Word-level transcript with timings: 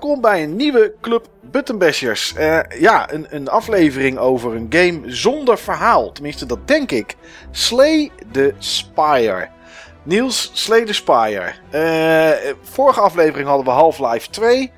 welkom 0.00 0.20
bij 0.20 0.42
een 0.42 0.56
nieuwe 0.56 0.94
Club 1.00 1.28
Buttonbashers. 1.42 2.34
Uh, 2.36 2.60
ja, 2.80 3.12
een, 3.12 3.26
een, 3.30 3.48
aflevering 3.48 4.18
over 4.18 4.54
een 4.54 4.66
game 4.70 5.00
zonder 5.12 5.58
verhaal. 5.58 6.12
Tenminste, 6.12 6.46
dat 6.46 6.68
denk 6.68 6.90
ik. 6.90 7.16
Slay 7.50 8.10
the 8.32 8.54
Spire. 8.58 9.48
Niels, 10.02 10.50
Slay 10.52 10.84
the 10.84 10.92
Spire. 10.92 11.52
Uh, 11.72 12.54
vorige 12.62 13.00
aflevering 13.00 13.48
hadden 13.48 13.66
we 13.66 13.72
Half-Life 13.72 14.30
2. 14.30 14.72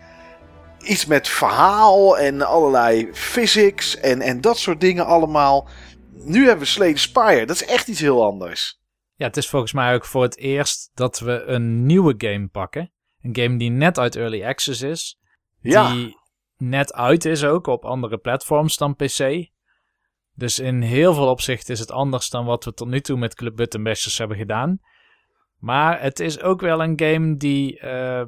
Iets 0.79 1.07
met 1.07 1.29
verhaal 1.29 2.19
en 2.19 2.43
allerlei 2.43 3.09
physics 3.13 4.01
en, 4.01 4.21
en 4.21 4.41
dat 4.41 4.59
soort 4.59 4.81
dingen 4.81 5.07
allemaal. 5.07 5.69
Nu 6.13 6.45
hebben 6.45 6.65
we 6.65 6.71
Slay 6.71 6.93
the 6.93 7.01
Spire. 7.01 7.47
Dat 7.47 7.57
is 7.57 7.65
echt 7.65 7.89
iets 7.89 8.01
heel 8.01 8.25
anders. 8.25 8.81
Ja, 9.15 9.27
het 9.27 9.37
is 9.37 9.49
volgens 9.49 9.73
mij 9.73 9.95
ook 9.95 10.05
voor 10.05 10.23
het 10.23 10.39
eerst 10.39 10.91
dat 10.95 11.19
we 11.19 11.43
een 11.47 11.87
nieuwe 11.87 12.15
game 12.19 12.49
pakken. 12.49 12.93
Een 13.23 13.37
game 13.37 13.59
die 13.59 13.71
net 13.71 13.99
uit 13.99 14.17
Early 14.17 14.45
Access 14.45 14.83
is. 14.83 15.21
Ja. 15.61 15.93
Die 15.93 16.17
net 16.57 16.93
uit 16.93 17.25
is 17.25 17.45
ook 17.45 17.67
op 17.67 17.85
andere 17.85 18.19
platforms 18.19 18.77
dan 18.77 18.97
PC. 18.97 19.49
Dus 20.35 20.59
in 20.59 20.83
heel 20.83 21.15
veel 21.15 21.29
opzichten 21.29 21.75
is 21.75 21.81
het 21.81 21.91
anders 21.91 22.31
dan 22.31 22.45
wat 22.45 22.65
we 22.65 22.75
tot 22.75 22.89
nu 22.89 23.01
toe 23.01 23.19
met 23.19 23.35
Club 23.35 23.57
Button 23.57 23.83
Bashers 23.83 24.19
hebben 24.19 24.37
gedaan. 24.37 24.81
Maar 25.59 26.01
het 26.01 26.21
is 26.21 26.41
ook 26.41 26.61
wel 26.61 26.83
een 26.83 27.01
game 27.01 27.37
die, 27.37 27.81
uh, 27.83 28.23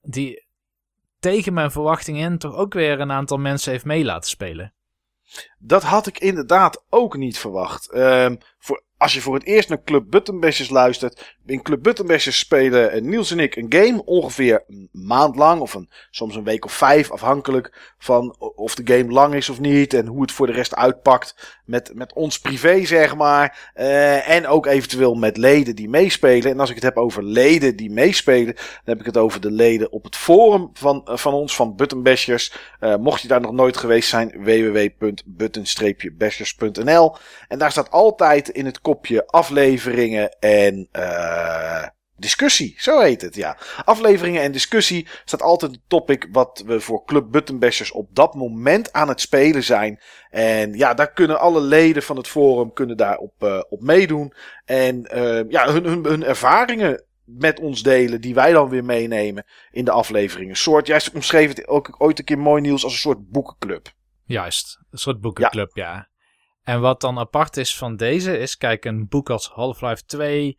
die 0.00 0.46
tegen 1.18 1.52
mijn 1.52 1.70
verwachting 1.70 2.18
in 2.18 2.38
toch 2.38 2.54
ook 2.54 2.74
weer 2.74 3.00
een 3.00 3.12
aantal 3.12 3.38
mensen 3.38 3.72
heeft 3.72 3.84
mee 3.84 4.04
laten 4.04 4.30
spelen. 4.30 4.74
Dat 5.58 5.82
had 5.82 6.06
ik 6.06 6.18
inderdaad 6.18 6.84
ook 6.88 7.16
niet 7.16 7.38
verwacht. 7.38 7.92
Uh, 7.92 8.30
voor 8.58 8.82
als 8.98 9.14
je 9.14 9.20
voor 9.20 9.34
het 9.34 9.44
eerst 9.44 9.68
naar 9.68 9.82
Club 9.84 10.04
Buttonbashers 10.10 10.68
luistert. 10.68 11.36
In 11.46 11.62
Club 11.62 11.82
Buttonbashers 11.82 12.38
spelen 12.38 12.90
eh, 12.90 13.02
Niels 13.02 13.30
en 13.30 13.38
ik 13.38 13.56
een 13.56 13.66
game. 13.68 14.04
Ongeveer 14.04 14.64
een 14.68 14.88
maand 14.92 15.36
lang. 15.36 15.60
Of 15.60 15.74
een, 15.74 15.90
soms 16.10 16.36
een 16.36 16.44
week 16.44 16.64
of 16.64 16.72
vijf. 16.72 17.10
Afhankelijk 17.10 17.94
van 17.98 18.36
of 18.38 18.74
de 18.74 18.96
game 18.96 19.12
lang 19.12 19.34
is 19.34 19.48
of 19.48 19.60
niet. 19.60 19.94
En 19.94 20.06
hoe 20.06 20.22
het 20.22 20.32
voor 20.32 20.46
de 20.46 20.52
rest 20.52 20.74
uitpakt. 20.74 21.57
Met, 21.68 21.90
met 21.94 22.12
ons 22.12 22.40
privé 22.40 22.84
zeg 22.84 23.16
maar. 23.16 23.70
Uh, 23.76 24.28
en 24.28 24.46
ook 24.46 24.66
eventueel 24.66 25.14
met 25.14 25.36
leden 25.36 25.76
die 25.76 25.88
meespelen. 25.88 26.50
En 26.50 26.60
als 26.60 26.68
ik 26.68 26.74
het 26.74 26.84
heb 26.84 26.96
over 26.96 27.24
leden 27.24 27.76
die 27.76 27.90
meespelen. 27.90 28.54
Dan 28.54 28.64
heb 28.84 29.00
ik 29.00 29.06
het 29.06 29.16
over 29.16 29.40
de 29.40 29.50
leden 29.50 29.92
op 29.92 30.04
het 30.04 30.16
forum 30.16 30.70
van, 30.72 31.06
uh, 31.08 31.16
van 31.16 31.32
ons. 31.32 31.56
Van 31.56 31.76
Buttonbashers. 31.76 32.56
Uh, 32.80 32.96
mocht 32.96 33.22
je 33.22 33.28
daar 33.28 33.40
nog 33.40 33.52
nooit 33.52 33.76
geweest 33.76 34.08
zijn. 34.08 34.44
www.button-bashers.nl 34.44 37.16
En 37.48 37.58
daar 37.58 37.70
staat 37.70 37.90
altijd 37.90 38.48
in 38.48 38.64
het 38.64 38.80
kopje 38.80 39.26
afleveringen 39.26 40.36
en 40.40 40.88
uh, 40.92 41.86
discussie. 42.18 42.74
Zo 42.78 43.00
heet 43.00 43.22
het, 43.22 43.34
ja. 43.34 43.56
Afleveringen 43.84 44.42
en 44.42 44.52
discussie 44.52 45.08
staat 45.24 45.42
altijd 45.42 45.72
een 45.72 45.82
topic 45.88 46.28
wat 46.32 46.62
we 46.66 46.80
voor 46.80 47.04
Club 47.04 47.30
Buttonbashers 47.30 47.92
op 47.92 48.08
dat 48.14 48.34
moment 48.34 48.92
aan 48.92 49.08
het 49.08 49.20
spelen 49.20 49.64
zijn. 49.64 50.00
En 50.30 50.72
ja, 50.72 50.94
daar 50.94 51.12
kunnen 51.12 51.40
alle 51.40 51.60
leden 51.60 52.02
van 52.02 52.16
het 52.16 52.28
forum 52.28 52.72
kunnen 52.72 52.96
daar 52.96 53.16
op, 53.16 53.32
uh, 53.38 53.60
op 53.68 53.82
meedoen. 53.82 54.32
En 54.64 55.08
uh, 55.14 55.50
ja, 55.50 55.72
hun, 55.72 55.84
hun, 55.84 56.04
hun 56.04 56.24
ervaringen 56.24 57.02
met 57.24 57.60
ons 57.60 57.82
delen, 57.82 58.20
die 58.20 58.34
wij 58.34 58.52
dan 58.52 58.68
weer 58.68 58.84
meenemen 58.84 59.44
in 59.70 59.84
de 59.84 59.90
afleveringen. 59.90 60.56
Soort, 60.56 60.86
jij 60.86 61.00
omschreef 61.14 61.48
het 61.48 61.68
ook 61.68 61.94
ooit 61.98 62.18
een 62.18 62.24
keer 62.24 62.38
mooi 62.38 62.62
nieuws 62.62 62.84
als 62.84 62.92
een 62.92 62.98
soort 62.98 63.28
boekenclub. 63.28 63.88
Juist, 64.24 64.78
een 64.90 64.98
soort 64.98 65.20
boekenclub, 65.20 65.76
ja. 65.76 65.92
ja. 65.92 66.08
En 66.62 66.80
wat 66.80 67.00
dan 67.00 67.18
apart 67.18 67.56
is 67.56 67.76
van 67.76 67.96
deze 67.96 68.38
is, 68.38 68.56
kijk, 68.56 68.84
een 68.84 69.08
boek 69.08 69.30
als 69.30 69.48
Half-Life 69.48 70.04
2 70.04 70.58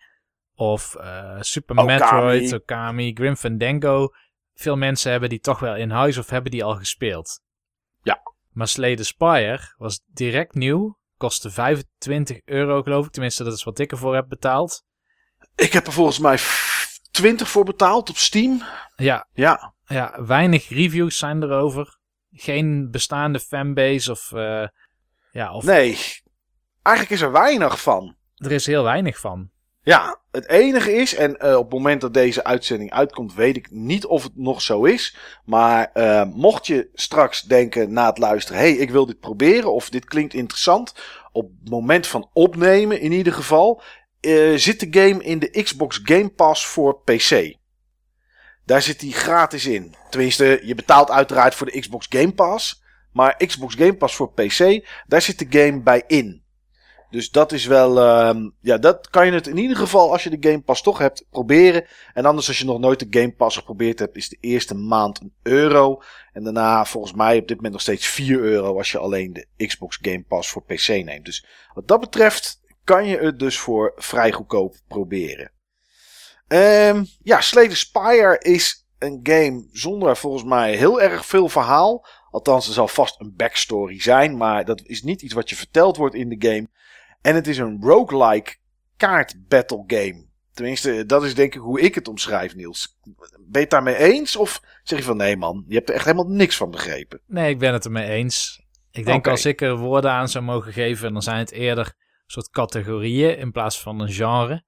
of 0.60 0.96
uh, 0.98 1.38
Super 1.39 1.76
Okami. 1.78 1.94
Metroid, 1.94 2.54
Okami, 2.54 3.14
Grim 3.14 3.36
Fandango. 3.36 4.14
Veel 4.54 4.76
mensen 4.76 5.11
hebben 5.11 5.30
die 5.30 5.39
toch 5.39 5.60
wel 5.60 5.76
in 5.76 5.89
huis 5.89 6.17
of 6.17 6.30
hebben 6.30 6.52
die 6.52 6.64
al 6.64 6.76
gespeeld. 6.76 7.42
Ja. 8.02 8.22
Maar 8.52 8.67
Slay 8.67 8.95
the 8.95 9.04
Spire 9.04 9.73
was 9.78 10.02
direct 10.06 10.54
nieuw. 10.54 10.98
Kostte 11.17 11.52
25 11.52 12.42
euro 12.45 12.82
geloof 12.82 13.06
ik. 13.06 13.11
Tenminste, 13.11 13.44
dat 13.44 13.54
is 13.54 13.64
wat 13.64 13.80
ik 13.80 13.92
ervoor 13.92 14.16
heb 14.16 14.28
betaald. 14.30 14.83
Ik 15.56 15.73
heb 15.73 15.88
er 15.88 15.94
volgens 15.94 16.20
mij 16.20 16.38
20 17.12 17.50
voor 17.50 17.66
betaald 17.66 18.10
op 18.10 18.17
Steam. 18.17 18.64
Ja. 18.95 19.28
Ja. 19.33 19.73
Ja, 19.86 20.26
weinig 20.26 20.70
reviews 20.70 21.17
zijn 21.17 21.44
erover. 21.44 21.98
Geen 22.32 22.92
bestaande 22.92 23.39
fanbase 23.39 24.12
of 24.12 24.32
uh, 24.32 24.67
ja, 25.32 25.54
of... 25.54 25.64
Nee, 25.64 25.98
eigenlijk 26.82 27.10
is 27.10 27.22
er 27.22 27.32
weinig 27.32 27.82
van. 27.82 28.16
Er 28.36 28.52
is 28.52 28.66
heel 28.66 28.83
weinig 28.83 29.20
van. 29.20 29.52
Ja, 29.82 30.20
het 30.32 30.48
enige 30.48 30.94
is, 30.94 31.16
en 31.16 31.38
uh, 31.42 31.56
op 31.56 31.64
het 31.64 31.73
moment 31.73 32.02
dat 32.02 32.14
deze 32.14 32.44
uitzending 32.44 32.92
uitkomt, 32.92 33.34
weet 33.34 33.58
ik 33.58 33.72
niet 33.72 34.06
of 34.06 34.23
het 34.23 34.36
nog 34.36 34.62
zo 34.62 34.84
is. 34.84 35.17
Maar 35.45 35.90
uh, 35.94 36.23
mocht 36.23 36.67
je 36.67 36.90
straks 36.94 37.42
denken 37.42 37.94
na 37.94 38.06
het 38.06 38.18
luisteren: 38.18 38.62
hey, 38.62 38.72
ik 38.72 38.89
wil 38.89 39.06
dit 39.06 39.20
proberen, 39.20 39.73
of 39.73 39.89
dit 39.89 40.06
klinkt 40.06 40.34
interessant. 40.34 40.94
Op 41.32 41.52
het 41.60 41.70
moment 41.70 42.08
van 42.08 42.30
opnemen, 42.34 43.02
in 43.02 43.12
ieder 43.12 43.34
geval, 43.34 43.82
uh, 44.22 44.58
zit 44.58 44.80
de 44.80 45.02
game 45.02 45.23
in 45.23 45.39
de 45.39 45.64
Xbox 45.64 46.00
Game 46.04 46.30
Pass 46.30 46.68
voor 46.68 47.02
PC. 47.02 47.56
Daar 48.66 48.82
zit 48.82 49.00
die 49.00 49.14
gratis 49.14 49.66
in. 49.66 49.95
Tenminste, 50.10 50.60
je 50.64 50.76
betaalt 50.76 51.12
uiteraard 51.12 51.56
voor 51.56 51.72
de 51.72 51.80
Xbox 51.80 52.06
Game 52.10 52.34
Pass. 52.34 52.84
Maar 53.12 53.38
Xbox 53.45 53.76
Game 53.76 53.95
Pass 53.95 54.16
voor 54.16 54.34
PC, 54.34 54.88
daar 55.08 55.22
zit 55.22 55.39
de 55.39 55.60
game 55.60 55.82
bij 55.82 56.04
in. 56.08 56.44
Dus 57.09 57.31
dat 57.31 57.52
is 57.52 57.65
wel, 57.65 57.97
uh, 57.97 58.45
ja, 58.61 58.77
dat 58.77 59.09
kan 59.09 59.25
je 59.25 59.31
het 59.31 59.47
in 59.47 59.58
ieder 59.58 59.77
geval 59.77 60.11
als 60.11 60.23
je 60.23 60.39
de 60.39 60.49
Game 60.49 60.61
Pass 60.61 60.81
toch 60.81 60.97
hebt 60.97 61.25
proberen. 61.30 61.86
En 62.14 62.25
anders 62.25 62.47
als 62.47 62.59
je 62.59 62.65
nog 62.65 62.80
nooit 62.80 62.99
de 62.99 63.20
Game 63.20 63.31
Pass 63.31 63.58
geprobeerd 63.58 63.99
hebt, 63.99 64.15
is 64.15 64.30
de 64.30 64.37
eerste 64.39 64.75
maand 64.75 65.21
een 65.21 65.33
euro. 65.43 66.02
En 66.33 66.43
daarna 66.43 66.86
volgens 66.86 67.14
mij 67.14 67.37
op 67.37 67.47
dit 67.47 67.55
moment 67.55 67.73
nog 67.73 67.81
steeds 67.81 68.08
4 68.08 68.39
euro 68.39 68.77
als 68.77 68.92
je 68.92 68.97
alleen 68.97 69.33
de 69.33 69.65
Xbox 69.67 69.97
Game 70.02 70.23
Pass 70.27 70.49
voor 70.49 70.64
PC 70.64 70.87
neemt. 70.87 71.25
Dus 71.25 71.45
wat 71.73 71.87
dat 71.87 71.99
betreft 71.99 72.61
kan 72.83 73.05
je 73.05 73.17
het 73.17 73.39
dus 73.39 73.59
voor 73.59 73.93
vrij 73.95 74.31
goedkoop 74.31 74.76
proberen. 74.87 75.52
Um, 76.47 77.08
ja, 77.23 77.41
Slay 77.41 77.76
Spire 77.76 78.39
is 78.39 78.87
een 78.99 79.20
game 79.23 79.67
zonder 79.71 80.17
volgens 80.17 80.43
mij 80.43 80.76
heel 80.76 81.02
erg 81.02 81.26
veel 81.26 81.49
verhaal. 81.49 82.05
Althans, 82.32 82.67
er 82.67 82.73
zal 82.73 82.88
vast 82.88 83.20
een 83.20 83.34
backstory 83.36 84.02
zijn, 84.02 84.38
maar 84.38 84.66
dat 84.66 84.82
is 84.84 85.04
niet 85.04 85.22
iets 85.22 85.34
wat 85.34 85.50
je 85.50 85.56
verteld 85.56 85.98
wordt 85.98 86.16
in 86.16 86.30
de 86.30 86.48
game. 86.48 86.67
En 87.22 87.36
het 87.36 87.48
is 87.48 87.58
een 87.58 87.78
roguelike 87.82 88.56
kaart 88.98 89.36
battle 89.48 89.84
game. 89.88 90.28
Tenminste, 90.54 91.06
dat 91.06 91.23
is 91.23 91.36
denk 91.36 91.56
ik 91.56 91.62
hoe 91.62 91.82
ik 91.82 91.95
het 91.95 92.08
omschrijf, 92.08 92.56
Niels. 92.56 92.98
Ben 93.38 93.48
je 93.52 93.60
het 93.60 93.70
daarmee 93.70 93.95
eens? 93.95 94.36
Of 94.36 94.62
zeg 94.84 95.00
je 95.00 95.06
van 95.06 95.18
nee 95.18 95.38
man, 95.38 95.66
je 95.68 95.76
hebt 95.76 95.89
er 95.89 95.95
echt 95.95 96.06
helemaal 96.06 96.28
niks 96.28 96.58
van 96.58 96.72
begrepen? 96.72 97.22
Nee, 97.26 97.50
ik 97.50 97.60
ben 97.60 97.73
het 97.73 97.86
ermee 97.86 98.10
eens. 98.10 98.62
Ik 98.92 99.06
denk 99.06 99.28
als 99.28 99.45
ik 99.45 99.62
er 99.62 99.78
woorden 99.78 100.12
aan 100.12 100.30
zou 100.30 100.44
mogen 100.44 100.73
geven, 100.73 101.14
dan 101.14 101.22
zijn 101.22 101.38
het 101.38 101.52
eerder 101.52 101.94
soort 102.26 102.50
categorieën 102.50 103.38
in 103.38 103.52
plaats 103.52 103.82
van 103.82 104.00
een 104.00 104.12
genre. 104.12 104.64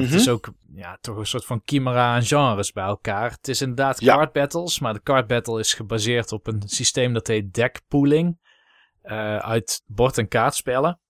Het 0.00 0.12
is 0.12 0.24
mhm. 0.24 0.34
ook 0.34 0.52
ja, 0.74 0.98
toch 1.00 1.16
een 1.16 1.26
soort 1.26 1.44
van 1.44 1.62
chimera 1.64 2.14
aan 2.14 2.22
genres 2.22 2.72
bij 2.72 2.84
elkaar. 2.84 3.30
Het 3.30 3.48
is 3.48 3.60
inderdaad 3.60 4.04
card 4.04 4.32
battles, 4.32 4.78
maar 4.78 4.92
de 4.92 5.02
card 5.02 5.26
battle 5.26 5.58
is 5.58 5.74
gebaseerd 5.74 6.32
op 6.32 6.46
een 6.46 6.62
systeem 6.66 7.12
dat 7.12 7.26
heet 7.26 7.54
deck 7.54 7.80
pooling. 7.88 8.40
Uh, 9.04 9.36
uit 9.36 9.82
bord- 9.86 10.18
en 10.18 10.28
kaartspellen. 10.28 11.00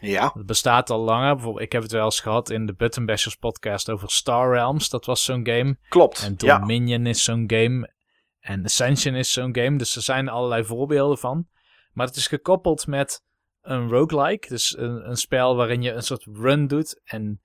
Ja. 0.00 0.30
Het 0.34 0.46
bestaat 0.46 0.90
al 0.90 0.98
langer. 0.98 1.34
Bijvoorbeeld, 1.34 1.64
ik 1.64 1.72
heb 1.72 1.82
het 1.82 1.92
wel 1.92 2.04
eens 2.04 2.20
gehad 2.20 2.50
in 2.50 2.66
de 2.66 2.74
Button 2.74 3.06
Bashers 3.06 3.34
podcast 3.34 3.90
over 3.90 4.10
Star 4.10 4.52
Realms. 4.52 4.88
Dat 4.88 5.04
was 5.04 5.24
zo'n 5.24 5.46
game. 5.46 5.76
Klopt. 5.88 6.22
En 6.22 6.36
Dominion 6.36 7.06
is 7.06 7.24
zo'n 7.24 7.44
game. 7.46 7.94
En 8.40 8.64
Ascension 8.64 9.14
is 9.14 9.32
zo'n 9.32 9.54
game. 9.56 9.78
Dus 9.78 9.96
er 9.96 10.02
zijn 10.02 10.28
allerlei 10.28 10.64
voorbeelden 10.64 11.18
van. 11.18 11.48
Maar 11.92 12.06
het 12.06 12.16
is 12.16 12.26
gekoppeld 12.26 12.86
met 12.86 13.22
een 13.62 13.88
roguelike. 13.88 14.48
Dus 14.48 14.78
een, 14.78 15.08
een 15.08 15.16
spel 15.16 15.56
waarin 15.56 15.82
je 15.82 15.92
een 15.92 16.02
soort 16.02 16.26
run 16.32 16.66
doet. 16.66 17.00
En 17.04 17.40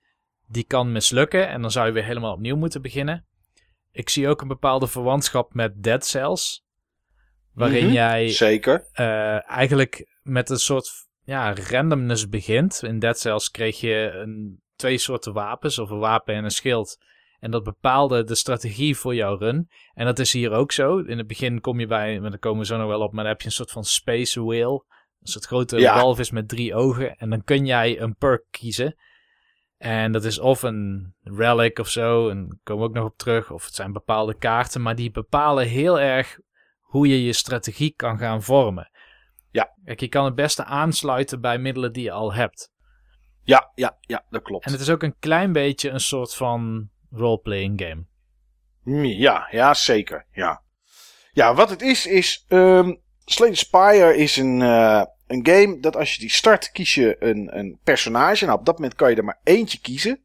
die 0.46 0.64
kan 0.64 0.92
mislukken 0.92 1.48
en 1.48 1.60
dan 1.60 1.70
zou 1.70 1.86
je 1.86 1.92
weer 1.92 2.04
helemaal 2.04 2.32
opnieuw 2.32 2.56
moeten 2.56 2.82
beginnen. 2.82 3.26
Ik 3.92 4.08
zie 4.08 4.28
ook 4.28 4.40
een 4.40 4.48
bepaalde 4.48 4.86
verwantschap 4.86 5.54
met 5.54 5.82
Dead 5.82 6.04
Cells. 6.06 6.64
Waarin 7.52 7.84
mhm, 7.84 7.92
jij 7.92 8.28
zeker. 8.28 8.88
Uh, 8.94 9.50
eigenlijk 9.50 10.18
met 10.22 10.50
een 10.50 10.58
soort 10.58 10.90
ja, 11.24 11.54
randomness 11.54 12.28
begint. 12.28 12.82
In 12.82 12.98
Dead 12.98 13.18
Cells 13.18 13.50
kreeg 13.50 13.80
je 13.80 14.10
een, 14.14 14.62
twee 14.76 14.98
soorten 14.98 15.32
wapens, 15.32 15.78
of 15.78 15.90
een 15.90 15.98
wapen 15.98 16.34
en 16.34 16.44
een 16.44 16.50
schild. 16.50 16.98
En 17.38 17.50
dat 17.50 17.64
bepaalde 17.64 18.24
de 18.24 18.34
strategie 18.34 18.96
voor 18.96 19.14
jouw 19.14 19.36
run. 19.36 19.68
En 19.94 20.04
dat 20.04 20.18
is 20.18 20.32
hier 20.32 20.50
ook 20.50 20.72
zo. 20.72 20.98
In 20.98 21.18
het 21.18 21.26
begin 21.26 21.60
kom 21.60 21.80
je 21.80 21.86
bij, 21.86 22.20
maar 22.20 22.30
daar 22.30 22.38
komen 22.38 22.60
we 22.60 22.66
zo 22.66 22.76
nog 22.76 22.88
wel 22.88 23.00
op, 23.00 23.12
maar 23.12 23.22
dan 23.22 23.32
heb 23.32 23.40
je 23.40 23.46
een 23.46 23.52
soort 23.52 23.70
van 23.70 23.84
space 23.84 24.44
whale. 24.44 24.84
Een 25.20 25.28
soort 25.28 25.44
grote 25.44 25.78
ja. 25.78 25.94
walvis 25.94 26.30
met 26.30 26.48
drie 26.48 26.74
ogen. 26.74 27.16
En 27.16 27.30
dan 27.30 27.44
kun 27.44 27.66
jij 27.66 28.00
een 28.00 28.16
perk 28.16 28.44
kiezen. 28.50 28.96
En 29.82 30.12
dat 30.12 30.24
is 30.24 30.38
of 30.38 30.62
een 30.62 31.14
relic 31.22 31.78
of 31.78 31.88
zo, 31.88 32.28
en 32.28 32.48
daar 32.48 32.58
komen 32.62 32.82
we 32.82 32.88
ook 32.88 32.94
nog 32.94 33.04
op 33.04 33.16
terug. 33.16 33.50
Of 33.50 33.64
het 33.64 33.74
zijn 33.74 33.92
bepaalde 33.92 34.34
kaarten, 34.34 34.82
maar 34.82 34.94
die 34.94 35.10
bepalen 35.10 35.66
heel 35.66 36.00
erg 36.00 36.38
hoe 36.80 37.08
je 37.08 37.24
je 37.24 37.32
strategie 37.32 37.94
kan 37.96 38.18
gaan 38.18 38.42
vormen. 38.42 38.90
Ja. 39.50 39.74
Kijk, 39.84 40.00
je 40.00 40.08
kan 40.08 40.24
het 40.24 40.34
beste 40.34 40.64
aansluiten 40.64 41.40
bij 41.40 41.58
middelen 41.58 41.92
die 41.92 42.02
je 42.02 42.10
al 42.10 42.34
hebt. 42.34 42.72
Ja, 43.42 43.70
ja, 43.74 43.98
ja, 44.00 44.24
dat 44.30 44.42
klopt. 44.42 44.64
En 44.64 44.72
het 44.72 44.80
is 44.80 44.90
ook 44.90 45.02
een 45.02 45.18
klein 45.18 45.52
beetje 45.52 45.90
een 45.90 46.00
soort 46.00 46.34
van 46.34 46.90
roleplaying 47.10 47.80
game. 47.80 48.04
Mm, 48.82 49.04
ja, 49.04 49.48
ja, 49.50 49.74
zeker. 49.74 50.26
Ja. 50.32 50.62
Ja, 51.32 51.54
wat 51.54 51.70
het 51.70 51.82
is, 51.82 52.06
is. 52.06 52.44
Um, 52.48 53.00
Slay 53.24 53.54
Spire 53.54 54.16
is 54.16 54.36
een, 54.36 54.60
uh, 54.60 55.04
een 55.32 55.46
game 55.46 55.80
dat 55.80 55.96
als 55.96 56.14
je 56.14 56.20
die 56.20 56.30
start, 56.30 56.70
kies 56.72 56.94
je 56.94 57.16
een, 57.18 57.58
een 57.58 57.78
personage. 57.84 58.44
Nou, 58.44 58.58
op 58.58 58.66
dat 58.66 58.76
moment 58.76 58.94
kan 58.94 59.10
je 59.10 59.16
er 59.16 59.24
maar 59.24 59.40
eentje 59.44 59.80
kiezen. 59.80 60.20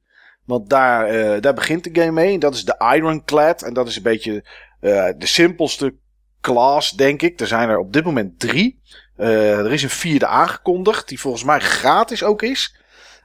Want 0.45 0.69
daar, 0.69 1.15
uh, 1.15 1.41
daar 1.41 1.53
begint 1.53 1.83
de 1.83 2.01
game 2.01 2.11
mee. 2.11 2.33
En 2.33 2.39
dat 2.39 2.55
is 2.55 2.65
de 2.65 2.93
Ironclad. 2.95 3.61
En 3.61 3.73
dat 3.73 3.87
is 3.87 3.95
een 3.95 4.03
beetje 4.03 4.33
uh, 4.81 5.09
de 5.17 5.25
simpelste 5.25 5.95
class, 6.41 6.91
denk 6.91 7.21
ik. 7.21 7.39
Er 7.39 7.47
zijn 7.47 7.69
er 7.69 7.77
op 7.77 7.93
dit 7.93 8.03
moment 8.03 8.39
drie. 8.39 8.81
Uh, 9.17 9.59
er 9.59 9.71
is 9.71 9.83
een 9.83 9.89
vierde 9.89 10.27
aangekondigd, 10.27 11.07
die 11.07 11.19
volgens 11.19 11.43
mij 11.43 11.59
gratis 11.59 12.23
ook 12.23 12.41
is. 12.41 12.75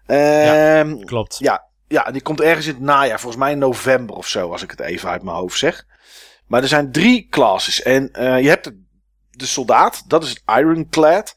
ja, 0.06 0.78
ehm, 0.78 1.00
klopt. 1.00 1.36
Ja, 1.38 1.64
ja, 1.88 2.10
die 2.10 2.22
komt 2.22 2.40
ergens 2.40 2.66
in 2.66 2.74
het 2.74 2.82
najaar, 2.82 3.20
volgens 3.20 3.42
mij 3.42 3.52
in 3.52 3.58
november 3.58 4.16
of 4.16 4.28
zo, 4.28 4.50
als 4.50 4.62
ik 4.62 4.70
het 4.70 4.80
even 4.80 5.08
uit 5.08 5.22
mijn 5.22 5.36
hoofd 5.36 5.58
zeg. 5.58 5.86
Maar 6.46 6.62
er 6.62 6.68
zijn 6.68 6.92
drie 6.92 7.26
classes. 7.30 7.82
En 7.82 8.10
je 8.42 8.48
hebt 8.48 8.64
de, 8.64 8.82
de, 9.30 9.46
soldaat, 9.46 10.02
dat 10.06 10.22
is 10.22 10.28
het 10.28 10.42
Ironclad. 10.58 11.34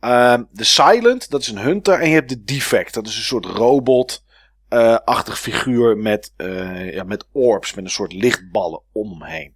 De 0.00 0.64
Silent, 0.64 1.30
dat 1.30 1.40
is 1.40 1.48
een 1.48 1.58
hunter. 1.58 2.00
En 2.00 2.08
je 2.08 2.14
hebt 2.14 2.28
de 2.28 2.44
Defect, 2.44 2.94
dat 2.94 3.06
is 3.06 3.16
een 3.16 3.22
soort 3.22 3.46
robot-achtig 3.46 5.38
figuur 5.38 5.96
met, 5.96 6.32
uh, 6.36 6.92
ja, 6.92 7.04
met 7.04 7.26
orbs, 7.32 7.74
met 7.74 7.84
een 7.84 7.90
soort 7.90 8.12
lichtballen 8.12 8.82
om 8.92 9.10
hem 9.10 9.22
heen. 9.22 9.54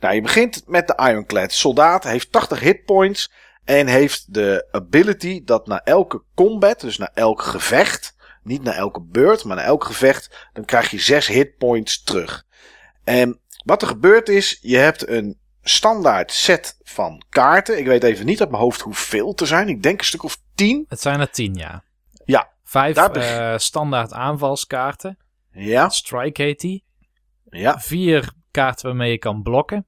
Nou, 0.00 0.14
je 0.14 0.22
begint 0.22 0.62
met 0.66 0.86
de 0.86 1.08
Ironclad. 1.08 1.52
Soldaat 1.52 2.04
heeft 2.04 2.32
80 2.32 2.60
hitpoints. 2.60 3.30
En 3.64 3.86
heeft 3.86 4.34
de 4.34 4.68
ability 4.70 5.44
dat 5.44 5.66
na 5.66 5.84
elke 5.84 6.22
combat, 6.34 6.80
dus 6.80 6.98
na 6.98 7.10
elk 7.14 7.42
gevecht, 7.42 8.14
niet 8.42 8.62
na 8.62 8.72
elke 8.72 9.00
beurt, 9.00 9.44
maar 9.44 9.56
na 9.56 9.62
elk 9.62 9.84
gevecht, 9.84 10.48
dan 10.52 10.64
krijg 10.64 10.90
je 10.90 10.98
6 10.98 11.26
hitpoints 11.26 12.02
terug. 12.02 12.46
En 13.04 13.40
wat 13.64 13.82
er 13.82 13.88
gebeurt 13.88 14.28
is, 14.28 14.58
je 14.60 14.76
hebt 14.76 15.08
een 15.08 15.39
standaard 15.62 16.32
set 16.32 16.78
van 16.82 17.22
kaarten. 17.28 17.78
Ik 17.78 17.86
weet 17.86 18.02
even 18.02 18.26
niet 18.26 18.40
uit 18.40 18.50
mijn 18.50 18.62
hoofd 18.62 18.80
hoeveel 18.80 19.32
er 19.36 19.46
zijn. 19.46 19.68
Ik 19.68 19.82
denk 19.82 19.98
een 19.98 20.06
stuk 20.06 20.22
of 20.22 20.38
10. 20.54 20.84
Het 20.88 21.00
zijn 21.00 21.20
er 21.20 21.30
10, 21.30 21.54
ja. 21.54 21.84
Ja. 22.24 22.50
Vijf 22.62 23.16
uh, 23.16 23.58
standaard 23.58 24.12
aanvalskaarten. 24.12 25.18
Ja. 25.52 25.88
Strike 25.88 26.42
heet 26.42 26.60
die. 26.60 26.84
Ja. 27.50 27.80
Vier 27.80 28.32
kaarten 28.50 28.86
waarmee 28.86 29.10
je 29.10 29.18
kan 29.18 29.42
blokken. 29.42 29.86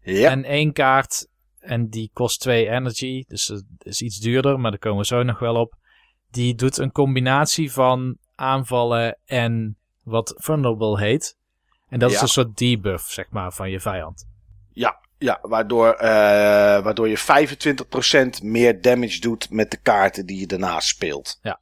Ja. 0.00 0.30
En 0.30 0.44
één 0.44 0.72
kaart 0.72 1.28
en 1.58 1.88
die 1.88 2.10
kost 2.12 2.40
2 2.40 2.68
energy. 2.68 3.24
Dus 3.28 3.46
het 3.46 3.64
is 3.78 4.02
iets 4.02 4.18
duurder, 4.18 4.60
maar 4.60 4.70
daar 4.70 4.80
komen 4.80 4.98
we 4.98 5.06
zo 5.06 5.22
nog 5.22 5.38
wel 5.38 5.54
op. 5.54 5.74
Die 6.30 6.54
doet 6.54 6.76
een 6.76 6.92
combinatie 6.92 7.72
van 7.72 8.16
aanvallen 8.34 9.18
en 9.24 9.78
wat 10.02 10.34
vulnerable 10.36 11.00
heet. 11.00 11.38
En 11.88 11.98
dat 11.98 12.10
is 12.10 12.20
een 12.20 12.28
soort 12.28 12.56
debuff, 12.56 13.10
zeg 13.10 13.30
maar, 13.30 13.52
van 13.52 13.70
je 13.70 13.80
vijand. 13.80 14.29
Ja, 14.72 15.00
ja 15.18 15.38
waardoor, 15.42 15.94
uh, 15.94 16.00
waardoor 16.82 17.08
je 17.08 17.18
25% 18.40 18.42
meer 18.42 18.80
damage 18.80 19.20
doet 19.20 19.50
met 19.50 19.70
de 19.70 19.76
kaarten 19.76 20.26
die 20.26 20.40
je 20.40 20.46
daarnaast 20.46 20.88
speelt. 20.88 21.38
Ja. 21.42 21.60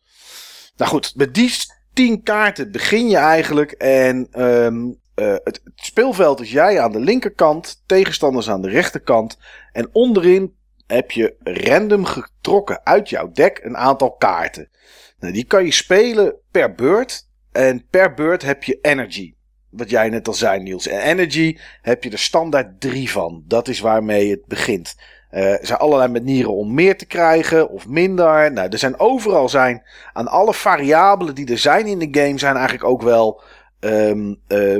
Nou 0.76 0.90
goed, 0.90 1.12
met 1.16 1.34
die 1.34 1.52
10 1.92 2.22
kaarten 2.22 2.72
begin 2.72 3.08
je 3.08 3.16
eigenlijk. 3.16 3.72
En 3.72 4.42
um, 4.44 5.00
uh, 5.14 5.32
het, 5.44 5.60
het, 5.64 5.72
speelveld 5.74 6.40
is 6.40 6.50
jij 6.50 6.80
aan 6.80 6.92
de 6.92 7.00
linkerkant, 7.00 7.82
tegenstanders 7.86 8.50
aan 8.50 8.62
de 8.62 8.68
rechterkant. 8.68 9.38
En 9.72 9.88
onderin 9.92 10.56
heb 10.86 11.10
je 11.10 11.36
random 11.42 12.04
getrokken 12.04 12.80
uit 12.84 13.08
jouw 13.08 13.30
deck 13.32 13.60
een 13.62 13.76
aantal 13.76 14.12
kaarten. 14.12 14.70
Nou, 15.18 15.32
die 15.32 15.44
kan 15.44 15.64
je 15.64 15.72
spelen 15.72 16.36
per 16.50 16.74
beurt. 16.74 17.26
En 17.52 17.86
per 17.90 18.14
beurt 18.14 18.42
heb 18.42 18.64
je 18.64 18.78
energy. 18.82 19.34
Wat 19.70 19.90
jij 19.90 20.08
net 20.08 20.28
al 20.28 20.34
zei, 20.34 20.62
Niels. 20.62 20.86
En 20.86 21.00
energy 21.00 21.58
heb 21.82 22.04
je 22.04 22.10
er 22.10 22.18
standaard 22.18 22.80
drie 22.80 23.10
van. 23.10 23.44
Dat 23.46 23.68
is 23.68 23.80
waarmee 23.80 24.30
het 24.30 24.46
begint. 24.46 24.96
Uh, 25.30 25.52
er 25.52 25.66
zijn 25.66 25.78
allerlei 25.78 26.12
manieren 26.12 26.54
om 26.54 26.74
meer 26.74 26.98
te 26.98 27.06
krijgen 27.06 27.70
of 27.70 27.86
minder. 27.86 28.52
Nou, 28.52 28.68
er 28.68 28.78
zijn 28.78 28.98
overal 28.98 29.48
zijn 29.48 29.82
aan 30.12 30.28
alle 30.28 30.54
variabelen 30.54 31.34
die 31.34 31.50
er 31.50 31.58
zijn 31.58 31.86
in 31.86 31.98
de 31.98 32.20
game 32.20 32.38
zijn 32.38 32.54
eigenlijk 32.54 32.84
ook 32.84 33.02
wel 33.02 33.42
um, 33.80 34.40
uh, 34.48 34.78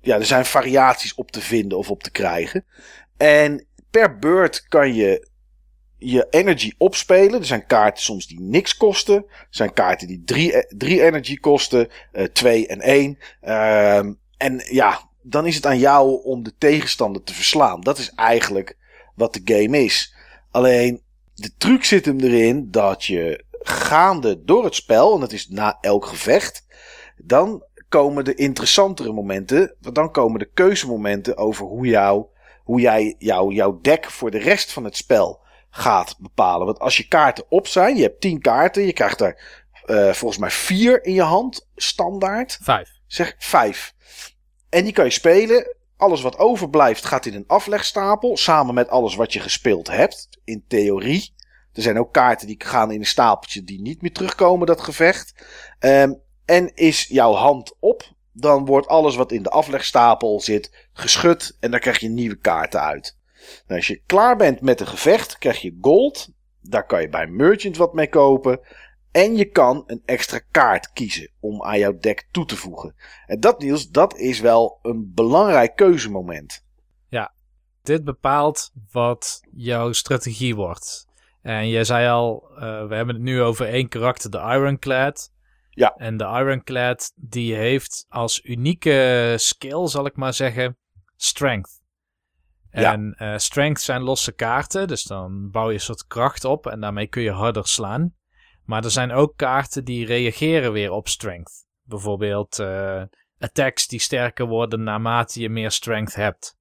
ja, 0.00 0.16
er 0.16 0.24
zijn 0.24 0.44
variaties 0.44 1.14
op 1.14 1.30
te 1.30 1.40
vinden 1.40 1.78
of 1.78 1.90
op 1.90 2.02
te 2.02 2.10
krijgen. 2.10 2.64
En 3.16 3.66
per 3.90 4.18
beurt 4.18 4.68
kan 4.68 4.94
je 4.94 5.28
je 5.98 6.26
energy 6.30 6.72
opspelen. 6.78 7.40
Er 7.40 7.46
zijn 7.46 7.66
kaarten 7.66 8.02
soms 8.02 8.26
die 8.26 8.40
niks 8.40 8.76
kosten. 8.76 9.16
Er 9.16 9.46
zijn 9.50 9.72
kaarten 9.72 10.06
die 10.06 10.22
drie, 10.24 10.66
drie 10.76 11.02
energy 11.02 11.36
kosten. 11.36 11.88
Twee 12.32 12.66
en 12.66 12.80
één. 12.80 13.18
Uh, 13.42 14.00
en 14.42 14.62
ja, 14.70 15.00
dan 15.22 15.46
is 15.46 15.54
het 15.54 15.66
aan 15.66 15.78
jou 15.78 16.22
om 16.22 16.42
de 16.42 16.56
tegenstander 16.58 17.22
te 17.22 17.34
verslaan. 17.34 17.80
Dat 17.80 17.98
is 17.98 18.14
eigenlijk 18.14 18.76
wat 19.14 19.32
de 19.32 19.40
game 19.44 19.84
is. 19.84 20.14
Alleen, 20.50 21.02
de 21.34 21.50
truc 21.58 21.84
zit 21.84 22.04
hem 22.04 22.20
erin 22.20 22.70
dat 22.70 23.04
je 23.04 23.44
gaande 23.60 24.44
door 24.44 24.64
het 24.64 24.74
spel, 24.74 25.14
en 25.14 25.20
dat 25.20 25.32
is 25.32 25.48
na 25.48 25.78
elk 25.80 26.06
gevecht, 26.06 26.66
dan 27.16 27.64
komen 27.88 28.24
de 28.24 28.34
interessantere 28.34 29.12
momenten. 29.12 29.76
Want 29.80 29.94
dan 29.94 30.10
komen 30.10 30.38
de 30.38 30.50
keuzemomenten 30.54 31.36
over 31.36 31.66
hoe, 31.66 31.86
jou, 31.86 32.26
hoe 32.64 32.80
jij 32.80 33.14
jou, 33.18 33.54
jouw 33.54 33.78
deck 33.80 34.10
voor 34.10 34.30
de 34.30 34.38
rest 34.38 34.72
van 34.72 34.84
het 34.84 34.96
spel 34.96 35.40
gaat 35.70 36.16
bepalen. 36.18 36.66
Want 36.66 36.78
als 36.78 36.96
je 36.96 37.08
kaarten 37.08 37.44
op 37.48 37.66
zijn, 37.66 37.96
je 37.96 38.02
hebt 38.02 38.20
tien 38.20 38.40
kaarten, 38.40 38.82
je 38.82 38.92
krijgt 38.92 39.20
er 39.20 39.60
uh, 39.86 40.12
volgens 40.12 40.40
mij 40.40 40.50
vier 40.50 41.04
in 41.04 41.14
je 41.14 41.22
hand, 41.22 41.68
standaard. 41.76 42.58
Vijf. 42.62 42.90
Zeg 43.06 43.34
vijf. 43.38 43.94
En 44.72 44.84
die 44.84 44.92
kan 44.92 45.04
je 45.04 45.10
spelen. 45.10 45.76
Alles 45.96 46.22
wat 46.22 46.38
overblijft 46.38 47.04
gaat 47.04 47.26
in 47.26 47.34
een 47.34 47.46
aflegstapel. 47.46 48.36
Samen 48.36 48.74
met 48.74 48.88
alles 48.88 49.14
wat 49.14 49.32
je 49.32 49.40
gespeeld 49.40 49.88
hebt. 49.88 50.28
In 50.44 50.64
theorie. 50.68 51.34
Er 51.72 51.82
zijn 51.82 51.98
ook 51.98 52.12
kaarten 52.12 52.46
die 52.46 52.56
gaan 52.58 52.90
in 52.90 53.00
een 53.00 53.06
stapeltje 53.06 53.64
die 53.64 53.80
niet 53.80 54.02
meer 54.02 54.12
terugkomen, 54.12 54.66
dat 54.66 54.80
gevecht. 54.80 55.34
Um, 55.80 56.20
en 56.44 56.74
is 56.74 57.04
jouw 57.04 57.32
hand 57.32 57.74
op, 57.80 58.12
dan 58.32 58.64
wordt 58.64 58.86
alles 58.86 59.16
wat 59.16 59.32
in 59.32 59.42
de 59.42 59.50
aflegstapel 59.50 60.40
zit 60.40 60.88
geschud 60.92 61.56
en 61.60 61.70
dan 61.70 61.80
krijg 61.80 61.98
je 61.98 62.08
nieuwe 62.08 62.38
kaarten 62.38 62.80
uit. 62.80 63.16
Nou, 63.66 63.78
als 63.78 63.86
je 63.86 64.02
klaar 64.06 64.36
bent 64.36 64.60
met 64.60 64.80
een 64.80 64.86
gevecht, 64.86 65.38
krijg 65.38 65.60
je 65.60 65.78
gold. 65.80 66.28
Daar 66.60 66.86
kan 66.86 67.00
je 67.00 67.08
bij 67.08 67.26
Merchant 67.26 67.76
wat 67.76 67.94
mee 67.94 68.08
kopen. 68.08 68.60
En 69.12 69.36
je 69.36 69.44
kan 69.44 69.82
een 69.86 70.02
extra 70.04 70.40
kaart 70.50 70.92
kiezen 70.92 71.30
om 71.40 71.62
aan 71.62 71.78
jouw 71.78 71.98
deck 71.98 72.28
toe 72.30 72.44
te 72.44 72.56
voegen. 72.56 72.94
En 73.26 73.40
dat 73.40 73.58
Niels, 73.58 73.90
dat 73.90 74.16
is 74.16 74.40
wel 74.40 74.78
een 74.82 75.12
belangrijk 75.14 75.76
keuzemoment. 75.76 76.64
Ja, 77.08 77.34
dit 77.82 78.04
bepaalt 78.04 78.72
wat 78.90 79.40
jouw 79.50 79.92
strategie 79.92 80.54
wordt. 80.54 81.06
En 81.42 81.68
jij 81.68 81.84
zei 81.84 82.08
al, 82.08 82.48
uh, 82.52 82.58
we 82.58 82.94
hebben 82.94 83.14
het 83.14 83.24
nu 83.24 83.42
over 83.42 83.68
één 83.68 83.88
karakter, 83.88 84.30
de 84.30 84.38
Ironclad. 84.38 85.32
Ja. 85.70 85.94
En 85.96 86.16
de 86.16 86.24
Ironclad 86.24 87.12
die 87.16 87.54
heeft 87.54 88.06
als 88.08 88.44
unieke 88.44 89.34
skill, 89.38 89.86
zal 89.86 90.06
ik 90.06 90.16
maar 90.16 90.34
zeggen, 90.34 90.78
strength. 91.16 91.80
En 92.70 93.14
ja. 93.18 93.32
uh, 93.32 93.38
strength 93.38 93.80
zijn 93.80 94.02
losse 94.02 94.32
kaarten, 94.32 94.88
dus 94.88 95.02
dan 95.02 95.50
bouw 95.50 95.68
je 95.68 95.74
een 95.74 95.80
soort 95.80 96.06
kracht 96.06 96.44
op 96.44 96.66
en 96.66 96.80
daarmee 96.80 97.06
kun 97.06 97.22
je 97.22 97.30
harder 97.30 97.68
slaan. 97.68 98.14
Maar 98.64 98.84
er 98.84 98.90
zijn 98.90 99.12
ook 99.12 99.36
kaarten 99.36 99.84
die 99.84 100.06
reageren 100.06 100.72
weer 100.72 100.90
op 100.90 101.08
strength. 101.08 101.66
Bijvoorbeeld 101.82 102.58
uh, 102.58 103.02
attacks 103.38 103.86
die 103.86 104.00
sterker 104.00 104.46
worden 104.46 104.82
naarmate 104.82 105.40
je 105.40 105.48
meer 105.48 105.70
strength 105.70 106.14
hebt. 106.14 106.56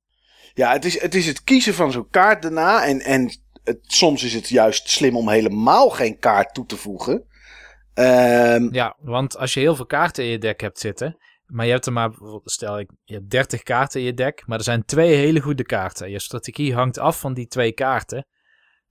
Ja, 0.54 0.72
het 0.72 0.86
is 0.86 1.02
het, 1.02 1.16
is 1.16 1.28
het 1.28 1.44
kiezen 1.44 1.74
van 1.74 1.92
zo'n 1.92 2.10
kaart 2.10 2.42
daarna. 2.42 2.86
En, 2.86 3.00
en 3.00 3.32
het, 3.64 3.80
soms 3.82 4.24
is 4.24 4.34
het 4.34 4.50
juist 4.50 4.90
slim 4.90 5.16
om 5.16 5.30
helemaal 5.30 5.90
geen 5.90 6.20
kaart 6.20 6.54
toe 6.54 6.66
te 6.66 6.78
voegen. 6.78 7.26
Um, 7.94 8.74
ja, 8.74 8.96
want 9.00 9.38
als 9.38 9.54
je 9.54 9.60
heel 9.60 9.76
veel 9.76 9.86
kaarten 9.86 10.24
in 10.24 10.30
je 10.30 10.38
deck 10.38 10.62
hebt 10.62 10.80
zitten, 10.80 11.18
maar 11.46 11.66
je 11.66 11.72
hebt 11.72 11.86
er 11.86 11.94
maar, 11.94 12.12
stel 12.44 12.80
ik, 12.80 12.90
je 13.04 13.14
hebt 13.14 13.30
30 13.30 13.64
kaarten 13.64 14.00
in 14.00 14.06
je 14.06 14.14
deck, 14.14 14.44
maar 14.46 14.58
er 14.58 14.64
zijn 14.64 14.86
twee 14.86 15.16
hele 15.16 15.40
goede 15.40 15.64
kaarten. 15.64 16.10
Je 16.10 16.20
strategie 16.20 16.74
hangt 16.74 16.98
af 16.98 17.20
van 17.20 17.34
die 17.34 17.48
twee 17.48 17.72
kaarten. 17.72 18.26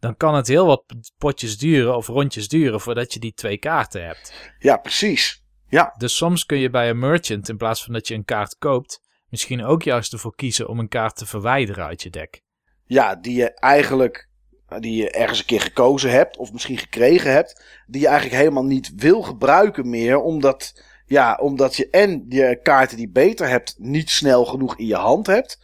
Dan 0.00 0.16
kan 0.16 0.34
het 0.34 0.46
heel 0.46 0.66
wat 0.66 0.84
potjes 1.18 1.58
duren 1.58 1.96
of 1.96 2.06
rondjes 2.06 2.48
duren 2.48 2.80
voordat 2.80 3.12
je 3.12 3.20
die 3.20 3.34
twee 3.34 3.58
kaarten 3.58 4.06
hebt. 4.06 4.52
Ja, 4.58 4.76
precies. 4.76 5.44
Ja. 5.68 5.94
Dus 5.98 6.16
soms 6.16 6.46
kun 6.46 6.58
je 6.58 6.70
bij 6.70 6.90
een 6.90 6.98
merchant, 6.98 7.48
in 7.48 7.56
plaats 7.56 7.84
van 7.84 7.92
dat 7.92 8.08
je 8.08 8.14
een 8.14 8.24
kaart 8.24 8.58
koopt, 8.58 9.00
misschien 9.28 9.64
ook 9.64 9.82
juist 9.82 10.12
ervoor 10.12 10.34
kiezen 10.34 10.68
om 10.68 10.78
een 10.78 10.88
kaart 10.88 11.16
te 11.16 11.26
verwijderen 11.26 11.84
uit 11.84 12.02
je 12.02 12.10
deck. 12.10 12.42
Ja, 12.84 13.14
die 13.14 13.36
je 13.36 13.54
eigenlijk 13.54 14.30
die 14.78 15.02
je 15.02 15.10
ergens 15.10 15.38
een 15.38 15.44
keer 15.44 15.60
gekozen 15.60 16.10
hebt, 16.10 16.36
of 16.36 16.52
misschien 16.52 16.78
gekregen 16.78 17.32
hebt, 17.32 17.64
die 17.86 18.00
je 18.00 18.06
eigenlijk 18.06 18.40
helemaal 18.40 18.64
niet 18.64 18.92
wil 18.96 19.22
gebruiken 19.22 19.90
meer, 19.90 20.20
omdat, 20.20 20.82
ja, 21.06 21.38
omdat 21.40 21.76
je 21.76 21.90
en 21.90 22.24
je 22.28 22.58
kaarten 22.62 22.96
die 22.96 23.10
beter 23.10 23.48
hebt, 23.48 23.74
niet 23.78 24.10
snel 24.10 24.44
genoeg 24.44 24.76
in 24.76 24.86
je 24.86 24.94
hand 24.94 25.26
hebt, 25.26 25.58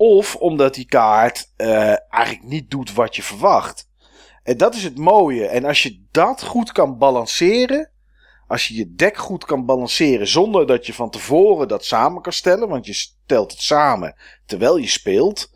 of 0.00 0.36
omdat 0.36 0.74
die 0.74 0.86
kaart 0.86 1.52
uh, 1.56 2.12
eigenlijk 2.12 2.42
niet 2.42 2.70
doet 2.70 2.92
wat 2.92 3.16
je 3.16 3.22
verwacht. 3.22 3.88
En 4.42 4.56
dat 4.56 4.74
is 4.74 4.84
het 4.84 4.98
mooie. 4.98 5.46
En 5.46 5.64
als 5.64 5.82
je 5.82 6.04
dat 6.10 6.42
goed 6.42 6.72
kan 6.72 6.98
balanceren, 6.98 7.90
als 8.46 8.68
je 8.68 8.74
je 8.74 8.94
deck 8.94 9.16
goed 9.16 9.44
kan 9.44 9.64
balanceren 9.64 10.28
zonder 10.28 10.66
dat 10.66 10.86
je 10.86 10.94
van 10.94 11.10
tevoren 11.10 11.68
dat 11.68 11.84
samen 11.84 12.22
kan 12.22 12.32
stellen, 12.32 12.68
want 12.68 12.86
je 12.86 12.94
stelt 12.94 13.50
het 13.50 13.60
samen 13.60 14.14
terwijl 14.46 14.76
je 14.76 14.88
speelt, 14.88 15.50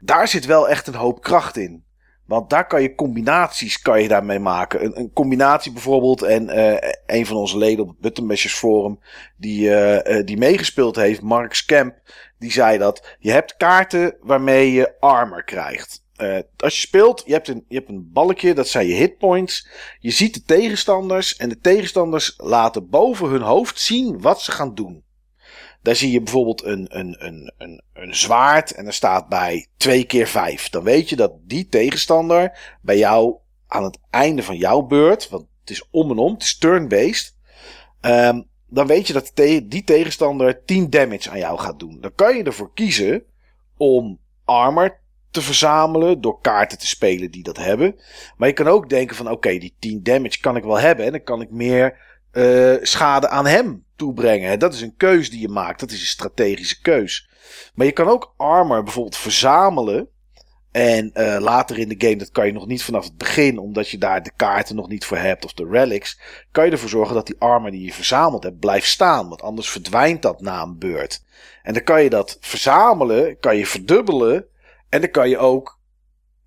Daar 0.00 0.28
zit 0.28 0.46
wel 0.46 0.68
echt 0.68 0.86
een 0.86 0.94
hoop 0.94 1.22
kracht 1.22 1.56
in. 1.56 1.84
Want 2.26 2.50
daar 2.50 2.66
kan 2.66 2.82
je 2.82 2.94
combinaties 2.94 3.82
kan 3.82 4.02
je 4.02 4.08
daarmee 4.08 4.38
maken. 4.38 4.84
Een, 4.84 4.98
een 4.98 5.12
combinatie 5.12 5.72
bijvoorbeeld. 5.72 6.22
En 6.22 6.58
uh, 6.58 6.76
een 7.06 7.26
van 7.26 7.36
onze 7.36 7.58
leden 7.58 7.84
op 7.84 7.88
het 7.88 7.98
Buttonbashers 7.98 8.54
Forum. 8.54 9.00
Die, 9.36 9.68
uh, 9.68 10.24
die 10.24 10.38
meegespeeld 10.38 10.96
heeft, 10.96 11.22
Mark 11.22 11.54
Scamp. 11.54 11.94
Die 12.42 12.52
zei 12.52 12.78
dat. 12.78 13.16
Je 13.18 13.30
hebt 13.30 13.56
kaarten 13.56 14.16
waarmee 14.20 14.72
je 14.72 15.00
armor 15.00 15.44
krijgt. 15.44 16.04
Uh, 16.16 16.38
als 16.56 16.74
je 16.74 16.86
speelt, 16.86 17.22
je 17.26 17.32
hebt, 17.32 17.48
een, 17.48 17.64
je 17.68 17.76
hebt 17.76 17.88
een 17.88 18.10
balkje, 18.12 18.54
dat 18.54 18.68
zijn 18.68 18.86
je 18.86 18.94
hitpoints. 18.94 19.68
Je 19.98 20.10
ziet 20.10 20.34
de 20.34 20.42
tegenstanders 20.42 21.36
en 21.36 21.48
de 21.48 21.58
tegenstanders 21.58 22.34
laten 22.36 22.88
boven 22.88 23.28
hun 23.28 23.40
hoofd 23.40 23.80
zien 23.80 24.20
wat 24.20 24.42
ze 24.42 24.52
gaan 24.52 24.74
doen. 24.74 25.04
Daar 25.82 25.96
zie 25.96 26.10
je 26.10 26.22
bijvoorbeeld 26.22 26.64
een, 26.64 26.98
een, 26.98 27.16
een, 27.18 27.52
een, 27.58 27.82
een 27.92 28.14
zwaard 28.14 28.72
en 28.72 28.86
er 28.86 28.92
staat 28.92 29.28
bij 29.28 29.66
2 29.76 30.04
keer 30.04 30.26
5. 30.26 30.68
Dan 30.68 30.82
weet 30.82 31.08
je 31.08 31.16
dat 31.16 31.32
die 31.42 31.68
tegenstander 31.68 32.76
bij 32.80 32.98
jou 32.98 33.36
aan 33.66 33.84
het 33.84 33.98
einde 34.10 34.42
van 34.42 34.56
jouw 34.56 34.82
beurt, 34.82 35.28
want 35.28 35.46
het 35.60 35.70
is 35.70 35.88
om 35.90 36.10
en 36.10 36.18
om, 36.18 36.32
het 36.32 36.42
is 36.42 36.58
turn-based. 36.58 37.34
Um, 38.00 38.50
dan 38.72 38.86
weet 38.86 39.06
je 39.06 39.12
dat 39.12 39.32
die 39.64 39.84
tegenstander 39.84 40.64
10 40.64 40.90
damage 40.90 41.30
aan 41.30 41.38
jou 41.38 41.58
gaat 41.58 41.78
doen. 41.78 41.98
Dan 42.00 42.14
kan 42.14 42.36
je 42.36 42.42
ervoor 42.42 42.70
kiezen 42.74 43.22
om 43.76 44.18
armor 44.44 45.00
te 45.30 45.42
verzamelen 45.42 46.20
door 46.20 46.40
kaarten 46.40 46.78
te 46.78 46.86
spelen 46.86 47.30
die 47.30 47.42
dat 47.42 47.56
hebben. 47.56 48.00
Maar 48.36 48.48
je 48.48 48.54
kan 48.54 48.68
ook 48.68 48.88
denken 48.88 49.16
van 49.16 49.30
oké, 49.30 49.58
die 49.58 49.74
10 49.78 50.02
damage 50.02 50.40
kan 50.40 50.56
ik 50.56 50.64
wel 50.64 50.78
hebben 50.78 51.04
en 51.04 51.10
dan 51.10 51.22
kan 51.22 51.40
ik 51.40 51.50
meer 51.50 51.98
uh, 52.32 52.76
schade 52.82 53.28
aan 53.28 53.46
hem 53.46 53.84
toebrengen. 53.96 54.58
Dat 54.58 54.74
is 54.74 54.80
een 54.80 54.96
keus 54.96 55.30
die 55.30 55.40
je 55.40 55.48
maakt. 55.48 55.80
Dat 55.80 55.90
is 55.90 56.00
een 56.00 56.06
strategische 56.06 56.80
keus. 56.80 57.28
Maar 57.74 57.86
je 57.86 57.92
kan 57.92 58.08
ook 58.08 58.34
armor 58.36 58.82
bijvoorbeeld 58.82 59.16
verzamelen. 59.16 60.08
En 60.72 61.10
uh, 61.14 61.36
later 61.40 61.78
in 61.78 61.88
de 61.88 62.06
game, 62.06 62.16
dat 62.16 62.30
kan 62.30 62.46
je 62.46 62.52
nog 62.52 62.66
niet 62.66 62.82
vanaf 62.82 63.04
het 63.04 63.16
begin, 63.16 63.58
omdat 63.58 63.88
je 63.88 63.98
daar 63.98 64.22
de 64.22 64.32
kaarten 64.36 64.76
nog 64.76 64.88
niet 64.88 65.04
voor 65.04 65.16
hebt 65.16 65.44
of 65.44 65.52
de 65.52 65.68
relics. 65.70 66.20
Kan 66.50 66.64
je 66.64 66.70
ervoor 66.70 66.88
zorgen 66.88 67.14
dat 67.14 67.26
die 67.26 67.36
armor 67.38 67.70
die 67.70 67.84
je 67.84 67.92
verzameld 67.92 68.42
hebt 68.42 68.58
blijft 68.58 68.86
staan. 68.86 69.28
Want 69.28 69.42
anders 69.42 69.70
verdwijnt 69.70 70.22
dat 70.22 70.40
na 70.40 70.62
een 70.62 70.78
beurt. 70.78 71.24
En 71.62 71.72
dan 71.72 71.82
kan 71.84 72.02
je 72.02 72.10
dat 72.10 72.36
verzamelen, 72.40 73.38
kan 73.38 73.56
je 73.56 73.66
verdubbelen. 73.66 74.46
En 74.88 75.00
dan 75.00 75.10
kan 75.10 75.28
je 75.28 75.38
ook 75.38 75.80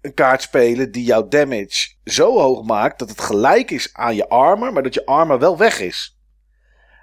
een 0.02 0.14
kaart 0.14 0.42
spelen 0.42 0.92
die 0.92 1.04
jouw 1.04 1.28
damage 1.28 1.94
zo 2.04 2.40
hoog 2.40 2.64
maakt 2.64 3.00
dat 3.00 3.10
het 3.10 3.22
gelijk 3.22 3.72
is 3.72 3.90
aan 3.94 4.16
je 4.16 4.30
armor, 4.30 4.74
maar 4.74 4.84
dat 4.84 4.94
je 4.94 5.06
armor 5.06 5.40
wel 5.40 5.58
weg 5.58 5.80
is. 5.80 6.18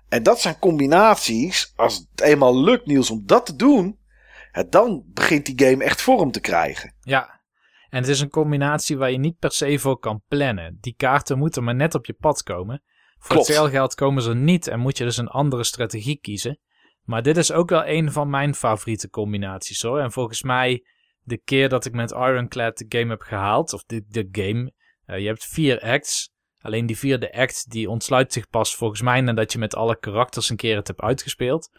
En 0.09 0.23
dat 0.23 0.41
zijn 0.41 0.59
combinaties, 0.59 1.73
als 1.77 1.95
het 1.95 2.21
eenmaal 2.21 2.63
lukt 2.63 2.87
Niels 2.87 3.11
om 3.11 3.23
dat 3.27 3.47
te 3.47 3.57
doen, 3.57 3.99
dan 4.69 5.05
begint 5.07 5.47
die 5.47 5.69
game 5.69 5.85
echt 5.85 6.03
vorm 6.03 6.31
te 6.31 6.41
krijgen. 6.41 6.95
Ja, 7.01 7.43
en 7.93 7.99
het 7.99 8.09
is 8.09 8.21
een 8.21 8.29
combinatie 8.29 8.97
waar 8.97 9.11
je 9.11 9.19
niet 9.19 9.39
per 9.39 9.53
se 9.53 9.79
voor 9.79 9.99
kan 9.99 10.23
plannen. 10.29 10.79
Die 10.81 10.95
kaarten 10.97 11.39
moeten 11.39 11.65
maar 11.65 11.75
net 11.75 11.95
op 11.95 12.07
je 12.07 12.13
pad 12.13 12.43
komen. 12.43 12.83
Voor 13.19 13.31
Klopt. 13.31 13.47
hetzelfde 13.47 13.95
komen 13.95 14.23
ze 14.23 14.35
niet 14.35 14.67
en 14.67 14.81
moet 14.81 14.99
je 14.99 15.05
dus 15.05 15.17
een 15.17 15.29
andere 15.29 15.65
strategie 15.65 16.19
kiezen. 16.21 16.59
Maar 17.03 17.23
dit 17.23 17.37
is 17.37 17.53
ook 17.53 17.69
wel 17.71 17.87
een 17.87 18.13
van 18.13 18.31
mijn 18.31 18.55
favoriete 18.55 19.09
combinaties 19.09 19.83
hoor. 19.83 20.01
En 20.01 20.13
volgens 20.13 20.43
mij 20.43 20.87
de 21.23 21.39
keer 21.39 21.69
dat 21.69 21.85
ik 21.85 21.93
met 21.93 22.11
Ironclad 22.11 22.79
de 22.79 22.99
game 22.99 23.11
heb 23.11 23.21
gehaald, 23.21 23.73
of 23.73 23.85
de, 23.85 24.05
de 24.09 24.29
game, 24.33 24.73
uh, 25.07 25.19
je 25.19 25.27
hebt 25.27 25.45
vier 25.45 25.81
acts. 25.81 26.31
Alleen 26.59 26.87
die 26.87 26.99
vierde 26.99 27.33
act 27.33 27.71
die 27.71 27.91
ontsluit 27.91 28.33
zich 28.33 28.49
pas 28.49 28.77
volgens 28.77 29.03
mij 29.03 29.21
nadat 29.21 29.53
je 29.53 29.59
met 29.59 29.75
alle 29.75 29.99
karakters 29.99 30.51
een 30.51 30.57
keer 30.57 30.77
het 30.77 30.87
hebt 30.87 31.01
uitgespeeld. 31.01 31.71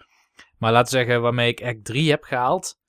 Maar 0.57 0.71
laten 0.71 0.93
we 0.93 1.03
zeggen, 1.03 1.21
waarmee 1.21 1.49
ik 1.49 1.63
act 1.63 1.85
3 1.85 2.09
heb 2.09 2.23
gehaald, 2.23 2.79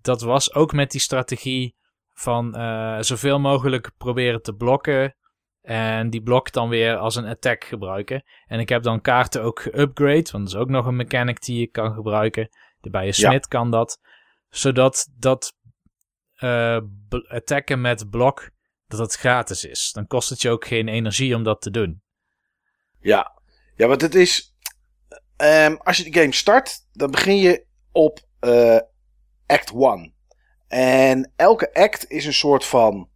dat 0.00 0.20
was 0.20 0.54
ook 0.54 0.72
met 0.72 0.90
die 0.90 1.00
strategie 1.00 1.76
van 2.14 2.56
uh, 2.56 3.00
zoveel 3.00 3.40
mogelijk 3.40 3.90
proberen 3.98 4.42
te 4.42 4.54
blokken. 4.54 5.14
En 5.60 6.10
die 6.10 6.22
blok 6.22 6.52
dan 6.52 6.68
weer 6.68 6.96
als 6.96 7.16
een 7.16 7.26
attack 7.26 7.64
gebruiken. 7.64 8.24
En 8.46 8.60
ik 8.60 8.68
heb 8.68 8.82
dan 8.82 9.00
kaarten 9.00 9.42
ook 9.42 9.60
geupgrade, 9.60 10.30
want 10.30 10.44
dat 10.44 10.46
is 10.46 10.54
ook 10.54 10.68
nog 10.68 10.86
een 10.86 10.96
mechanic 10.96 11.42
die 11.42 11.60
je 11.60 11.66
kan 11.66 11.94
gebruiken. 11.94 12.48
Bij 12.80 13.06
een 13.06 13.14
smid 13.14 13.48
kan 13.48 13.70
dat. 13.70 14.00
Zodat 14.48 15.08
dat 15.16 15.56
uh, 16.38 16.80
attacken 17.28 17.80
met 17.80 18.10
blok, 18.10 18.50
dat 18.86 18.98
het 18.98 19.14
gratis 19.14 19.64
is. 19.64 19.92
Dan 19.92 20.06
kost 20.06 20.28
het 20.28 20.42
je 20.42 20.50
ook 20.50 20.66
geen 20.66 20.88
energie 20.88 21.34
om 21.34 21.42
dat 21.42 21.62
te 21.62 21.70
doen. 21.70 22.02
Ja, 23.00 23.40
ja 23.76 23.86
want 23.86 24.00
het 24.00 24.14
is. 24.14 24.49
Um, 25.42 25.78
als 25.82 25.96
je 25.96 26.10
de 26.10 26.20
game 26.20 26.32
start, 26.32 26.86
dan 26.92 27.10
begin 27.10 27.36
je 27.36 27.64
op 27.92 28.20
uh, 28.40 28.78
Act 29.46 29.72
1. 29.72 30.14
En 30.68 31.32
elke 31.36 31.74
act 31.74 32.10
is 32.10 32.26
een 32.26 32.32
soort 32.32 32.64
van. 32.64 33.08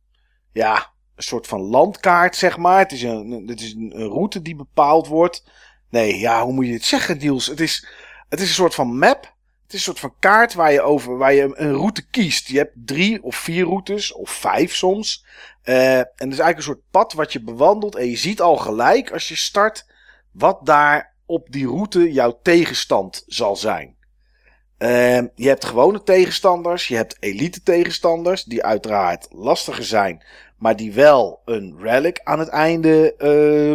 Ja, 0.52 0.93
een 1.16 1.23
soort 1.23 1.47
van 1.47 1.61
landkaart, 1.61 2.37
zeg 2.37 2.57
maar. 2.57 2.78
Het 2.78 2.93
is 2.93 3.02
een, 3.02 3.45
het 3.47 3.61
is 3.61 3.75
een 3.75 3.93
route 3.93 4.43
die 4.43 4.57
bepaald 4.57 5.07
wordt. 5.07 5.45
Nee, 5.90 6.19
ja, 6.19 6.45
hoe 6.45 6.52
moet 6.52 6.66
je 6.66 6.73
het 6.73 6.85
zeggen, 6.85 7.19
Niels? 7.19 7.47
Het 7.47 7.61
is, 7.61 7.87
het 8.28 8.40
is 8.40 8.49
een 8.49 8.54
soort 8.54 8.75
van 8.75 8.99
map 8.99 9.35
het 9.64 9.73
is 9.73 9.78
een 9.78 9.95
soort 9.95 10.12
van 10.12 10.14
kaart 10.19 10.54
waar 10.54 10.73
je, 10.73 10.83
over, 10.83 11.16
waar 11.16 11.33
je 11.33 11.52
een 11.54 11.73
route 11.73 12.07
kiest. 12.09 12.49
Je 12.49 12.59
hebt 12.59 12.73
drie 12.75 13.23
of 13.23 13.37
vier 13.37 13.64
routes, 13.64 14.12
of 14.12 14.31
vijf 14.31 14.75
soms. 14.75 15.25
Uh, 15.64 15.99
en 15.99 16.07
het 16.16 16.33
is 16.33 16.38
eigenlijk 16.38 16.57
een 16.57 16.62
soort 16.62 16.90
pad 16.90 17.12
wat 17.12 17.33
je 17.33 17.43
bewandelt. 17.43 17.95
En 17.95 18.07
je 18.11 18.16
ziet 18.16 18.40
al 18.40 18.57
gelijk 18.57 19.12
als 19.12 19.28
je 19.28 19.37
start 19.37 19.87
wat 20.31 20.66
daar 20.66 21.13
op 21.26 21.47
die 21.50 21.66
route 21.66 22.12
jouw 22.12 22.38
tegenstand 22.43 23.25
zal 23.26 23.57
zijn. 23.57 23.97
Uh, 24.78 25.16
je 25.35 25.49
hebt 25.49 25.64
gewone 25.64 26.02
tegenstanders, 26.02 26.88
je 26.88 26.97
hebt 26.97 27.16
elite 27.21 27.62
tegenstanders, 27.62 28.45
die 28.45 28.64
uiteraard 28.64 29.26
lastiger 29.31 29.85
zijn, 29.85 30.25
maar 30.59 30.76
die 30.76 30.93
wel 30.93 31.43
een 31.45 31.76
relic 31.81 32.21
aan 32.25 32.38
het 32.38 32.49
einde 32.49 33.14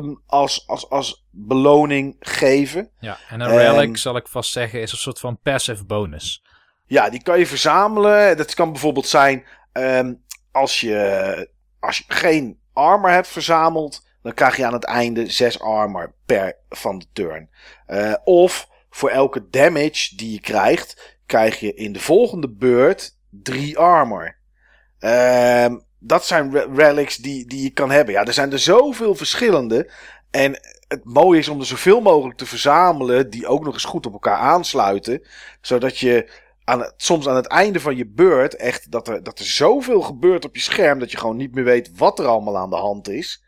uh, 0.03 0.15
als, 0.25 0.68
als, 0.68 0.89
als 0.89 1.25
beloning 1.32 2.15
geven. 2.20 2.89
Ja, 3.00 3.18
en 3.29 3.39
een 3.39 3.58
relic, 3.58 3.98
zal 3.98 4.15
ik 4.15 4.27
vast 4.27 4.51
zeggen, 4.51 4.82
is 4.82 4.91
een 4.91 4.98
soort 4.98 5.20
van 5.20 5.39
passive 5.44 5.86
bonus. 5.86 6.44
Ja, 6.86 7.10
die 7.10 7.24
kan 7.24 7.39
je 7.39 7.48
verzamelen. 7.48 8.38
Dat 8.38 8.53
kan 8.53 8.72
bijvoorbeeld 8.72 9.08
zijn 9.08 9.46
um, 9.74 10.24
als, 10.51 10.82
je, 10.82 11.50
als 11.79 11.98
je 11.98 12.03
geen 12.08 12.60
armor 12.74 13.10
hebt 13.10 13.27
verzameld, 13.27 14.08
dan 14.22 14.34
krijg 14.34 14.58
je 14.58 14.66
aan 14.66 14.74
het 14.74 14.84
einde 14.84 15.32
6 15.32 15.60
armor 15.60 16.14
per 16.26 16.56
van 16.70 17.00
de 17.00 17.06
turn. 17.14 17.50
Uh, 17.88 18.14
of 18.24 18.70
voor 18.90 19.10
elke 19.10 19.50
damage 19.50 20.16
die 20.16 20.32
je 20.32 20.42
krijgt, 20.42 21.18
krijg 21.26 21.60
je 21.60 21.74
in 21.74 21.94
de 21.94 22.00
volgende 22.00 22.50
beurt 22.50 23.18
3 23.30 23.78
armor. 23.78 24.38
Um, 25.00 25.88
dat 26.00 26.26
zijn 26.26 26.76
relics 26.76 27.18
die, 27.18 27.46
die 27.46 27.64
je 27.64 27.70
kan 27.70 27.92
hebben. 27.92 28.14
Ja, 28.14 28.26
er 28.26 28.34
zijn 28.34 28.52
er 28.52 28.60
zoveel 28.60 29.16
verschillende. 29.16 29.92
En 30.32 30.60
het 30.88 31.04
mooie 31.04 31.40
is 31.40 31.48
om 31.48 31.60
er 31.60 31.66
zoveel 31.66 32.02
mogelijk 32.02 32.38
te 32.38 32.46
verzamelen 32.46 33.30
die 33.30 33.48
ook 33.48 33.64
nog 33.64 33.74
eens 33.74 33.84
goed 33.84 34.06
op 34.06 34.14
elkaar 34.14 34.38
aansluiten. 34.38 35.22
Zodat 35.62 35.98
je 35.98 36.32
aan 36.64 36.80
het, 36.80 36.94
soms 36.98 37.28
aan 37.28 37.36
het 37.36 37.48
einde 37.48 37.80
van 37.80 37.96
je 37.96 38.08
beurt 38.08 38.56
echt 38.56 38.92
dat 38.92 39.08
er, 39.08 39.24
dat 39.24 39.40
er 39.40 39.46
zoveel 39.46 40.02
gebeurt 40.02 40.46
op 40.46 40.56
je 40.56 40.62
scherm 40.62 41.00
dat 41.00 41.12
je 41.12 41.18
gewoon 41.18 41.38
niet 41.38 41.54
meer 41.54 41.64
weet 41.64 41.98
wat 41.98 42.20
er 42.20 42.26
allemaal 42.26 42.58
aan 42.58 42.70
de 42.70 42.76
hand 42.76 43.10
is. 43.10 43.44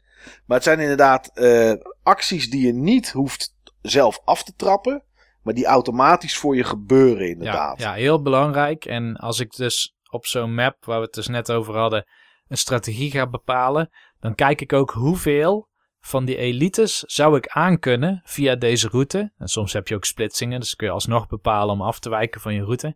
Maar 0.45 0.57
het 0.57 0.63
zijn 0.63 0.79
inderdaad 0.79 1.31
uh, 1.33 1.73
acties 2.03 2.49
die 2.49 2.65
je 2.65 2.73
niet 2.73 3.11
hoeft 3.11 3.55
zelf 3.81 4.21
af 4.25 4.43
te 4.43 4.53
trappen, 4.55 5.03
maar 5.41 5.53
die 5.53 5.65
automatisch 5.65 6.37
voor 6.37 6.55
je 6.55 6.63
gebeuren 6.63 7.29
inderdaad. 7.29 7.79
Ja, 7.79 7.95
ja 7.95 8.01
heel 8.01 8.21
belangrijk. 8.21 8.85
En 8.85 9.15
als 9.15 9.39
ik 9.39 9.55
dus 9.55 9.95
op 10.09 10.25
zo'n 10.25 10.53
map 10.53 10.85
waar 10.85 10.97
we 10.99 11.05
het 11.05 11.13
dus 11.13 11.27
net 11.27 11.51
over 11.51 11.77
hadden 11.77 12.05
een 12.47 12.57
strategie 12.57 13.11
ga 13.11 13.27
bepalen, 13.27 13.89
dan 14.19 14.35
kijk 14.35 14.61
ik 14.61 14.73
ook 14.73 14.91
hoeveel 14.91 15.69
van 15.99 16.25
die 16.25 16.37
elites 16.37 16.99
zou 16.99 17.37
ik 17.37 17.47
aankunnen 17.47 18.21
via 18.23 18.55
deze 18.55 18.87
route. 18.87 19.31
En 19.37 19.47
soms 19.47 19.73
heb 19.73 19.87
je 19.87 19.95
ook 19.95 20.05
splitsingen, 20.05 20.59
dus 20.59 20.75
kun 20.75 20.87
je 20.87 20.93
alsnog 20.93 21.27
bepalen 21.27 21.73
om 21.73 21.81
af 21.81 21.99
te 21.99 22.09
wijken 22.09 22.41
van 22.41 22.53
je 22.53 22.63
route. 22.63 22.95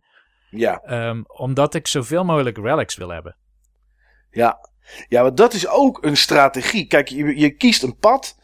Ja. 0.50 1.08
Um, 1.08 1.24
omdat 1.26 1.74
ik 1.74 1.86
zoveel 1.86 2.24
mogelijk 2.24 2.58
relics 2.58 2.96
wil 2.96 3.08
hebben. 3.08 3.36
Ja, 4.30 4.58
ja 5.08 5.22
maar 5.22 5.34
dat 5.34 5.52
is 5.52 5.68
ook 5.68 6.04
een 6.04 6.16
strategie. 6.16 6.86
Kijk, 6.86 7.08
je, 7.08 7.38
je 7.38 7.50
kiest 7.50 7.82
een 7.82 7.98
pad 7.98 8.36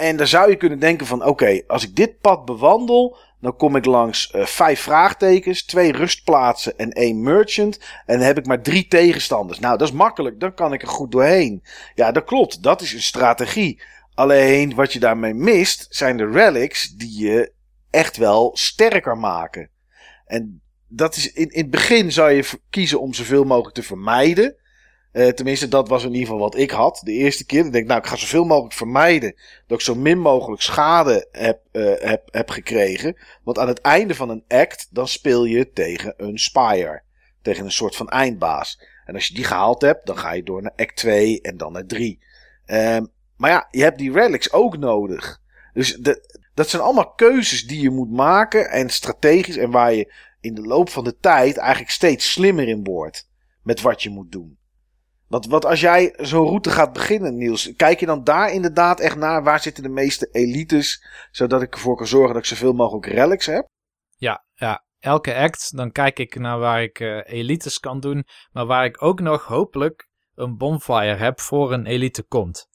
en 0.00 0.16
daar 0.16 0.26
zou 0.26 0.50
je 0.50 0.56
kunnen 0.56 0.78
denken 0.78 1.06
van... 1.06 1.24
oké, 1.24 1.62
als 1.66 1.82
ik 1.82 1.96
dit 1.96 2.20
pad 2.20 2.44
bewandel, 2.44 3.16
dan 3.40 3.56
kom 3.56 3.76
ik 3.76 3.84
langs 3.84 4.32
uh, 4.34 4.44
vijf 4.44 4.80
vraagtekens, 4.80 5.64
twee 5.64 5.92
rustplaatsen 5.92 6.78
en 6.78 6.90
één 6.90 7.22
merchant. 7.22 7.78
En 8.06 8.18
dan 8.18 8.26
heb 8.26 8.38
ik 8.38 8.46
maar 8.46 8.62
drie 8.62 8.86
tegenstanders. 8.86 9.58
Nou, 9.58 9.78
dat 9.78 9.88
is 9.88 9.94
makkelijk. 9.94 10.40
Dan 10.40 10.54
kan 10.54 10.72
ik 10.72 10.82
er 10.82 10.88
goed 10.88 11.12
doorheen. 11.12 11.62
Ja, 11.94 12.12
dat 12.12 12.24
klopt. 12.24 12.62
Dat 12.62 12.80
is 12.80 12.92
een 12.92 13.02
strategie. 13.02 13.82
Alleen 14.14 14.74
wat 14.74 14.92
je 14.92 14.98
daarmee 14.98 15.34
mist, 15.34 15.86
zijn 15.88 16.16
de 16.16 16.30
relics 16.30 16.88
die 16.88 17.22
je 17.22 17.52
echt 17.90 18.16
wel 18.16 18.50
sterker 18.56 19.18
maken. 19.18 19.70
En 20.26 20.62
dat 20.88 21.16
is 21.16 21.32
in, 21.32 21.48
in 21.48 21.60
het 21.60 21.70
begin 21.70 22.12
zou 22.12 22.30
je 22.30 22.48
kiezen 22.70 23.00
om 23.00 23.14
zoveel 23.14 23.44
mogelijk 23.44 23.74
te 23.74 23.82
vermijden. 23.82 24.56
Uh, 25.12 25.28
tenminste, 25.28 25.68
dat 25.68 25.88
was 25.88 26.02
in 26.02 26.12
ieder 26.12 26.26
geval 26.26 26.40
wat 26.40 26.56
ik 26.56 26.70
had. 26.70 27.00
De 27.04 27.12
eerste 27.12 27.46
keer. 27.46 27.64
Ik 27.64 27.72
denk, 27.72 27.86
nou, 27.86 28.00
ik 28.00 28.06
ga 28.06 28.16
zoveel 28.16 28.44
mogelijk 28.44 28.74
vermijden. 28.74 29.34
Dat 29.66 29.78
ik 29.78 29.84
zo 29.84 29.94
min 29.94 30.18
mogelijk 30.18 30.62
schade 30.62 31.28
heb, 31.32 31.60
uh, 31.72 31.92
heb, 31.98 32.28
heb 32.30 32.50
gekregen. 32.50 33.16
Want 33.42 33.58
aan 33.58 33.68
het 33.68 33.80
einde 33.80 34.14
van 34.14 34.28
een 34.28 34.44
act, 34.48 34.88
dan 34.90 35.08
speel 35.08 35.44
je 35.44 35.70
tegen 35.72 36.14
een 36.16 36.38
spire. 36.38 37.02
Tegen 37.42 37.64
een 37.64 37.72
soort 37.72 37.96
van 37.96 38.08
eindbaas. 38.08 38.80
En 39.04 39.14
als 39.14 39.26
je 39.26 39.34
die 39.34 39.44
gehaald 39.44 39.82
hebt, 39.82 40.06
dan 40.06 40.18
ga 40.18 40.32
je 40.32 40.42
door 40.42 40.62
naar 40.62 40.72
act 40.76 40.96
2 40.96 41.40
en 41.40 41.56
dan 41.56 41.72
naar 41.72 41.86
3. 41.86 42.22
Ehm, 42.66 43.04
maar 43.36 43.50
ja, 43.50 43.68
je 43.70 43.82
hebt 43.82 43.98
die 43.98 44.12
relics 44.12 44.52
ook 44.52 44.78
nodig. 44.78 45.40
Dus 45.72 45.98
dat 46.54 46.68
zijn 46.68 46.82
allemaal 46.82 47.12
keuzes 47.12 47.66
die 47.66 47.80
je 47.80 47.90
moet 47.90 48.10
maken 48.10 48.70
en 48.70 48.90
strategisch 48.90 49.56
en 49.56 49.70
waar 49.70 49.92
je 49.92 50.12
in 50.40 50.54
de 50.54 50.62
loop 50.62 50.88
van 50.88 51.04
de 51.04 51.16
tijd 51.18 51.56
eigenlijk 51.56 51.90
steeds 51.90 52.32
slimmer 52.32 52.68
in 52.68 52.84
wordt 52.84 53.28
met 53.62 53.80
wat 53.80 54.02
je 54.02 54.10
moet 54.10 54.32
doen. 54.32 54.58
Want 55.30 55.46
wat 55.46 55.64
als 55.64 55.80
jij 55.80 56.14
zo'n 56.16 56.46
route 56.46 56.70
gaat 56.70 56.92
beginnen, 56.92 57.36
Niels, 57.36 57.72
kijk 57.76 58.00
je 58.00 58.06
dan 58.06 58.24
daar 58.24 58.52
inderdaad 58.52 59.00
echt 59.00 59.16
naar 59.16 59.42
waar 59.42 59.60
zitten 59.60 59.82
de 59.82 59.88
meeste 59.88 60.28
elites, 60.32 61.04
zodat 61.30 61.62
ik 61.62 61.74
ervoor 61.74 61.96
kan 61.96 62.06
zorgen 62.06 62.34
dat 62.34 62.42
ik 62.42 62.48
zoveel 62.48 62.72
mogelijk 62.72 63.06
relics 63.06 63.46
heb? 63.46 63.68
Ja, 64.16 64.44
ja. 64.54 64.84
Elke 64.98 65.34
act, 65.34 65.76
dan 65.76 65.92
kijk 65.92 66.18
ik 66.18 66.38
naar 66.38 66.58
waar 66.58 66.82
ik 66.82 67.00
uh, 67.00 67.20
elites 67.24 67.78
kan 67.78 68.00
doen, 68.00 68.24
maar 68.52 68.66
waar 68.66 68.84
ik 68.84 69.02
ook 69.02 69.20
nog 69.20 69.44
hopelijk 69.44 70.08
een 70.34 70.56
bonfire 70.56 71.14
heb 71.14 71.40
voor 71.40 71.72
een 71.72 71.86
elite 71.86 72.22
komt. 72.22 72.66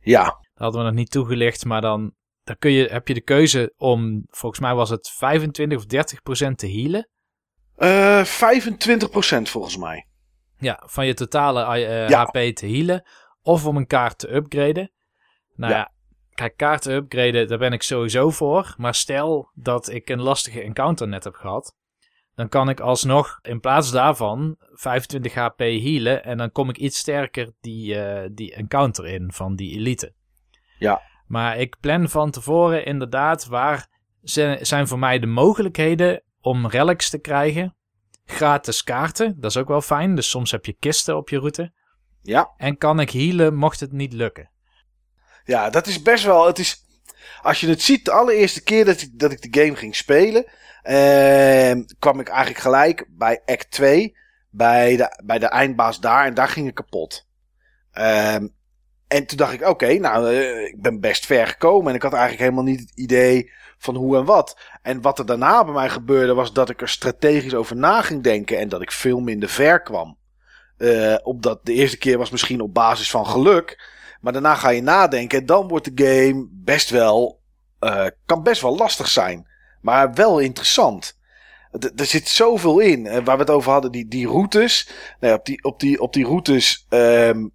Ja. 0.00 0.24
Dat 0.24 0.38
hadden 0.54 0.80
we 0.80 0.86
nog 0.86 0.96
niet 0.96 1.10
toegelicht, 1.10 1.64
maar 1.64 1.80
dan, 1.80 2.14
dan 2.42 2.56
kun 2.58 2.70
je, 2.70 2.86
heb 2.86 3.08
je 3.08 3.14
de 3.14 3.22
keuze 3.22 3.72
om, 3.76 4.24
volgens 4.26 4.60
mij 4.60 4.74
was 4.74 4.90
het 4.90 5.08
25 5.08 5.78
of 5.78 5.86
30 5.86 6.22
procent 6.22 6.58
te 6.58 6.70
healen. 6.70 7.08
Uh, 7.76 8.24
25 8.24 9.10
procent 9.10 9.48
volgens 9.48 9.76
mij. 9.76 10.09
Ja, 10.60 10.82
van 10.86 11.06
je 11.06 11.14
totale 11.14 11.80
uh, 12.08 12.18
HP 12.18 12.56
te 12.56 12.66
healen. 12.66 13.08
Of 13.42 13.66
om 13.66 13.76
een 13.76 13.86
kaart 13.86 14.18
te 14.18 14.34
upgraden. 14.34 14.92
Nou 15.54 15.72
ja. 15.72 15.78
ja, 15.78 15.92
kijk, 16.34 16.56
kaarten 16.56 16.94
upgraden, 16.94 17.48
daar 17.48 17.58
ben 17.58 17.72
ik 17.72 17.82
sowieso 17.82 18.30
voor. 18.30 18.74
Maar 18.76 18.94
stel 18.94 19.50
dat 19.54 19.88
ik 19.88 20.08
een 20.08 20.22
lastige 20.22 20.62
encounter 20.62 21.08
net 21.08 21.24
heb 21.24 21.34
gehad. 21.34 21.76
Dan 22.34 22.48
kan 22.48 22.68
ik 22.68 22.80
alsnog 22.80 23.38
in 23.42 23.60
plaats 23.60 23.90
daarvan 23.90 24.56
25 24.58 25.34
HP 25.34 25.58
healen. 25.58 26.24
En 26.24 26.38
dan 26.38 26.52
kom 26.52 26.68
ik 26.68 26.78
iets 26.78 26.98
sterker 26.98 27.52
die, 27.60 27.94
uh, 27.94 28.28
die 28.32 28.54
encounter 28.54 29.06
in 29.06 29.32
van 29.32 29.56
die 29.56 29.76
elite. 29.76 30.14
Ja. 30.78 31.02
Maar 31.26 31.58
ik 31.58 31.76
plan 31.80 32.08
van 32.08 32.30
tevoren 32.30 32.84
inderdaad 32.84 33.46
waar 33.46 33.88
zijn 34.60 34.88
voor 34.88 34.98
mij 34.98 35.18
de 35.18 35.26
mogelijkheden 35.26 36.22
om 36.40 36.66
relics 36.66 37.10
te 37.10 37.18
krijgen 37.18 37.74
gratis 38.30 38.84
kaarten. 38.84 39.40
Dat 39.40 39.50
is 39.50 39.56
ook 39.56 39.68
wel 39.68 39.80
fijn. 39.80 40.14
Dus 40.14 40.30
soms 40.30 40.50
heb 40.50 40.64
je 40.64 40.76
kisten 40.78 41.16
op 41.16 41.28
je 41.28 41.38
route. 41.38 41.72
Ja. 42.22 42.50
En 42.56 42.78
kan 42.78 43.00
ik 43.00 43.10
healen 43.10 43.54
mocht 43.54 43.80
het 43.80 43.92
niet 43.92 44.12
lukken. 44.12 44.50
Ja, 45.44 45.70
dat 45.70 45.86
is 45.86 46.02
best 46.02 46.24
wel. 46.24 46.46
Het 46.46 46.58
is, 46.58 46.84
als 47.42 47.60
je 47.60 47.68
het 47.68 47.82
ziet, 47.82 48.04
de 48.04 48.12
allereerste 48.12 48.62
keer 48.62 48.84
dat 48.84 49.00
ik, 49.00 49.18
dat 49.18 49.32
ik 49.32 49.52
de 49.52 49.60
game 49.60 49.76
ging 49.76 49.96
spelen, 49.96 50.44
eh, 50.82 51.72
kwam 51.98 52.20
ik 52.20 52.28
eigenlijk 52.28 52.60
gelijk 52.60 53.06
bij 53.08 53.42
Act 53.46 53.70
2, 53.70 54.16
bij 54.50 54.96
de, 54.96 55.22
bij 55.24 55.38
de 55.38 55.46
eindbaas 55.46 56.00
daar, 56.00 56.26
en 56.26 56.34
daar 56.34 56.48
ging 56.48 56.68
ik 56.68 56.74
kapot. 56.74 57.26
Eh, 57.90 58.36
en 59.10 59.26
toen 59.26 59.36
dacht 59.36 59.52
ik, 59.52 59.68
oké, 59.68 59.94
nou, 59.98 60.32
uh, 60.32 60.64
ik 60.64 60.82
ben 60.82 61.00
best 61.00 61.26
ver 61.26 61.46
gekomen 61.46 61.88
en 61.88 61.94
ik 61.94 62.02
had 62.02 62.12
eigenlijk 62.12 62.42
helemaal 62.42 62.64
niet 62.64 62.80
het 62.80 62.92
idee 62.94 63.52
van 63.78 63.96
hoe 63.96 64.16
en 64.16 64.24
wat. 64.24 64.58
En 64.82 65.00
wat 65.00 65.18
er 65.18 65.26
daarna 65.26 65.64
bij 65.64 65.72
mij 65.72 65.88
gebeurde 65.88 66.34
was 66.34 66.52
dat 66.52 66.70
ik 66.70 66.80
er 66.80 66.88
strategisch 66.88 67.54
over 67.54 67.76
na 67.76 68.02
ging 68.02 68.22
denken 68.22 68.58
en 68.58 68.68
dat 68.68 68.82
ik 68.82 68.92
veel 68.92 69.20
minder 69.20 69.48
ver 69.48 69.82
kwam. 69.82 70.18
Uh, 70.78 71.16
op 71.22 71.42
dat, 71.42 71.60
de 71.66 71.72
eerste 71.72 71.98
keer 71.98 72.18
was 72.18 72.30
misschien 72.30 72.60
op 72.60 72.74
basis 72.74 73.10
van 73.10 73.26
geluk. 73.26 73.90
Maar 74.20 74.32
daarna 74.32 74.54
ga 74.54 74.68
je 74.68 74.82
nadenken 74.82 75.38
en 75.38 75.46
dan 75.46 75.68
wordt 75.68 75.96
de 75.96 76.04
game 76.04 76.48
best 76.50 76.90
wel, 76.90 77.40
uh, 77.80 78.06
kan 78.26 78.42
best 78.42 78.62
wel 78.62 78.76
lastig 78.76 79.08
zijn. 79.08 79.46
Maar 79.80 80.14
wel 80.14 80.38
interessant. 80.38 81.18
er 81.96 82.06
zit 82.06 82.28
zoveel 82.28 82.78
in. 82.78 83.04
Uh, 83.04 83.12
waar 83.12 83.36
we 83.36 83.42
het 83.42 83.50
over 83.50 83.72
hadden, 83.72 83.92
die, 83.92 84.08
die 84.08 84.26
routes. 84.26 84.90
Nou, 85.20 85.34
op, 85.34 85.44
die, 85.44 85.64
op, 85.64 85.80
die, 85.80 86.00
op 86.00 86.12
die 86.12 86.24
routes 86.24 86.86
um, 86.88 87.52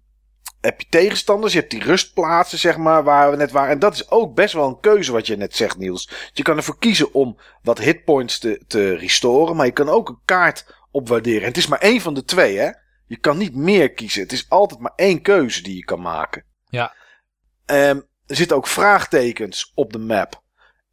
heb 0.60 0.80
je 0.80 0.86
tegenstanders, 0.90 1.52
je 1.52 1.58
hebt 1.58 1.70
die 1.70 1.82
rustplaatsen, 1.82 2.58
zeg 2.58 2.76
maar, 2.76 3.04
waar 3.04 3.30
we 3.30 3.36
net 3.36 3.50
waren. 3.50 3.70
En 3.70 3.78
dat 3.78 3.94
is 3.94 4.10
ook 4.10 4.34
best 4.34 4.54
wel 4.54 4.68
een 4.68 4.80
keuze 4.80 5.12
wat 5.12 5.26
je 5.26 5.36
net 5.36 5.56
zegt, 5.56 5.78
Niels. 5.78 6.10
Je 6.32 6.42
kan 6.42 6.56
ervoor 6.56 6.78
kiezen 6.78 7.14
om 7.14 7.38
wat 7.62 7.78
hitpoints 7.78 8.38
te, 8.38 8.62
te 8.66 8.94
restoren, 8.94 9.56
maar 9.56 9.66
je 9.66 9.72
kan 9.72 9.88
ook 9.88 10.08
een 10.08 10.20
kaart 10.24 10.74
opwaarderen. 10.90 11.40
En 11.40 11.48
het 11.48 11.56
is 11.56 11.66
maar 11.66 11.78
één 11.78 12.00
van 12.00 12.14
de 12.14 12.24
twee, 12.24 12.58
hè? 12.58 12.70
Je 13.06 13.18
kan 13.18 13.38
niet 13.38 13.54
meer 13.54 13.92
kiezen. 13.92 14.22
Het 14.22 14.32
is 14.32 14.46
altijd 14.48 14.80
maar 14.80 14.92
één 14.96 15.22
keuze 15.22 15.62
die 15.62 15.76
je 15.76 15.84
kan 15.84 16.00
maken. 16.00 16.44
Ja. 16.68 16.94
Um, 17.66 18.06
er 18.26 18.36
zitten 18.36 18.56
ook 18.56 18.66
vraagtekens 18.66 19.72
op 19.74 19.92
de 19.92 19.98
map. 19.98 20.42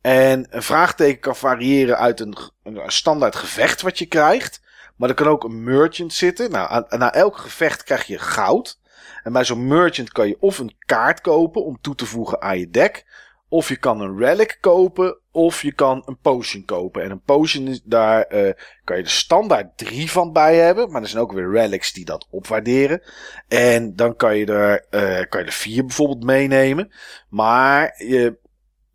En 0.01 0.47
een 0.49 0.63
vraagteken 0.63 1.19
kan 1.19 1.35
variëren 1.35 1.97
uit 1.97 2.19
een, 2.19 2.37
een 2.63 2.91
standaard 2.91 3.35
gevecht 3.35 3.81
wat 3.81 3.97
je 3.97 4.05
krijgt. 4.05 4.61
Maar 4.95 5.09
er 5.09 5.15
kan 5.15 5.27
ook 5.27 5.43
een 5.43 5.63
merchant 5.63 6.13
zitten. 6.13 6.51
Nou, 6.51 6.85
na 6.89 7.13
elk 7.13 7.37
gevecht 7.37 7.83
krijg 7.83 8.03
je 8.03 8.19
goud. 8.19 8.79
En 9.23 9.33
bij 9.33 9.43
zo'n 9.43 9.67
merchant 9.67 10.11
kan 10.11 10.27
je 10.27 10.37
of 10.39 10.59
een 10.59 10.75
kaart 10.79 11.21
kopen 11.21 11.65
om 11.65 11.81
toe 11.81 11.95
te 11.95 12.05
voegen 12.05 12.41
aan 12.41 12.59
je 12.59 12.69
deck. 12.69 13.05
Of 13.49 13.69
je 13.69 13.77
kan 13.77 14.01
een 14.01 14.17
relic 14.17 14.57
kopen. 14.59 15.17
Of 15.31 15.61
je 15.61 15.73
kan 15.73 16.03
een 16.05 16.17
potion 16.17 16.65
kopen. 16.65 17.03
En 17.03 17.11
een 17.11 17.21
potion, 17.21 17.79
daar 17.83 18.33
uh, 18.33 18.51
kan 18.83 18.97
je 18.97 19.03
de 19.03 19.09
standaard 19.09 19.77
drie 19.77 20.11
van 20.11 20.33
bij 20.33 20.55
hebben. 20.55 20.91
Maar 20.91 21.01
er 21.01 21.07
zijn 21.07 21.21
ook 21.21 21.31
weer 21.31 21.51
relics 21.51 21.93
die 21.93 22.05
dat 22.05 22.27
opwaarderen. 22.29 23.01
En 23.47 23.95
dan 23.95 24.15
kan 24.15 24.37
je 24.37 24.45
er, 24.45 24.85
uh, 24.91 25.25
kan 25.29 25.39
je 25.39 25.45
er 25.45 25.51
vier 25.51 25.85
bijvoorbeeld 25.85 26.23
meenemen. 26.23 26.93
Maar 27.29 27.93
je 27.97 28.37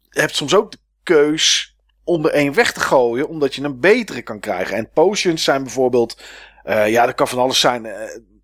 hebt 0.08 0.36
soms 0.36 0.54
ook 0.54 0.70
de 0.70 0.78
keus 1.02 1.76
om 2.04 2.24
er 2.24 2.32
één 2.32 2.54
weg 2.54 2.72
te 2.72 2.80
gooien. 2.80 3.28
Omdat 3.28 3.54
je 3.54 3.62
een 3.62 3.80
betere 3.80 4.22
kan 4.22 4.40
krijgen. 4.40 4.76
En 4.76 4.90
potions 4.90 5.44
zijn 5.44 5.62
bijvoorbeeld... 5.62 6.22
Uh, 6.64 6.88
ja, 6.88 7.06
dat 7.06 7.14
kan 7.14 7.28
van 7.28 7.38
alles 7.38 7.60
zijn 7.60 7.86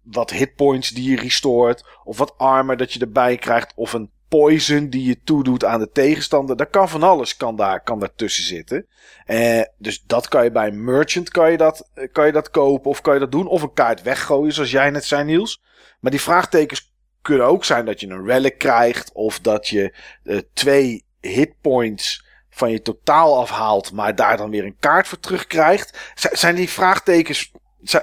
wat 0.05 0.31
hitpoints 0.31 0.91
die 0.91 1.11
je 1.11 1.17
restoort. 1.17 1.85
Of 2.05 2.19
wat 2.19 2.35
armor 2.39 2.77
dat 2.77 2.93
je 2.93 3.01
erbij 3.01 3.37
krijgt. 3.37 3.73
Of 3.77 3.93
een 3.93 4.11
poison 4.29 4.89
die 4.89 5.05
je 5.05 5.23
toedoet 5.25 5.65
aan 5.65 5.81
de 5.81 5.91
tegenstander. 5.91 6.57
Daar 6.57 6.67
kan 6.67 6.89
van 6.89 7.03
alles 7.03 7.37
kan 7.37 7.57
daar, 7.57 7.83
kan 7.83 7.99
daar 7.99 8.15
tussen 8.15 8.45
zitten. 8.45 8.87
Eh, 9.25 9.61
dus 9.79 10.03
dat 10.07 10.29
kan 10.29 10.45
je 10.45 10.51
bij 10.51 10.67
een 10.67 10.85
merchant 10.85 11.31
kan 11.31 11.51
je 11.51 11.57
dat, 11.57 11.91
kan 12.13 12.27
je 12.27 12.33
dat 12.33 12.51
kopen 12.51 12.91
of 12.91 13.01
kan 13.01 13.15
je 13.15 13.21
dat 13.21 13.33
doen. 13.33 13.47
Of 13.47 13.63
een 13.63 13.73
kaart 13.73 14.03
weggooien 14.03 14.53
zoals 14.53 14.71
jij 14.71 14.91
net 14.91 15.05
zei 15.05 15.25
Niels. 15.25 15.63
Maar 16.01 16.11
die 16.11 16.21
vraagtekens 16.21 16.93
kunnen 17.23 17.47
ook 17.47 17.65
zijn 17.65 17.85
dat 17.85 18.01
je 18.01 18.07
een 18.07 18.27
relic 18.27 18.59
krijgt. 18.59 19.13
Of 19.13 19.41
dat 19.41 19.69
je 19.69 19.95
uh, 20.25 20.39
twee 20.53 21.05
hitpoints 21.21 22.25
van 22.51 22.71
je 22.71 22.83
totaal 22.83 23.39
afhaalt. 23.39 23.93
Maar 23.93 24.15
daar 24.15 24.37
dan 24.37 24.51
weer 24.51 24.65
een 24.65 24.77
kaart 24.79 25.09
voor 25.09 25.21
terugkrijgt. 25.21 26.13
Z 26.15 26.27
zijn 26.33 26.55
die 26.55 26.69
vraagtekens 26.69 27.53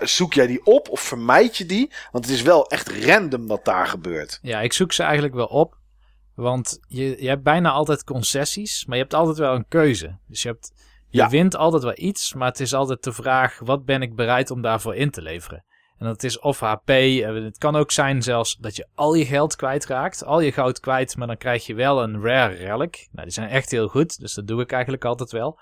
Zoek 0.01 0.33
jij 0.33 0.47
die 0.47 0.65
op 0.65 0.89
of 0.89 0.99
vermijd 0.99 1.57
je 1.57 1.65
die? 1.65 1.91
Want 2.11 2.25
het 2.25 2.33
is 2.33 2.41
wel 2.41 2.67
echt 2.67 3.03
random 3.03 3.47
wat 3.47 3.65
daar 3.65 3.87
gebeurt. 3.87 4.39
Ja, 4.41 4.61
ik 4.61 4.73
zoek 4.73 4.91
ze 4.91 5.03
eigenlijk 5.03 5.33
wel 5.33 5.45
op. 5.45 5.77
Want 6.35 6.79
je, 6.87 7.21
je 7.21 7.27
hebt 7.27 7.43
bijna 7.43 7.71
altijd 7.71 8.03
concessies, 8.03 8.85
maar 8.85 8.95
je 8.95 9.01
hebt 9.01 9.13
altijd 9.13 9.37
wel 9.37 9.55
een 9.55 9.67
keuze. 9.67 10.17
Dus 10.27 10.41
je, 10.41 10.47
hebt, 10.47 10.71
je 11.09 11.17
ja. 11.17 11.29
wint 11.29 11.55
altijd 11.55 11.83
wel 11.83 11.93
iets, 11.95 12.33
maar 12.33 12.47
het 12.47 12.59
is 12.59 12.73
altijd 12.73 13.03
de 13.03 13.13
vraag: 13.13 13.59
wat 13.59 13.85
ben 13.85 14.01
ik 14.01 14.15
bereid 14.15 14.51
om 14.51 14.61
daarvoor 14.61 14.95
in 14.95 15.11
te 15.11 15.21
leveren? 15.21 15.63
En 15.97 16.07
dat 16.07 16.23
is 16.23 16.39
of 16.39 16.59
HP. 16.59 16.87
Het 16.87 17.57
kan 17.57 17.75
ook 17.75 17.91
zijn 17.91 18.21
zelfs 18.21 18.57
dat 18.57 18.75
je 18.75 18.87
al 18.95 19.13
je 19.13 19.25
geld 19.25 19.55
kwijtraakt. 19.55 20.25
Al 20.25 20.39
je 20.39 20.51
goud 20.51 20.79
kwijt, 20.79 21.17
maar 21.17 21.27
dan 21.27 21.37
krijg 21.37 21.65
je 21.65 21.73
wel 21.73 22.03
een 22.03 22.21
rare 22.21 22.53
relic. 22.53 23.07
Nou, 23.11 23.23
die 23.23 23.33
zijn 23.33 23.49
echt 23.49 23.71
heel 23.71 23.87
goed, 23.87 24.19
dus 24.19 24.33
dat 24.33 24.47
doe 24.47 24.61
ik 24.61 24.71
eigenlijk 24.71 25.05
altijd 25.05 25.31
wel. 25.31 25.59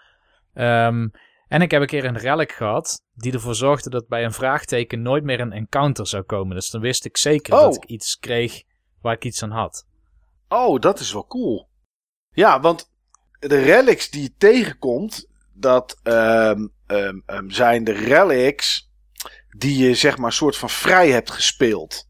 Um, 0.53 1.12
en 1.49 1.62
ik 1.62 1.71
heb 1.71 1.81
een 1.81 1.88
keer 1.88 2.05
een 2.05 2.17
relic 2.17 2.51
gehad 2.51 3.01
die 3.13 3.33
ervoor 3.33 3.55
zorgde 3.55 3.89
dat 3.89 4.07
bij 4.07 4.23
een 4.23 4.33
vraagteken 4.33 5.01
nooit 5.01 5.23
meer 5.23 5.39
een 5.39 5.51
encounter 5.51 6.07
zou 6.07 6.23
komen. 6.23 6.55
Dus 6.55 6.69
dan 6.69 6.81
wist 6.81 7.05
ik 7.05 7.17
zeker 7.17 7.53
oh. 7.53 7.62
dat 7.62 7.75
ik 7.75 7.85
iets 7.85 8.19
kreeg 8.19 8.63
waar 9.01 9.13
ik 9.13 9.25
iets 9.25 9.43
aan 9.43 9.51
had. 9.51 9.85
Oh, 10.47 10.79
dat 10.79 10.99
is 10.99 11.13
wel 11.13 11.27
cool. 11.27 11.69
Ja, 12.31 12.59
want 12.59 12.91
de 13.39 13.62
relics 13.62 14.09
die 14.09 14.21
je 14.21 14.33
tegenkomt, 14.38 15.27
dat 15.53 15.99
um, 16.03 16.73
um, 16.88 17.23
um, 17.27 17.51
zijn 17.51 17.83
de 17.83 17.91
relics 17.91 18.89
die 19.57 19.88
je 19.88 19.95
zeg 19.95 20.17
maar 20.17 20.33
soort 20.33 20.57
van 20.57 20.69
vrij 20.69 21.09
hebt 21.12 21.31
gespeeld. 21.31 22.08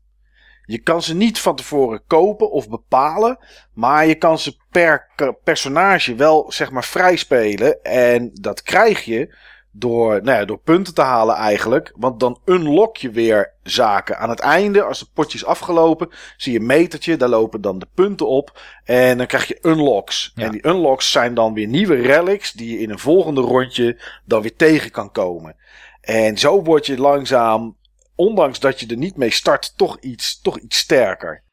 Je 0.69 0.79
kan 0.79 1.01
ze 1.01 1.15
niet 1.15 1.39
van 1.39 1.55
tevoren 1.55 2.01
kopen 2.07 2.51
of 2.51 2.69
bepalen, 2.69 3.37
maar 3.73 4.05
je 4.05 4.15
kan 4.15 4.39
ze 4.39 4.57
per 4.71 5.07
personage 5.43 6.15
wel 6.15 6.51
zeg 6.51 6.71
maar 6.71 6.83
vrij 6.83 7.15
spelen. 7.15 7.83
En 7.83 8.29
dat 8.33 8.61
krijg 8.61 9.05
je 9.05 9.35
door, 9.71 10.23
nou 10.23 10.39
ja, 10.39 10.45
door 10.45 10.59
punten 10.59 10.93
te 10.93 11.01
halen 11.01 11.35
eigenlijk. 11.35 11.93
Want 11.95 12.19
dan 12.19 12.39
unlock 12.45 12.97
je 12.97 13.09
weer 13.09 13.53
zaken. 13.63 14.17
Aan 14.17 14.29
het 14.29 14.39
einde, 14.39 14.83
als 14.83 14.99
het 14.99 15.13
potje 15.13 15.37
is 15.37 15.45
afgelopen, 15.45 16.09
zie 16.37 16.53
je 16.53 16.59
een 16.59 16.65
metertje. 16.65 17.17
Daar 17.17 17.29
lopen 17.29 17.61
dan 17.61 17.79
de 17.79 17.87
punten 17.93 18.27
op. 18.27 18.61
En 18.83 19.17
dan 19.17 19.27
krijg 19.27 19.47
je 19.47 19.59
unlocks. 19.61 20.31
Ja. 20.35 20.43
En 20.43 20.51
die 20.51 20.67
unlocks 20.67 21.11
zijn 21.11 21.33
dan 21.33 21.53
weer 21.53 21.67
nieuwe 21.67 21.95
relics 21.95 22.51
die 22.51 22.71
je 22.71 22.79
in 22.79 22.89
een 22.89 22.99
volgende 22.99 23.41
rondje 23.41 24.01
dan 24.25 24.41
weer 24.41 24.55
tegen 24.55 24.91
kan 24.91 25.11
komen. 25.11 25.55
En 26.01 26.37
zo 26.37 26.63
word 26.63 26.85
je 26.85 26.97
langzaam 26.97 27.77
ondanks 28.19 28.59
dat 28.59 28.79
je 28.79 28.87
er 28.87 28.97
niet 28.97 29.17
mee 29.17 29.31
start, 29.31 29.77
toch 29.77 29.99
iets, 29.99 30.41
toch 30.41 30.59
iets 30.59 30.77
sterker. 30.77 31.43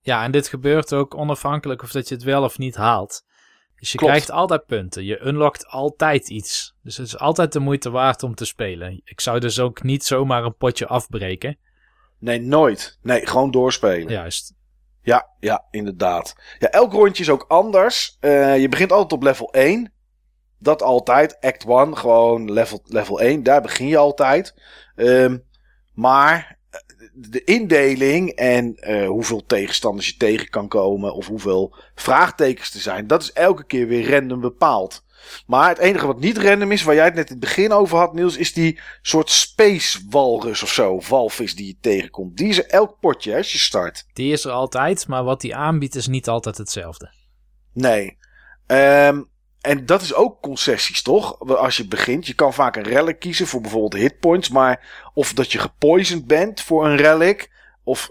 Ja, 0.00 0.24
en 0.24 0.30
dit 0.30 0.48
gebeurt 0.48 0.92
ook 0.92 1.16
onafhankelijk 1.16 1.82
of 1.82 1.90
dat 1.90 2.08
je 2.08 2.14
het 2.14 2.24
wel 2.24 2.42
of 2.42 2.58
niet 2.58 2.74
haalt. 2.74 3.22
Dus 3.76 3.92
je 3.92 3.98
Klopt. 3.98 4.12
krijgt 4.12 4.30
altijd 4.30 4.66
punten. 4.66 5.04
Je 5.04 5.26
unlockt 5.26 5.66
altijd 5.66 6.28
iets. 6.28 6.74
Dus 6.82 6.96
het 6.96 7.06
is 7.06 7.18
altijd 7.18 7.52
de 7.52 7.58
moeite 7.58 7.90
waard 7.90 8.22
om 8.22 8.34
te 8.34 8.44
spelen. 8.44 9.00
Ik 9.04 9.20
zou 9.20 9.40
dus 9.40 9.60
ook 9.60 9.82
niet 9.82 10.04
zomaar 10.04 10.44
een 10.44 10.56
potje 10.56 10.86
afbreken. 10.86 11.58
Nee, 12.18 12.40
nooit. 12.40 12.98
Nee, 13.02 13.26
gewoon 13.26 13.50
doorspelen. 13.50 14.08
Juist. 14.08 14.54
Ja, 15.02 15.28
ja, 15.40 15.66
inderdaad. 15.70 16.34
Ja, 16.58 16.68
elk 16.70 16.92
rondje 16.92 17.22
is 17.22 17.30
ook 17.30 17.44
anders. 17.48 18.16
Eh, 18.20 18.60
je 18.60 18.68
begint 18.68 18.92
altijd 18.92 19.12
op 19.12 19.22
level 19.22 19.52
1. 19.52 19.92
Dat 20.58 20.82
altijd. 20.82 21.40
Act 21.40 21.64
1, 21.64 21.96
gewoon 21.96 22.52
level, 22.52 22.80
level 22.84 23.20
1. 23.20 23.42
Daar 23.42 23.62
begin 23.62 23.86
je 23.86 23.96
altijd. 23.96 24.54
Ehm, 24.94 25.36
maar 25.94 26.58
eh, 26.70 26.80
de 27.12 27.44
indeling 27.44 28.30
en 28.30 28.76
eh, 28.76 29.06
hoeveel 29.06 29.46
tegenstanders 29.46 30.06
je 30.06 30.16
tegen 30.16 30.50
kan 30.50 30.68
komen. 30.68 31.14
Of 31.14 31.26
hoeveel 31.26 31.74
vraagtekens 31.94 32.74
er 32.74 32.80
zijn. 32.80 33.06
Dat 33.06 33.22
is 33.22 33.32
elke 33.32 33.64
keer 33.64 33.86
weer 33.86 34.10
random 34.10 34.40
bepaald. 34.40 35.04
Maar 35.46 35.68
het 35.68 35.78
enige 35.78 36.06
wat 36.06 36.20
niet 36.20 36.38
random 36.38 36.72
is, 36.72 36.82
waar 36.82 36.94
jij 36.94 37.04
het 37.04 37.14
net 37.14 37.26
in 37.26 37.36
het 37.36 37.44
begin 37.44 37.72
over 37.72 37.98
had, 37.98 38.14
Niels, 38.14 38.36
is 38.36 38.52
die 38.52 38.80
soort 39.02 39.30
space 39.30 40.00
walrus 40.10 40.62
of 40.62 40.72
zo. 40.72 41.00
Walvis 41.08 41.54
die 41.54 41.66
je 41.66 41.76
tegenkomt. 41.80 42.36
Die 42.36 42.48
is 42.48 42.58
er 42.58 42.66
elk 42.66 42.96
potje 43.00 43.30
hè, 43.30 43.36
als 43.36 43.52
je 43.52 43.58
start. 43.58 44.06
Die 44.12 44.32
is 44.32 44.44
er 44.44 44.52
altijd, 44.52 45.08
maar 45.08 45.24
wat 45.24 45.40
die 45.40 45.56
aanbiedt 45.56 45.94
is 45.94 46.06
niet 46.06 46.28
altijd 46.28 46.58
hetzelfde. 46.58 47.12
Nee. 47.72 48.18
Ehm, 48.66 49.22
en 49.64 49.86
dat 49.86 50.02
is 50.02 50.14
ook 50.14 50.40
concessies, 50.40 51.02
toch? 51.02 51.38
Als 51.38 51.76
je 51.76 51.88
begint. 51.88 52.26
Je 52.26 52.34
kan 52.34 52.54
vaak 52.54 52.76
een 52.76 52.82
relic 52.82 53.18
kiezen 53.18 53.46
voor 53.46 53.60
bijvoorbeeld 53.60 54.02
hitpoints. 54.02 54.48
Maar 54.48 55.08
of 55.14 55.32
dat 55.32 55.52
je 55.52 55.58
gepoisoned 55.58 56.26
bent 56.26 56.60
voor 56.60 56.86
een 56.86 56.96
relic. 56.96 57.52
Of 57.84 58.10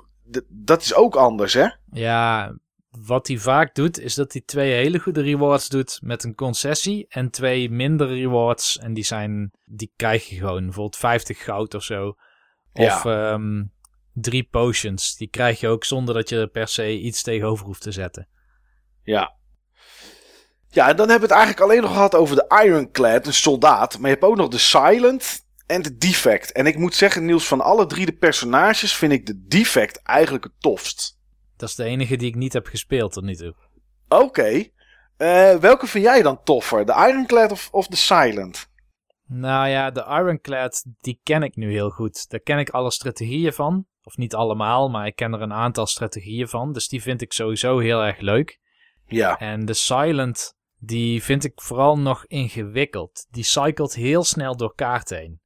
dat 0.50 0.82
is 0.82 0.94
ook 0.94 1.16
anders, 1.16 1.54
hè? 1.54 1.68
Ja, 1.92 2.54
wat 2.90 3.28
hij 3.28 3.38
vaak 3.38 3.76
doet, 3.76 4.00
is 4.00 4.16
dat 4.16 4.34
hij 4.34 4.42
twee 4.46 4.72
hele 4.72 5.00
goede 5.00 5.22
rewards 5.22 5.70
doet 5.70 6.00
met 6.04 6.24
een 6.24 6.36
concessie. 6.36 7.06
En 7.10 7.30
twee 7.30 7.70
minder 7.70 8.08
rewards. 8.08 8.80
En 8.80 8.94
die 8.94 9.06
zijn, 9.06 9.52
die 9.66 9.94
krijg 9.96 10.30
je 10.30 10.36
gewoon. 10.36 10.64
Bijvoorbeeld 10.64 10.98
50 10.98 11.44
goud 11.44 11.74
of 11.74 11.84
zo. 11.84 12.16
Of 12.72 13.06
ehm, 13.06 13.64
drie 14.14 14.44
potions. 14.44 15.16
Die 15.16 15.30
krijg 15.30 15.60
je 15.60 15.68
ook 15.68 15.84
zonder 15.84 16.16
dat 16.16 16.30
je 16.30 16.40
er 16.40 16.48
per 16.48 16.68
se 16.68 17.00
iets 17.00 17.22
tegenover 17.22 17.66
hoeft 17.66 17.82
te 17.82 17.92
zetten. 17.92 18.28
Ja. 19.04 19.42
Ja, 20.74 20.90
en 20.90 20.96
dan 20.96 21.10
hebben 21.10 21.30
we 21.30 21.34
het 21.36 21.44
eigenlijk 21.44 21.60
alleen 21.60 21.82
nog 21.82 21.94
gehad 21.94 22.16
over 22.16 22.36
de 22.36 22.64
Ironclad, 22.64 23.28
een 23.28 23.34
soldaat. 23.34 23.94
Maar 23.94 24.10
je 24.10 24.16
hebt 24.16 24.28
ook 24.28 24.36
nog 24.36 24.48
de 24.48 24.58
Silent 24.58 25.46
en 25.66 25.82
de 25.82 25.98
Defect. 25.98 26.52
En 26.52 26.66
ik 26.66 26.78
moet 26.78 26.96
zeggen, 26.96 27.26
Niels, 27.26 27.48
van 27.48 27.62
alle 27.62 27.86
drie 27.86 28.06
de 28.06 28.14
personages 28.14 28.96
vind 28.96 29.12
ik 29.12 29.26
de 29.26 29.46
Defect 29.48 30.02
eigenlijk 30.02 30.44
het 30.44 30.54
tofst. 30.60 31.20
Dat 31.58 31.70
is 31.70 31.76
de 31.76 31.84
enige 31.84 32.16
die 32.16 32.28
ik 32.28 32.36
niet 32.36 32.54
heb 32.54 32.68
gespeeld 32.68 33.12
tot 33.12 33.24
nu 33.24 33.36
toe. 33.36 33.56
Oké. 34.08 34.64
Eh, 35.18 35.56
welke 35.56 35.88
vind 35.88 36.04
jij 36.04 36.22
dan 36.22 36.44
toffer? 36.44 36.86
De 36.86 37.08
Ironclad 37.10 37.52
of, 37.52 37.70
of 37.72 37.88
de 37.88 37.96
Silent? 37.96 38.72
Nou 39.28 39.68
ja, 39.68 39.92
de 39.92 40.06
Ironclad, 40.10 40.84
die 41.00 41.20
ken 41.24 41.44
ik 41.44 41.56
nu 41.56 41.72
heel 41.72 41.90
goed. 41.90 42.30
Daar 42.30 42.40
ken 42.40 42.60
ik 42.60 42.70
alle 42.70 42.92
strategieën 42.92 43.54
van. 43.54 43.86
Of 44.04 44.18
niet 44.18 44.36
allemaal, 44.36 44.90
maar 44.90 45.08
ik 45.08 45.16
ken 45.16 45.34
er 45.34 45.42
een 45.42 45.54
aantal 45.54 45.86
strategieën 45.86 46.48
van. 46.48 46.74
Dus 46.74 46.88
die 46.88 47.02
vind 47.02 47.22
ik 47.22 47.34
sowieso 47.34 47.80
heel 47.80 48.04
erg 48.04 48.20
leuk. 48.20 48.60
Ja. 49.06 49.40
En 49.40 49.66
de 49.66 49.74
Silent, 49.74 50.56
die 50.86 51.24
vind 51.24 51.44
ik 51.44 51.62
vooral 51.62 51.98
nog 52.00 52.26
ingewikkeld. 52.26 53.28
Die 53.30 53.44
cycelt 53.44 53.94
heel 53.94 54.24
snel 54.24 54.58
door 54.58 54.76
kaarten 54.76 55.18
heen. 55.18 55.42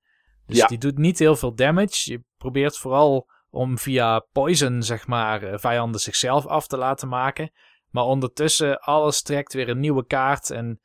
Dus 0.45 0.57
Ja. 0.57 0.67
die 0.67 0.77
doet 0.77 0.97
niet 0.97 1.19
heel 1.19 1.35
veel 1.35 1.55
damage. 1.55 2.11
Je 2.11 2.23
probeert 2.37 2.77
vooral 2.77 3.29
om 3.49 3.77
via 3.77 4.19
poison, 4.19 4.83
zeg 4.83 5.07
maar, 5.07 5.43
eh, 5.43 5.57
vijanden 5.57 5.99
zichzelf 6.01 6.45
af 6.45 6.67
te 6.67 6.77
laten 6.77 7.07
maken. 7.07 7.51
Maar 7.89 8.03
ondertussen, 8.03 8.79
alles 8.79 9.21
trekt 9.21 9.53
weer 9.53 9.69
een 9.69 9.79
nieuwe 9.79 10.05
kaart. 10.05 10.49
En 10.49 10.81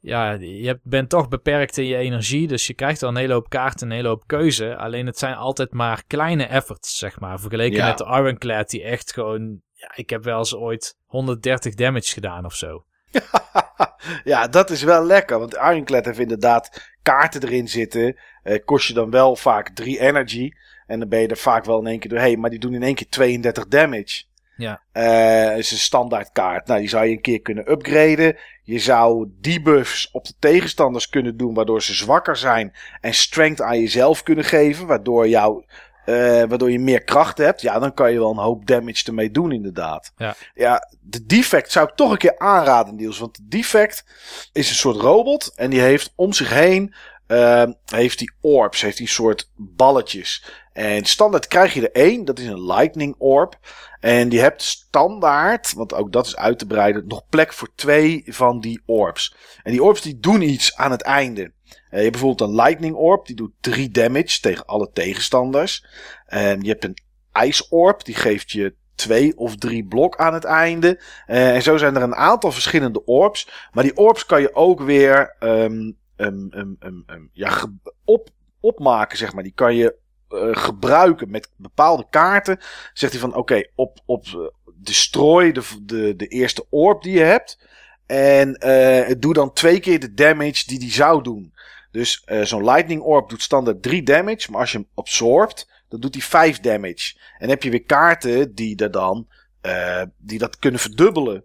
ja, 0.00 0.32
je 0.32 0.80
bent 0.82 1.08
toch 1.08 1.28
beperkt 1.28 1.76
in 1.78 1.84
je 1.84 1.96
energie. 1.96 2.46
Dus 2.46 2.66
je 2.66 2.74
krijgt 2.74 3.00
wel 3.00 3.10
een 3.10 3.16
hele 3.16 3.32
hoop 3.32 3.48
kaarten, 3.48 3.86
een 3.86 3.96
hele 3.96 4.08
hoop 4.08 4.26
keuze. 4.26 4.76
Alleen 4.76 5.06
het 5.06 5.18
zijn 5.18 5.34
altijd 5.34 5.72
maar 5.72 6.04
kleine 6.06 6.44
efforts, 6.44 6.98
zeg 6.98 7.20
maar. 7.20 7.40
Vergeleken 7.40 7.76
Ja. 7.78 7.86
met 7.88 7.98
de 7.98 8.04
Ironclad, 8.04 8.70
die 8.70 8.82
echt 8.82 9.12
gewoon... 9.12 9.60
Ja, 9.72 9.92
ik 9.94 10.10
heb 10.10 10.24
wel 10.24 10.38
eens 10.38 10.54
ooit 10.54 10.98
130 11.04 11.74
damage 11.74 12.12
gedaan 12.12 12.44
of 12.44 12.54
zo. 12.54 12.84
ja, 14.24 14.48
dat 14.48 14.70
is 14.70 14.82
wel 14.82 15.04
lekker. 15.04 15.38
Want 15.38 15.54
Ironclad 15.54 16.04
heeft 16.04 16.18
inderdaad 16.18 16.94
kaarten 17.02 17.42
erin 17.42 17.68
zitten. 17.68 18.16
Eh, 18.42 18.64
kost 18.64 18.88
je 18.88 18.94
dan 18.94 19.10
wel 19.10 19.36
vaak 19.36 19.68
3 19.68 20.00
energy. 20.00 20.52
En 20.86 20.98
dan 20.98 21.08
ben 21.08 21.20
je 21.20 21.28
er 21.28 21.36
vaak 21.36 21.64
wel 21.64 21.80
in 21.80 21.86
één 21.86 21.98
keer 21.98 22.10
doorheen. 22.10 22.40
Maar 22.40 22.50
die 22.50 22.58
doen 22.58 22.74
in 22.74 22.82
één 22.82 22.94
keer 22.94 23.08
32 23.08 23.66
damage. 23.66 24.24
Ja. 24.56 24.82
Eh, 24.92 25.58
is 25.58 25.70
een 25.70 25.78
standaard 25.78 26.32
kaart. 26.32 26.66
Nou, 26.66 26.80
die 26.80 26.88
zou 26.88 27.04
je 27.04 27.12
een 27.12 27.20
keer 27.20 27.40
kunnen 27.40 27.70
upgraden. 27.70 28.36
Je 28.62 28.78
zou 28.78 29.30
debuffs 29.40 30.10
op 30.10 30.24
de 30.24 30.34
tegenstanders 30.38 31.08
kunnen 31.08 31.36
doen. 31.36 31.54
Waardoor 31.54 31.82
ze 31.82 31.94
zwakker 31.94 32.36
zijn. 32.36 32.72
En 33.00 33.14
strength 33.14 33.62
aan 33.62 33.80
jezelf 33.80 34.22
kunnen 34.22 34.44
geven. 34.44 34.86
Waardoor, 34.86 35.28
jou, 35.28 35.64
eh, 36.06 36.14
waardoor 36.48 36.70
je 36.70 36.78
meer 36.78 37.02
kracht 37.02 37.38
hebt. 37.38 37.60
Ja, 37.60 37.78
dan 37.78 37.94
kan 37.94 38.12
je 38.12 38.18
wel 38.18 38.30
een 38.30 38.36
hoop 38.36 38.66
damage 38.66 39.04
ermee 39.06 39.30
doen 39.30 39.52
inderdaad. 39.52 40.12
Ja. 40.16 40.34
ja, 40.54 40.88
de 41.00 41.26
defect 41.26 41.72
zou 41.72 41.88
ik 41.88 41.94
toch 41.94 42.10
een 42.10 42.18
keer 42.18 42.38
aanraden 42.38 42.96
Niels. 42.96 43.18
Want 43.18 43.36
de 43.36 43.46
defect 43.48 44.04
is 44.52 44.68
een 44.68 44.76
soort 44.76 44.96
robot. 44.96 45.52
En 45.56 45.70
die 45.70 45.80
heeft 45.80 46.12
om 46.16 46.32
zich 46.32 46.50
heen... 46.50 46.94
eh, 47.26 47.64
heeft 47.84 48.18
die 48.18 48.32
orbs. 48.40 48.80
Heeft 48.80 48.96
die 48.98 49.08
soort 49.08 49.50
balletjes. 49.56 50.44
En 50.72 51.04
standaard 51.04 51.46
krijg 51.46 51.74
je 51.74 51.90
er 51.90 52.02
één. 52.02 52.24
Dat 52.24 52.38
is 52.38 52.46
een 52.46 52.66
lightning 52.66 53.14
orb. 53.18 53.58
En 54.00 54.28
die 54.28 54.40
hebt 54.40 54.62
standaard, 54.62 55.72
want 55.72 55.94
ook 55.94 56.12
dat 56.12 56.26
is 56.26 56.36
uit 56.36 56.58
te 56.58 56.66
breiden, 56.66 57.04
nog 57.06 57.22
plek 57.28 57.52
voor 57.52 57.68
twee 57.74 58.22
van 58.26 58.60
die 58.60 58.82
orbs. 58.86 59.34
En 59.62 59.72
die 59.72 59.82
orbs 59.82 60.00
die 60.00 60.18
doen 60.18 60.42
iets 60.42 60.76
aan 60.76 60.90
het 60.90 61.02
einde. 61.02 61.52
Eh, 61.68 61.74
je 61.90 61.98
hebt 61.98 62.10
bijvoorbeeld 62.10 62.50
een 62.50 62.56
lightning 62.56 62.94
orb, 62.94 63.26
die 63.26 63.36
doet 63.36 63.52
3 63.60 63.90
damage 63.90 64.40
tegen 64.40 64.66
alle 64.66 64.90
tegenstanders. 64.92 65.86
En 66.26 66.62
je 66.62 66.68
hebt 66.68 66.84
een 66.84 66.98
ice 67.44 67.66
orb, 67.70 68.04
die 68.04 68.14
geeft 68.14 68.50
je 68.50 68.74
twee 68.94 69.38
of 69.38 69.56
drie 69.56 69.84
blok 69.84 70.16
aan 70.16 70.34
het 70.34 70.44
einde. 70.44 71.00
Eh, 71.26 71.54
en 71.54 71.62
zo 71.62 71.76
zijn 71.76 71.96
er 71.96 72.02
een 72.02 72.14
aantal 72.14 72.52
verschillende 72.52 73.04
orbs. 73.04 73.68
Maar 73.72 73.84
die 73.84 73.96
orbs 73.96 74.26
kan 74.26 74.40
je 74.40 74.54
ook 74.54 74.80
weer 74.80 75.36
ehm, 75.38 75.92
ehm, 76.16 76.48
ehm, 76.50 77.26
ja, 77.32 77.66
op, 78.04 78.28
opmaken, 78.60 79.18
zeg 79.18 79.34
maar. 79.34 79.42
Die 79.42 79.54
kan 79.54 79.74
je 79.74 79.96
eh, 80.28 80.48
gebruiken 80.52 81.30
met 81.30 81.50
bepaalde 81.56 82.06
kaarten. 82.10 82.58
Zegt 82.92 83.12
hij 83.12 83.20
van 83.20 83.34
oké, 83.34 83.62
op, 83.74 84.00
op 84.04 84.52
destroy 84.74 85.52
de, 85.52 85.62
de, 85.82 86.16
de 86.16 86.26
eerste 86.26 86.66
orb 86.70 87.02
die 87.02 87.12
je 87.12 87.24
hebt. 87.24 87.58
En 88.06 88.54
eh 88.54 89.14
doe 89.18 89.34
dan 89.34 89.52
twee 89.52 89.80
keer 89.80 90.00
de 90.00 90.14
damage 90.14 90.66
die 90.66 90.78
die 90.78 90.92
zou 90.92 91.22
doen. 91.22 91.54
Dus 91.96 92.22
eh, 92.24 92.42
zo'n 92.42 92.64
lightning 92.64 93.02
orb 93.02 93.28
doet 93.28 93.42
standaard 93.42 93.82
3 93.82 94.02
damage. 94.02 94.50
Maar 94.50 94.60
als 94.60 94.72
je 94.72 94.78
hem 94.78 94.88
absorbt, 94.94 95.68
dan 95.88 96.00
doet 96.00 96.14
hij 96.14 96.22
5 96.22 96.60
damage. 96.60 97.16
En 97.38 97.48
heb 97.48 97.62
je 97.62 97.70
weer 97.70 97.84
kaarten 97.84 98.54
die, 98.54 98.76
er 98.76 98.90
dan, 98.90 99.26
eh, 99.60 100.02
die 100.18 100.38
dat 100.38 100.58
kunnen 100.58 100.80
verdubbelen. 100.80 101.44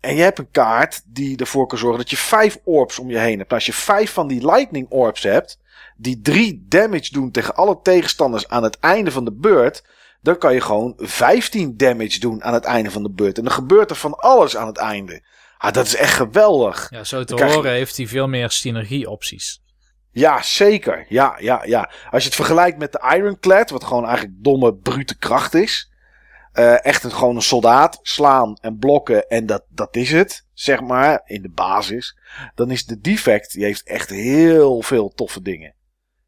En 0.00 0.16
je 0.16 0.22
hebt 0.22 0.38
een 0.38 0.50
kaart 0.50 1.02
die 1.06 1.36
ervoor 1.36 1.66
kan 1.66 1.78
zorgen 1.78 1.98
dat 1.98 2.10
je 2.10 2.16
5 2.16 2.58
orbs 2.64 2.98
om 2.98 3.10
je 3.10 3.18
heen 3.18 3.38
hebt. 3.38 3.52
Als 3.52 3.66
je 3.66 3.72
5 3.72 4.12
van 4.12 4.28
die 4.28 4.46
lightning 4.46 4.86
orbs 4.90 5.22
hebt, 5.22 5.58
die 5.96 6.20
3 6.20 6.64
damage 6.68 7.12
doen 7.12 7.30
tegen 7.30 7.54
alle 7.54 7.78
tegenstanders 7.82 8.48
aan 8.48 8.62
het 8.62 8.78
einde 8.78 9.10
van 9.10 9.24
de 9.24 9.32
beurt. 9.32 9.84
Dan 10.20 10.38
kan 10.38 10.54
je 10.54 10.60
gewoon 10.60 10.94
15 10.96 11.76
damage 11.76 12.20
doen 12.20 12.44
aan 12.44 12.54
het 12.54 12.64
einde 12.64 12.90
van 12.90 13.02
de 13.02 13.10
beurt. 13.10 13.38
En 13.38 13.44
dan 13.44 13.52
gebeurt 13.52 13.90
er 13.90 13.96
van 13.96 14.14
alles 14.14 14.56
aan 14.56 14.66
het 14.66 14.78
einde. 14.78 15.22
Ah, 15.64 15.72
dat 15.72 15.86
is 15.86 15.96
echt 15.96 16.14
geweldig. 16.14 16.86
Ja, 16.90 17.04
zo 17.04 17.24
te 17.24 17.34
je- 17.36 17.44
horen 17.44 17.72
heeft 17.72 17.96
hij 17.96 18.06
veel 18.06 18.28
meer 18.28 18.50
synergieopties. 18.50 19.62
Ja, 20.10 20.42
zeker. 20.42 21.06
Ja, 21.08 21.36
ja, 21.38 21.62
ja. 21.64 21.90
Als 22.10 22.22
je 22.22 22.28
het 22.28 22.36
vergelijkt 22.38 22.78
met 22.78 22.92
de 22.92 23.12
Ironclad, 23.16 23.70
wat 23.70 23.84
gewoon 23.84 24.04
eigenlijk 24.06 24.34
domme, 24.44 24.74
brute 24.74 25.18
kracht 25.18 25.54
is. 25.54 25.88
eh, 26.52 26.84
echt 26.84 27.04
een, 27.04 27.10
gewoon 27.12 27.36
een 27.36 27.42
soldaat 27.42 27.98
slaan 28.02 28.56
en 28.60 28.76
blokken 28.78 29.28
en 29.28 29.46
dat, 29.46 29.64
dat 29.68 29.96
is 29.96 30.10
het, 30.12 30.46
zeg 30.52 30.80
maar, 30.80 31.20
in 31.24 31.42
de 31.42 31.50
basis. 31.50 32.18
Dan 32.54 32.70
is 32.70 32.84
de 32.86 33.00
defect, 33.00 33.52
die 33.52 33.64
heeft 33.64 33.86
echt 33.86 34.10
heel 34.10 34.82
veel 34.82 35.08
toffe 35.14 35.42
dingen. 35.42 35.74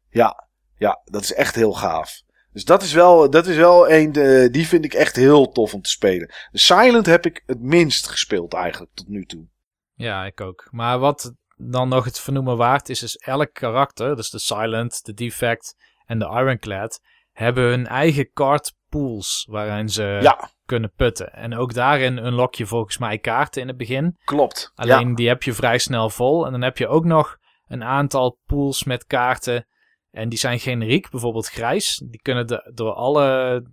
Ja, 0.09 0.47
ja, 0.77 1.01
dat 1.03 1.21
is 1.21 1.33
echt 1.33 1.55
heel 1.55 1.73
gaaf. 1.73 2.21
Dus 2.57 2.65
dat 2.65 2.81
is 2.81 2.93
wel, 2.93 3.29
dat 3.29 3.47
is 3.47 3.55
wel 3.55 3.89
een, 3.89 4.11
de, 4.11 4.47
die 4.51 4.67
vind 4.67 4.85
ik 4.85 4.93
echt 4.93 5.15
heel 5.15 5.51
tof 5.51 5.73
om 5.73 5.81
te 5.81 5.89
spelen. 5.89 6.27
De 6.51 6.57
Silent 6.57 7.05
heb 7.05 7.25
ik 7.25 7.43
het 7.45 7.61
minst 7.61 8.07
gespeeld 8.07 8.53
eigenlijk 8.53 8.93
tot 8.93 9.07
nu 9.07 9.25
toe. 9.25 9.47
Ja, 9.93 10.25
ik 10.25 10.41
ook. 10.41 10.67
Maar 10.71 10.99
wat 10.99 11.33
dan 11.55 11.89
nog 11.89 12.05
het 12.05 12.19
vernoemen 12.19 12.57
waard 12.57 12.89
is, 12.89 13.03
is 13.03 13.15
elk 13.15 13.53
karakter, 13.53 14.15
dus 14.15 14.29
de 14.29 14.39
Silent, 14.39 15.05
de 15.05 15.13
Defect 15.13 15.75
en 16.05 16.19
de 16.19 16.25
Ironclad, 16.25 16.99
hebben 17.31 17.63
hun 17.63 17.87
eigen 17.87 18.31
card 18.33 18.73
pools 18.89 19.47
waarin 19.49 19.89
ze 19.89 20.17
Ja, 20.21 20.49
kunnen 20.65 20.91
putten. 20.95 21.33
En 21.33 21.55
ook 21.57 21.73
daarin 21.73 22.17
unlock 22.17 22.55
je 22.55 22.65
volgens 22.65 22.97
mij 22.97 23.17
kaarten 23.17 23.61
in 23.61 23.67
het 23.67 23.77
begin. 23.77 24.17
klopt. 24.23 24.71
Alleen 24.75 25.09
ja. 25.09 25.15
die 25.15 25.27
heb 25.27 25.43
je 25.43 25.53
vrij 25.53 25.77
snel 25.77 26.09
vol. 26.09 26.45
En 26.45 26.51
dan 26.51 26.61
heb 26.61 26.77
je 26.77 26.87
ook 26.87 27.05
nog 27.05 27.37
een 27.67 27.83
aantal 27.83 28.39
pools 28.45 28.83
met 28.83 29.05
kaarten. 29.05 29.67
En 30.11 30.29
die 30.29 30.39
zijn 30.39 30.59
generiek, 30.59 31.09
bijvoorbeeld 31.09 31.47
grijs. 31.47 32.01
Die 32.05 32.21
kunnen 32.21 32.71
door 32.73 32.93
alle 32.93 33.63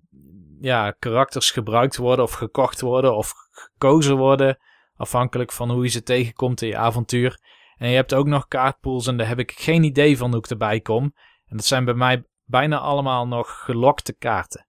ja, 0.61 0.91
karakters 0.91 1.51
gebruikt 1.51 1.97
worden 1.97 2.25
of 2.25 2.33
gekocht 2.33 2.81
worden 2.81 3.17
of 3.17 3.33
gekozen 3.51 4.17
worden 4.17 4.59
Afhankelijk 4.97 5.53
van 5.53 5.71
hoe 5.71 5.83
je 5.83 5.91
ze 5.91 6.03
tegenkomt 6.03 6.63
in 6.63 6.69
je 6.69 6.77
avontuur. 6.77 7.41
En 7.77 7.89
je 7.89 7.95
hebt 7.95 8.15
ook 8.15 8.27
nog 8.27 8.49
kaartpools 8.49 9.07
en 9.07 9.17
daar 9.17 9.29
heb 9.29 9.39
ik 9.39 9.53
geen 9.53 9.83
idee 9.83 10.19
van 10.19 10.31
hoe 10.31 10.39
ik 10.39 10.47
erbij 10.47 10.81
kom. 10.81 11.15
En 11.47 11.57
dat 11.57 11.67
zijn 11.67 11.85
bij 11.85 11.95
mij 11.95 12.25
bijna 12.45 12.79
allemaal 12.79 13.27
nog 13.27 13.65
gelokte 13.65 14.13
kaarten. 14.13 14.67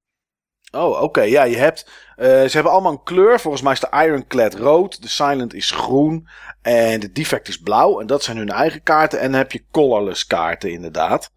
Oh, 0.71 1.01
oké. 1.01 1.21
Ja, 1.21 1.43
je 1.43 1.58
hebt. 1.58 1.86
Uh, 2.17 2.25
ze 2.25 2.49
hebben 2.51 2.71
allemaal 2.71 2.91
een 2.91 3.04
kleur. 3.04 3.39
Volgens 3.39 3.63
mij 3.63 3.73
is 3.73 3.80
de 3.80 4.04
Ironclad 4.06 4.54
rood. 4.54 5.01
De 5.01 5.08
Silent 5.08 5.54
is 5.54 5.71
groen. 5.71 6.28
En 6.62 6.99
de 6.99 7.12
Defect 7.12 7.47
is 7.47 7.58
blauw. 7.58 7.99
En 7.99 8.08
dat 8.08 8.23
zijn 8.23 8.38
hun 8.38 8.49
eigen 8.49 8.84
kaarten. 8.84 9.19
En 9.19 9.32
dan 9.32 9.39
heb 9.39 9.51
je 9.51 9.65
colorless 9.71 10.25
kaarten, 10.25 10.71
inderdaad. 10.71 11.32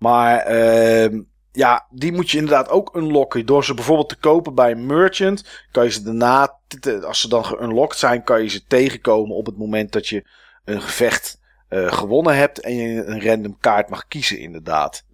Maar 0.00 0.52
uh, 0.52 1.20
ja, 1.52 1.86
die 1.90 2.12
moet 2.12 2.30
je 2.30 2.38
inderdaad 2.38 2.68
ook 2.68 2.96
unlocken. 2.96 3.46
Door 3.46 3.64
ze 3.64 3.74
bijvoorbeeld 3.74 4.08
te 4.08 4.16
kopen 4.16 4.54
bij 4.54 4.70
een 4.70 4.86
merchant. 4.86 5.66
Kan 5.70 5.84
je 5.84 5.90
ze 5.90 6.02
daarna, 6.02 6.58
als 7.02 7.20
ze 7.20 7.28
dan 7.28 7.44
geunlocked 7.44 7.98
zijn, 7.98 8.22
kan 8.22 8.42
je 8.42 8.48
ze 8.48 8.64
tegenkomen 8.66 9.36
op 9.36 9.46
het 9.46 9.58
moment 9.58 9.92
dat 9.92 10.06
je 10.08 10.24
een 10.64 10.82
gevecht 10.82 11.40
uh, 11.70 11.92
gewonnen 11.92 12.36
hebt. 12.36 12.60
En 12.60 12.76
je 12.76 13.04
een 13.04 13.24
random 13.24 13.56
kaart 13.60 13.88
mag 13.88 14.06
kiezen, 14.08 14.38
inderdaad. 14.38 15.04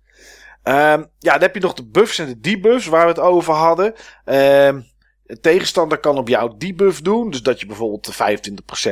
Um, 0.65 1.11
ja, 1.19 1.33
dan 1.33 1.41
heb 1.41 1.55
je 1.55 1.61
nog 1.61 1.75
de 1.75 1.87
buffs 1.87 2.19
en 2.19 2.27
de 2.27 2.41
debuffs 2.41 2.87
waar 2.87 3.03
we 3.03 3.09
het 3.09 3.21
over 3.21 3.55
hadden. 3.55 3.95
Um, 4.25 4.87
een 5.27 5.41
tegenstander 5.41 5.99
kan 5.99 6.19
op 6.19 6.29
jou 6.29 6.53
debuff 6.59 7.01
doen. 7.01 7.31
Dus 7.31 7.43
dat 7.43 7.61
je 7.61 7.67
bijvoorbeeld 7.67 8.15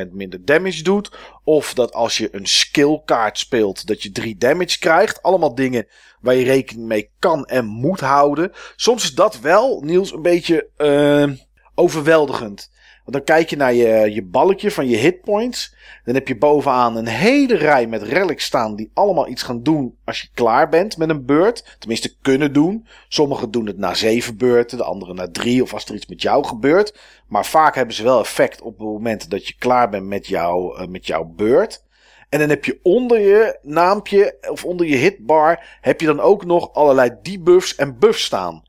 25% 0.07 0.11
minder 0.11 0.45
damage 0.45 0.83
doet. 0.83 1.11
Of 1.43 1.73
dat 1.73 1.93
als 1.93 2.17
je 2.17 2.35
een 2.35 2.47
skill 2.47 3.01
kaart 3.05 3.37
speelt, 3.37 3.87
dat 3.87 4.03
je 4.03 4.11
3 4.11 4.37
damage 4.37 4.79
krijgt. 4.79 5.21
Allemaal 5.21 5.55
dingen 5.55 5.87
waar 6.21 6.35
je 6.35 6.43
rekening 6.43 6.87
mee 6.87 7.09
kan 7.19 7.45
en 7.45 7.65
moet 7.65 7.99
houden. 7.99 8.51
Soms 8.75 9.03
is 9.03 9.13
dat 9.13 9.39
wel, 9.39 9.81
Niels, 9.81 10.13
een 10.13 10.21
beetje 10.21 10.69
uh, 10.77 11.37
overweldigend. 11.75 12.71
Want 13.05 13.17
dan 13.17 13.35
kijk 13.35 13.49
je 13.49 13.55
naar 13.55 13.73
je, 13.73 14.13
je 14.13 14.23
balkje 14.23 14.71
van 14.71 14.87
je 14.87 14.97
hitpoints. 14.97 15.75
Dan 16.03 16.13
heb 16.13 16.27
je 16.27 16.37
bovenaan 16.37 16.95
een 16.95 17.07
hele 17.07 17.55
rij 17.55 17.87
met 17.87 18.01
relics 18.01 18.45
staan 18.45 18.75
die 18.75 18.91
allemaal 18.93 19.27
iets 19.27 19.43
gaan 19.43 19.63
doen 19.63 19.97
als 20.03 20.21
je 20.21 20.27
klaar 20.33 20.69
bent 20.69 20.97
met 20.97 21.09
een 21.09 21.25
beurt. 21.25 21.75
Tenminste 21.79 22.15
kunnen 22.21 22.53
doen. 22.53 22.87
Sommigen 23.07 23.51
doen 23.51 23.65
het 23.65 23.77
na 23.77 23.93
zeven 23.93 24.37
beurten, 24.37 24.77
de 24.77 24.83
anderen 24.83 25.15
na 25.15 25.31
drie 25.31 25.61
of 25.61 25.73
als 25.73 25.85
er 25.85 25.95
iets 25.95 26.07
met 26.07 26.21
jou 26.21 26.45
gebeurt. 26.45 26.99
Maar 27.27 27.45
vaak 27.45 27.75
hebben 27.75 27.95
ze 27.95 28.03
wel 28.03 28.19
effect 28.19 28.61
op 28.61 28.77
het 28.77 28.87
moment 28.87 29.29
dat 29.29 29.47
je 29.47 29.55
klaar 29.57 29.89
bent 29.89 30.05
met, 30.05 30.27
jou, 30.27 30.81
uh, 30.81 30.87
met 30.87 31.07
jouw 31.07 31.23
beurt. 31.23 31.83
En 32.29 32.39
dan 32.39 32.49
heb 32.49 32.65
je 32.65 32.79
onder 32.83 33.19
je 33.19 33.59
naampje 33.61 34.37
of 34.49 34.65
onder 34.65 34.85
je 34.87 34.95
hitbar 34.95 35.77
heb 35.81 36.01
je 36.01 36.07
dan 36.07 36.19
ook 36.19 36.45
nog 36.45 36.73
allerlei 36.73 37.11
debuffs 37.21 37.75
en 37.75 37.99
buffs 37.99 38.23
staan. 38.23 38.63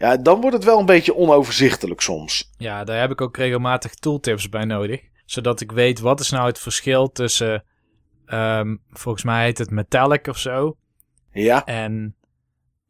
Ja, 0.00 0.16
dan 0.16 0.40
wordt 0.40 0.56
het 0.56 0.64
wel 0.64 0.78
een 0.78 0.86
beetje 0.86 1.14
onoverzichtelijk 1.14 2.00
soms. 2.00 2.50
Ja, 2.56 2.84
daar 2.84 3.00
heb 3.00 3.10
ik 3.10 3.20
ook 3.20 3.36
regelmatig 3.36 3.94
tooltips 3.94 4.48
bij 4.48 4.64
nodig. 4.64 5.00
Zodat 5.24 5.60
ik 5.60 5.72
weet 5.72 6.00
wat 6.00 6.20
is 6.20 6.30
nou 6.30 6.46
het 6.46 6.58
verschil 6.58 7.12
tussen, 7.12 7.64
um, 8.26 8.82
volgens 8.88 9.24
mij 9.24 9.44
heet 9.44 9.58
het 9.58 9.70
metallic 9.70 10.26
of 10.26 10.38
zo. 10.38 10.76
Ja. 11.32 11.64
En 11.64 12.16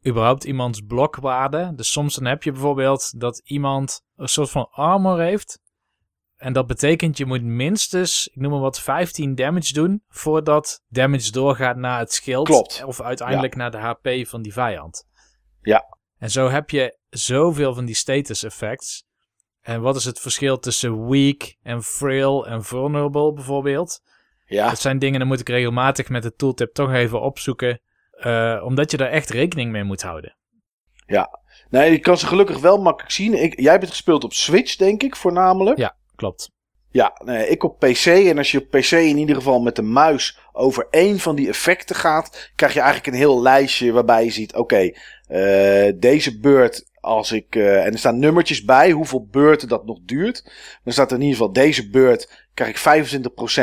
überhaupt 0.07 0.43
iemands 0.43 0.81
blokwaarde. 0.87 1.71
Dus 1.75 1.91
soms 1.91 2.15
dan 2.15 2.25
heb 2.25 2.43
je 2.43 2.51
bijvoorbeeld 2.51 3.19
dat 3.19 3.41
iemand 3.43 4.01
een 4.15 4.29
soort 4.29 4.49
van 4.49 4.67
armor 4.71 5.19
heeft. 5.19 5.59
En 6.35 6.53
dat 6.53 6.67
betekent 6.67 7.17
je 7.17 7.25
moet 7.25 7.43
minstens, 7.43 8.27
ik 8.27 8.41
noem 8.41 8.51
maar 8.51 8.59
wat, 8.59 8.79
15 8.79 9.35
damage 9.35 9.73
doen 9.73 10.03
voordat 10.07 10.83
damage 10.87 11.31
doorgaat 11.31 11.75
naar 11.75 11.99
het 11.99 12.13
schild. 12.13 12.47
Klopt. 12.47 12.83
Of 12.83 13.01
uiteindelijk 13.01 13.55
naar 13.55 13.71
de 13.71 13.77
HP 13.77 14.27
van 14.27 14.41
die 14.41 14.53
vijand. 14.53 15.07
Ja. 15.61 15.97
En 16.17 16.31
zo 16.31 16.49
heb 16.49 16.69
je 16.69 16.99
zoveel 17.11 17.73
van 17.73 17.85
die 17.85 17.95
status 17.95 18.43
effects. 18.43 19.03
En 19.61 19.81
wat 19.81 19.95
is 19.95 20.05
het 20.05 20.19
verschil 20.19 20.59
tussen 20.59 21.09
weak 21.09 21.55
en 21.63 21.83
frail 21.83 22.47
en 22.47 22.63
vulnerable 22.63 23.33
bijvoorbeeld? 23.33 24.01
Ja. 24.45 24.69
Dat 24.69 24.79
zijn 24.79 24.99
dingen, 24.99 25.19
dan 25.19 25.27
moet 25.27 25.39
ik 25.39 25.49
regelmatig 25.49 26.09
met 26.09 26.23
de 26.23 26.33
tooltip 26.33 26.73
toch 26.73 26.93
even 26.93 27.21
opzoeken. 27.21 27.81
Uh, 28.25 28.61
omdat 28.65 28.91
je 28.91 28.97
daar 28.97 29.09
echt 29.09 29.29
rekening 29.29 29.71
mee 29.71 29.83
moet 29.83 30.01
houden. 30.01 30.37
Ja. 31.05 31.39
Nee, 31.69 31.91
je 31.91 31.99
kan 31.99 32.17
ze 32.17 32.27
gelukkig 32.27 32.59
wel 32.59 32.77
makkelijk 32.81 33.13
zien. 33.13 33.33
Ik, 33.43 33.59
jij 33.59 33.79
bent 33.79 33.91
gespeeld 33.91 34.23
op 34.23 34.33
Switch, 34.33 34.75
denk 34.75 35.03
ik, 35.03 35.15
voornamelijk. 35.15 35.77
Ja, 35.77 35.95
klopt. 36.15 36.51
Ja, 36.91 37.21
nee, 37.23 37.47
ik 37.47 37.63
op 37.63 37.79
PC. 37.79 38.05
En 38.05 38.37
als 38.37 38.51
je 38.51 38.57
op 38.57 38.69
PC 38.69 38.91
in 38.91 39.17
ieder 39.17 39.35
geval 39.35 39.59
met 39.59 39.75
de 39.75 39.81
muis 39.81 40.39
over 40.51 40.87
één 40.89 41.19
van 41.19 41.35
die 41.35 41.47
effecten 41.47 41.95
gaat, 41.95 42.51
krijg 42.55 42.73
je 42.73 42.79
eigenlijk 42.79 43.13
een 43.13 43.21
heel 43.21 43.41
lijstje 43.41 43.91
waarbij 43.91 44.23
je 44.23 44.31
ziet: 44.31 44.55
oké, 44.55 44.61
okay, 44.61 44.95
uh, 45.87 45.93
deze 45.99 46.39
beurt 46.39 46.90
als 47.01 47.31
ik, 47.31 47.55
uh, 47.55 47.85
en 47.85 47.91
er 47.91 47.99
staan 47.99 48.19
nummertjes 48.19 48.63
bij 48.63 48.91
hoeveel 48.91 49.27
beurten 49.31 49.67
dat 49.67 49.85
nog 49.85 49.99
duurt. 50.05 50.43
Dan 50.83 50.93
staat 50.93 51.11
in 51.11 51.21
ieder 51.21 51.35
geval 51.35 51.53
deze 51.53 51.89
beurt 51.89 52.49
krijg 52.53 52.69
ik 52.69 52.77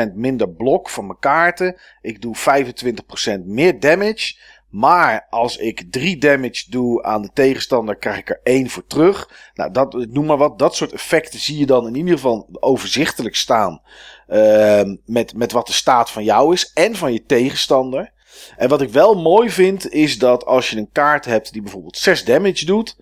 25% 0.09 0.13
minder 0.13 0.49
blok 0.49 0.89
van 0.89 1.05
mijn 1.05 1.19
kaarten. 1.19 1.79
Ik 2.01 2.21
doe 2.21 2.35
25% 2.35 3.45
meer 3.45 3.79
damage. 3.79 4.35
Maar 4.69 5.27
als 5.29 5.57
ik 5.57 5.83
3 5.91 6.17
damage 6.17 6.65
doe 6.69 7.03
aan 7.03 7.21
de 7.21 7.29
tegenstander, 7.33 7.95
krijg 7.95 8.17
ik 8.17 8.29
er 8.29 8.39
1 8.43 8.69
voor 8.69 8.85
terug. 8.87 9.49
Nou, 9.53 9.71
dat, 9.71 9.93
noem 9.93 10.25
maar 10.25 10.37
wat. 10.37 10.59
Dat 10.59 10.75
soort 10.75 10.91
effecten 10.91 11.39
zie 11.39 11.57
je 11.57 11.65
dan 11.65 11.87
in 11.87 11.95
ieder 11.95 12.13
geval 12.13 12.47
overzichtelijk 12.51 13.35
staan. 13.35 13.81
Uh, 14.27 14.81
met, 15.05 15.33
met 15.33 15.51
wat 15.51 15.67
de 15.67 15.73
staat 15.73 16.11
van 16.11 16.23
jou 16.23 16.53
is 16.53 16.71
en 16.73 16.95
van 16.95 17.13
je 17.13 17.23
tegenstander. 17.25 18.11
En 18.57 18.69
wat 18.69 18.81
ik 18.81 18.89
wel 18.89 19.15
mooi 19.15 19.49
vind, 19.49 19.91
is 19.91 20.17
dat 20.17 20.45
als 20.45 20.69
je 20.69 20.77
een 20.77 20.91
kaart 20.91 21.25
hebt 21.25 21.53
die 21.53 21.61
bijvoorbeeld 21.61 21.97
6 21.97 22.25
damage 22.25 22.65
doet. 22.65 22.97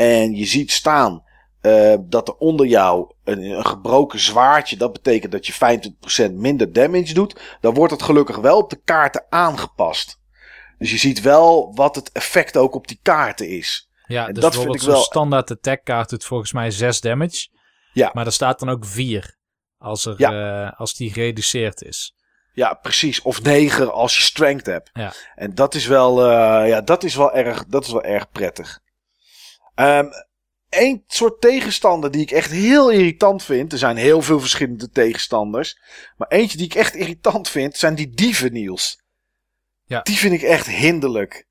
En 0.00 0.34
je 0.34 0.44
ziet 0.44 0.70
staan 0.70 1.24
uh, 1.62 1.94
dat 2.00 2.28
er 2.28 2.34
onder 2.34 2.66
jou 2.66 3.12
een, 3.24 3.42
een, 3.42 3.66
gebroken 3.66 4.20
zwaardje, 4.20 4.76
dat 4.76 4.92
betekent 4.92 5.32
dat 5.32 5.46
je 5.46 5.52
25% 6.30 6.32
minder 6.32 6.72
damage 6.72 7.14
doet. 7.14 7.40
Dan 7.60 7.74
wordt 7.74 7.92
het 7.92 8.02
gelukkig 8.02 8.36
wel 8.36 8.58
op 8.58 8.70
de 8.70 8.80
kaarten 8.84 9.24
aangepast. 9.28 10.20
Dus 10.78 10.90
je 10.90 10.96
ziet 10.96 11.20
wel 11.20 11.74
wat 11.74 11.94
het 11.94 12.12
effect 12.12 12.56
ook 12.56 12.74
op 12.74 12.88
die 12.88 12.98
kaarten 13.02 13.48
is. 13.48 13.90
Ja, 14.06 14.26
en 14.26 14.34
dus 14.34 14.42
dat 14.42 14.56
vind 14.56 14.74
ik 14.74 14.80
wel. 14.80 15.00
standaard 15.00 15.50
attack 15.50 15.84
kaart 15.84 16.10
doet 16.10 16.24
volgens 16.24 16.52
mij 16.52 16.70
6 16.70 17.00
damage. 17.00 17.48
Ja. 17.92 18.10
Maar 18.12 18.26
er 18.26 18.32
staat 18.32 18.58
dan 18.58 18.68
ook 18.68 18.84
4 18.84 19.36
als, 19.78 20.06
er, 20.06 20.14
ja. 20.16 20.64
uh, 20.66 20.80
als 20.80 20.94
die 20.94 21.12
gereduceerd 21.12 21.82
is. 21.82 22.14
Ja, 22.52 22.74
precies. 22.74 23.22
Of 23.22 23.42
9 23.42 23.92
als 23.92 24.16
je 24.16 24.22
strength 24.22 24.66
hebt. 24.66 24.90
Ja. 24.92 25.12
En 25.34 25.54
dat 25.54 25.74
is 25.74 25.86
wel, 25.86 26.30
uh, 26.30 26.68
ja, 26.68 26.80
dat 26.80 27.04
is 27.04 27.14
wel 27.14 27.32
erg, 27.32 27.64
dat 27.66 27.84
is 27.84 27.92
wel 27.92 28.04
erg 28.04 28.30
prettig. 28.30 28.80
Um, 29.80 30.10
Eén 30.70 31.04
soort 31.06 31.40
tegenstander 31.40 32.10
die 32.10 32.20
ik 32.20 32.30
echt 32.30 32.50
heel 32.50 32.90
irritant 32.90 33.42
vind. 33.42 33.72
Er 33.72 33.78
zijn 33.78 33.96
heel 33.96 34.22
veel 34.22 34.40
verschillende 34.40 34.90
tegenstanders. 34.90 35.80
Maar 36.16 36.28
eentje 36.28 36.56
die 36.56 36.66
ik 36.66 36.74
echt 36.74 36.94
irritant 36.94 37.48
vind, 37.48 37.76
zijn 37.76 37.94
die 37.94 38.10
dieven, 38.10 38.52
Niels. 38.52 39.02
Ja. 39.84 40.00
Die 40.00 40.16
vind 40.16 40.34
ik 40.34 40.42
echt 40.42 40.66
hinderlijk. 40.66 41.46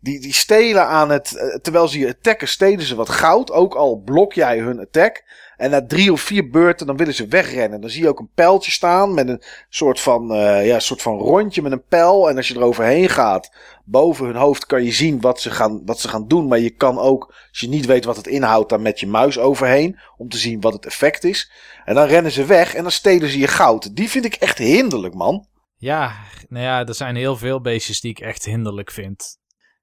Die, 0.00 0.20
die 0.20 0.32
stelen 0.32 0.86
aan 0.86 1.10
het. 1.10 1.32
Uh, 1.32 1.54
terwijl 1.54 1.88
ze 1.88 1.98
je 1.98 2.08
attacken, 2.08 2.48
stelen 2.48 2.84
ze 2.84 2.94
wat 2.94 3.08
goud. 3.08 3.50
Ook 3.50 3.74
al 3.74 3.96
blok 3.96 4.32
jij 4.32 4.58
hun 4.58 4.80
attack. 4.80 5.24
En 5.60 5.70
na 5.70 5.86
drie 5.86 6.12
of 6.12 6.20
vier 6.20 6.50
beurten, 6.50 6.86
dan 6.86 6.96
willen 6.96 7.14
ze 7.14 7.26
wegrennen. 7.26 7.80
Dan 7.80 7.90
zie 7.90 8.02
je 8.02 8.08
ook 8.08 8.18
een 8.18 8.30
pijltje 8.34 8.70
staan 8.70 9.14
met 9.14 9.28
een 9.28 9.42
soort 9.68 10.00
van, 10.00 10.32
uh, 10.36 10.66
ja, 10.66 10.78
soort 10.78 11.02
van 11.02 11.18
rondje 11.18 11.62
met 11.62 11.72
een 11.72 11.84
pijl. 11.88 12.28
En 12.28 12.36
als 12.36 12.48
je 12.48 12.56
eroverheen 12.56 13.08
gaat, 13.08 13.52
boven 13.84 14.26
hun 14.26 14.36
hoofd 14.36 14.66
kan 14.66 14.84
je 14.84 14.92
zien 14.92 15.20
wat 15.20 15.40
ze, 15.40 15.50
gaan, 15.50 15.82
wat 15.84 16.00
ze 16.00 16.08
gaan 16.08 16.28
doen. 16.28 16.48
Maar 16.48 16.58
je 16.58 16.70
kan 16.70 16.98
ook, 16.98 17.34
als 17.48 17.60
je 17.60 17.68
niet 17.68 17.86
weet 17.86 18.04
wat 18.04 18.16
het 18.16 18.26
inhoudt, 18.26 18.68
dan 18.68 18.82
met 18.82 19.00
je 19.00 19.06
muis 19.06 19.38
overheen. 19.38 19.98
Om 20.16 20.28
te 20.28 20.36
zien 20.36 20.60
wat 20.60 20.72
het 20.72 20.86
effect 20.86 21.24
is. 21.24 21.52
En 21.84 21.94
dan 21.94 22.06
rennen 22.06 22.32
ze 22.32 22.44
weg 22.44 22.74
en 22.74 22.82
dan 22.82 22.92
stelen 22.92 23.28
ze 23.28 23.38
je 23.38 23.48
goud. 23.48 23.96
Die 23.96 24.10
vind 24.10 24.24
ik 24.24 24.34
echt 24.34 24.58
hinderlijk, 24.58 25.14
man. 25.14 25.46
Ja, 25.76 26.14
nou 26.48 26.64
ja, 26.64 26.86
er 26.86 26.94
zijn 26.94 27.16
heel 27.16 27.36
veel 27.36 27.60
beestjes 27.60 28.00
die 28.00 28.10
ik 28.10 28.20
echt 28.20 28.44
hinderlijk 28.44 28.90
vind. 28.90 29.38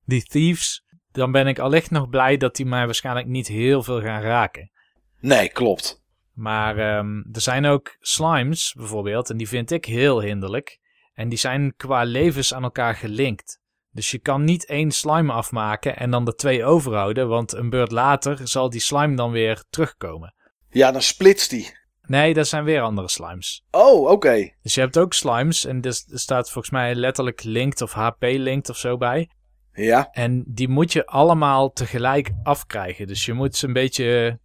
Die 0.06 0.24
thieves, 0.24 0.84
dan 1.12 1.32
ben 1.32 1.48
ik 1.48 1.60
allicht 1.60 1.92
nog 1.92 2.10
blij 2.10 2.38
dat 2.38 2.56
die 2.56 2.66
mij 2.66 2.86
waarschijnlijk 2.86 3.28
niet 3.28 3.48
heel 3.48 3.84
veel 3.84 4.02
gaan 4.02 4.22
raken. 4.22 4.72
Nee, 5.28 5.50
klopt. 5.50 6.02
Maar 6.34 6.98
um, 6.98 7.26
er 7.32 7.42
zijn 7.42 7.66
ook 7.66 7.98
slimes 8.00 8.74
bijvoorbeeld, 8.78 9.30
en 9.30 9.38
die 9.38 9.48
vind 9.48 9.72
ik 9.72 9.86
heel 9.86 10.22
hinderlijk. 10.22 10.80
En 11.14 11.30
die 11.30 11.38
zijn 11.38 11.74
qua 11.78 12.04
levens 12.04 12.54
aan 12.54 12.64
elkaar 12.64 12.96
gelinkt. 12.96 13.60
Dus 13.92 14.12
je 14.12 14.20
kan 14.20 14.44
niet 14.44 14.66
één 14.66 14.92
slime 14.92 15.34
afmaken 15.34 15.98
en 15.98 16.12
dan 16.12 16.26
de 16.26 16.36
twee 16.36 16.64
overhouden, 16.64 17.28
want 17.28 17.54
een 17.54 17.70
beurt 17.70 17.92
later 17.92 18.48
zal 18.48 18.70
die 18.70 18.82
slime 18.82 19.16
dan 19.16 19.32
weer 19.32 19.64
terugkomen. 19.70 20.34
Ja, 20.70 20.92
dan 20.92 21.02
splitst 21.02 21.50
die. 21.50 21.78
Nee, 22.02 22.34
dat 22.34 22.48
zijn 22.48 22.64
weer 22.64 22.82
andere 22.82 23.10
slimes. 23.10 23.66
Oh, 23.72 24.02
oké. 24.02 24.12
Okay. 24.12 24.56
Dus 24.62 24.74
je 24.74 24.82
hebt 24.82 24.98
ook 24.98 25.14
slimes 25.14 25.66
en 25.66 25.82
er 25.82 26.04
staat 26.06 26.52
volgens 26.52 26.74
mij 26.74 26.96
letterlijk 26.96 27.44
linked 27.44 27.82
of 27.82 27.92
HP 27.92 28.22
linked 28.22 28.70
of 28.70 28.78
zo 28.78 28.98
bij. 28.98 29.30
Ja. 29.74 30.10
En 30.12 30.44
die 30.48 30.68
moet 30.68 30.94
je 30.94 31.06
allemaal 31.06 31.72
tegelijk 31.72 32.32
afkrijgen. 32.44 33.08
Dus 33.08 33.26
je 33.26 33.34
moet 33.34 33.56
ze 33.56 33.68
een 33.68 33.74
beetje 33.74 34.40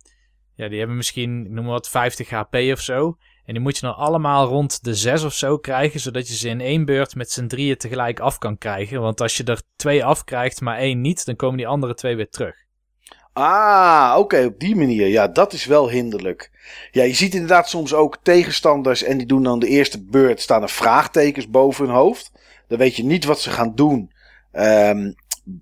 ja, 0.54 0.68
die 0.68 0.78
hebben 0.78 0.96
misschien, 0.96 1.42
noem 1.42 1.64
maar 1.64 1.72
wat, 1.72 1.88
50 1.88 2.30
HP 2.30 2.54
of 2.54 2.80
zo. 2.80 3.16
En 3.44 3.54
die 3.54 3.62
moet 3.62 3.76
je 3.76 3.86
dan 3.86 3.96
allemaal 3.96 4.46
rond 4.46 4.84
de 4.84 4.94
6 4.94 5.22
of 5.22 5.32
zo 5.32 5.58
krijgen, 5.58 6.00
zodat 6.00 6.28
je 6.28 6.34
ze 6.34 6.48
in 6.48 6.60
één 6.60 6.84
beurt 6.84 7.14
met 7.14 7.30
z'n 7.30 7.46
drieën 7.46 7.76
tegelijk 7.76 8.20
af 8.20 8.38
kan 8.38 8.58
krijgen. 8.58 9.00
Want 9.00 9.20
als 9.20 9.36
je 9.36 9.44
er 9.44 9.62
twee 9.76 10.04
afkrijgt, 10.04 10.60
maar 10.60 10.78
één 10.78 11.00
niet, 11.00 11.24
dan 11.24 11.36
komen 11.36 11.56
die 11.56 11.66
andere 11.66 11.94
twee 11.94 12.16
weer 12.16 12.30
terug. 12.30 12.56
Ah, 13.32 14.14
oké, 14.18 14.44
op 14.44 14.60
die 14.60 14.76
manier. 14.76 15.06
Ja, 15.06 15.28
dat 15.28 15.52
is 15.52 15.64
wel 15.64 15.90
hinderlijk. 15.90 16.50
Ja, 16.90 17.02
je 17.02 17.14
ziet 17.14 17.34
inderdaad 17.34 17.68
soms 17.68 17.94
ook 17.94 18.18
tegenstanders 18.22 19.02
en 19.02 19.18
die 19.18 19.26
doen 19.26 19.42
dan 19.42 19.58
de 19.58 19.68
eerste 19.68 20.04
beurt, 20.04 20.40
staan 20.40 20.62
er 20.62 20.68
vraagtekens 20.68 21.48
boven 21.48 21.84
hun 21.84 21.94
hoofd. 21.94 22.32
Dan 22.68 22.78
weet 22.78 22.96
je 22.96 23.04
niet 23.04 23.24
wat 23.24 23.40
ze 23.40 23.50
gaan 23.50 23.74
doen. 23.74 24.12
Um, 24.52 25.14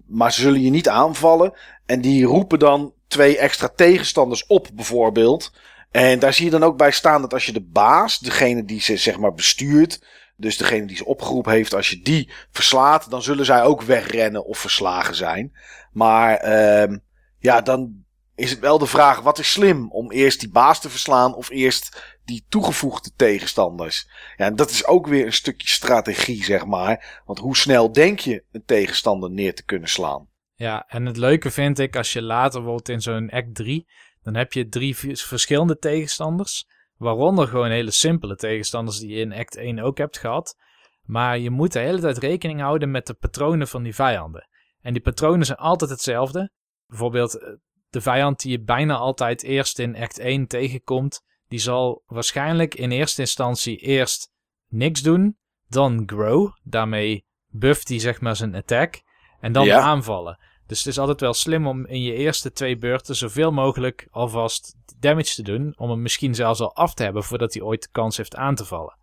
maar 0.06 0.32
ze 0.32 0.40
zullen 0.40 0.60
je 0.60 0.70
niet 0.70 0.88
aanvallen. 0.88 1.52
En 1.86 2.00
die 2.00 2.24
roepen 2.24 2.58
dan 2.58 2.92
twee 3.10 3.38
extra 3.38 3.68
tegenstanders 3.68 4.46
op, 4.46 4.68
bijvoorbeeld. 4.74 5.52
En 5.90 6.18
daar 6.18 6.32
zie 6.32 6.44
je 6.44 6.50
dan 6.50 6.62
ook 6.62 6.76
bij 6.76 6.90
staan 6.90 7.20
dat 7.20 7.32
als 7.32 7.46
je 7.46 7.52
de 7.52 7.64
baas, 7.64 8.18
degene 8.18 8.64
die 8.64 8.80
ze 8.80 8.96
zeg 8.96 9.18
maar 9.18 9.34
bestuurt, 9.34 10.04
dus 10.36 10.56
degene 10.56 10.86
die 10.86 10.96
ze 10.96 11.04
opgeroepen 11.04 11.52
heeft, 11.52 11.74
als 11.74 11.90
je 11.90 12.02
die 12.02 12.30
verslaat, 12.50 13.10
dan 13.10 13.22
zullen 13.22 13.44
zij 13.44 13.62
ook 13.62 13.82
wegrennen 13.82 14.44
of 14.44 14.58
verslagen 14.58 15.14
zijn. 15.14 15.52
Maar 15.92 16.44
uh, 16.44 16.96
ja, 17.38 17.60
dan 17.60 18.04
is 18.34 18.50
het 18.50 18.58
wel 18.58 18.78
de 18.78 18.86
vraag: 18.86 19.20
wat 19.20 19.38
is 19.38 19.52
slim 19.52 19.90
om 19.92 20.10
eerst 20.10 20.40
die 20.40 20.50
baas 20.50 20.80
te 20.80 20.90
verslaan 20.90 21.34
of 21.34 21.50
eerst 21.50 22.02
die 22.24 22.44
toegevoegde 22.48 23.10
tegenstanders? 23.16 24.08
Ja, 24.36 24.44
en 24.44 24.56
dat 24.56 24.70
is 24.70 24.86
ook 24.86 25.06
weer 25.06 25.26
een 25.26 25.32
stukje 25.32 25.68
strategie, 25.68 26.44
zeg 26.44 26.66
maar. 26.66 27.22
Want 27.26 27.38
hoe 27.38 27.56
snel 27.56 27.92
denk 27.92 28.18
je 28.18 28.44
een 28.52 28.64
tegenstander 28.64 29.30
neer 29.30 29.54
te 29.54 29.64
kunnen 29.64 29.88
slaan? 29.88 30.29
Ja, 30.60 30.84
en 30.88 31.06
het 31.06 31.16
leuke 31.16 31.50
vind 31.50 31.78
ik 31.78 31.96
als 31.96 32.12
je 32.12 32.22
later 32.22 32.62
wordt 32.62 32.88
in 32.88 33.00
zo'n 33.00 33.30
act 33.30 33.54
3, 33.54 33.88
dan 34.22 34.34
heb 34.34 34.52
je 34.52 34.68
drie 34.68 34.96
verschillende 35.16 35.78
tegenstanders. 35.78 36.66
Waaronder 36.96 37.48
gewoon 37.48 37.70
hele 37.70 37.90
simpele 37.90 38.36
tegenstanders 38.36 38.98
die 38.98 39.08
je 39.08 39.20
in 39.20 39.32
act 39.32 39.56
1 39.56 39.78
ook 39.78 39.98
hebt 39.98 40.18
gehad. 40.18 40.56
Maar 41.02 41.38
je 41.38 41.50
moet 41.50 41.72
de 41.72 41.78
hele 41.78 42.00
tijd 42.00 42.18
rekening 42.18 42.60
houden 42.60 42.90
met 42.90 43.06
de 43.06 43.14
patronen 43.14 43.68
van 43.68 43.82
die 43.82 43.94
vijanden. 43.94 44.48
En 44.80 44.92
die 44.92 45.02
patronen 45.02 45.46
zijn 45.46 45.58
altijd 45.58 45.90
hetzelfde. 45.90 46.50
Bijvoorbeeld 46.86 47.38
eh, 47.38 47.48
de 47.88 48.00
vijand 48.00 48.40
die 48.40 48.50
je 48.50 48.62
bijna 48.62 48.96
altijd 48.96 49.42
eerst 49.42 49.78
in 49.78 49.96
act 49.96 50.18
1 50.18 50.46
tegenkomt, 50.46 51.22
die 51.48 51.58
zal 51.58 52.02
waarschijnlijk 52.06 52.74
in 52.74 52.90
eerste 52.90 53.20
instantie 53.20 53.76
eerst 53.76 54.30
niks 54.68 55.02
doen, 55.02 55.38
dan 55.68 56.02
grow, 56.06 56.52
daarmee 56.62 57.24
bufft 57.46 57.88
hij 57.88 57.98
zeg 57.98 58.20
maar 58.20 58.36
zijn 58.36 58.54
attack, 58.54 59.02
en 59.40 59.52
dan 59.52 59.72
aanvallen. 59.72 60.38
Dus 60.70 60.78
het 60.78 60.86
is 60.86 60.98
altijd 60.98 61.20
wel 61.20 61.34
slim 61.34 61.66
om 61.66 61.86
in 61.86 62.02
je 62.02 62.14
eerste 62.14 62.52
twee 62.52 62.76
beurten 62.76 63.16
zoveel 63.16 63.50
mogelijk 63.52 64.08
alvast 64.10 64.74
damage 64.98 65.34
te 65.34 65.42
doen, 65.42 65.74
om 65.76 65.90
hem 65.90 66.02
misschien 66.02 66.34
zelfs 66.34 66.60
al 66.60 66.74
af 66.74 66.94
te 66.94 67.02
hebben 67.02 67.24
voordat 67.24 67.54
hij 67.54 67.62
ooit 67.62 67.82
de 67.82 67.88
kans 67.92 68.16
heeft 68.16 68.36
aan 68.36 68.54
te 68.54 68.64
vallen. 68.64 68.96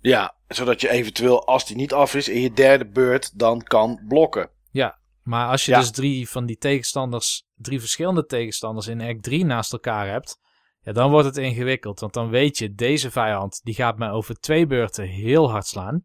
Ja, 0.00 0.34
zodat 0.48 0.80
je 0.80 0.90
eventueel, 0.90 1.46
als 1.46 1.66
die 1.66 1.76
niet 1.76 1.92
af 1.92 2.14
is, 2.14 2.28
in 2.28 2.40
je 2.40 2.52
derde 2.52 2.86
beurt 2.86 3.38
dan 3.38 3.62
kan 3.62 4.00
blokken. 4.08 4.50
Ja, 4.70 4.98
maar 5.22 5.48
als 5.48 5.64
je 5.64 5.74
dus 5.74 5.90
drie 5.90 6.28
van 6.28 6.46
die 6.46 6.58
tegenstanders, 6.58 7.46
drie 7.54 7.80
verschillende 7.80 8.26
tegenstanders 8.26 8.86
in 8.86 9.00
act 9.00 9.22
3 9.22 9.44
naast 9.44 9.72
elkaar 9.72 10.08
hebt, 10.08 10.38
ja, 10.80 10.92
dan 10.92 11.10
wordt 11.10 11.26
het 11.26 11.36
ingewikkeld. 11.36 12.00
Want 12.00 12.12
dan 12.12 12.28
weet 12.28 12.58
je, 12.58 12.74
deze 12.74 13.10
vijand 13.10 13.60
die 13.62 13.74
gaat 13.74 13.98
mij 13.98 14.10
over 14.10 14.34
twee 14.40 14.66
beurten 14.66 15.04
heel 15.04 15.50
hard 15.50 15.66
slaan. 15.66 16.04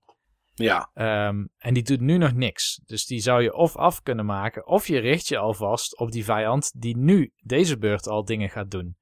Ja. 0.56 0.89
Um, 1.28 1.50
en 1.58 1.74
die 1.74 1.84
doet 1.84 2.00
nu 2.00 2.18
nog 2.18 2.34
niks. 2.34 2.82
Dus 2.86 3.06
die 3.06 3.20
zou 3.20 3.41
je 3.41 3.54
of 3.54 3.76
af 3.76 4.02
kunnen 4.02 4.26
maken, 4.26 4.68
of 4.68 4.88
je 4.88 5.00
richt 5.00 5.28
je 5.28 5.38
alvast 5.38 5.98
op 6.00 6.12
die 6.12 6.24
vijand 6.24 6.82
die 6.82 6.98
nu 6.98 7.34
deze 7.44 7.78
beurt 7.78 8.08
al 8.08 8.26
dingen 8.26 8.50
gaat 8.50 8.72
doen. 8.72 8.98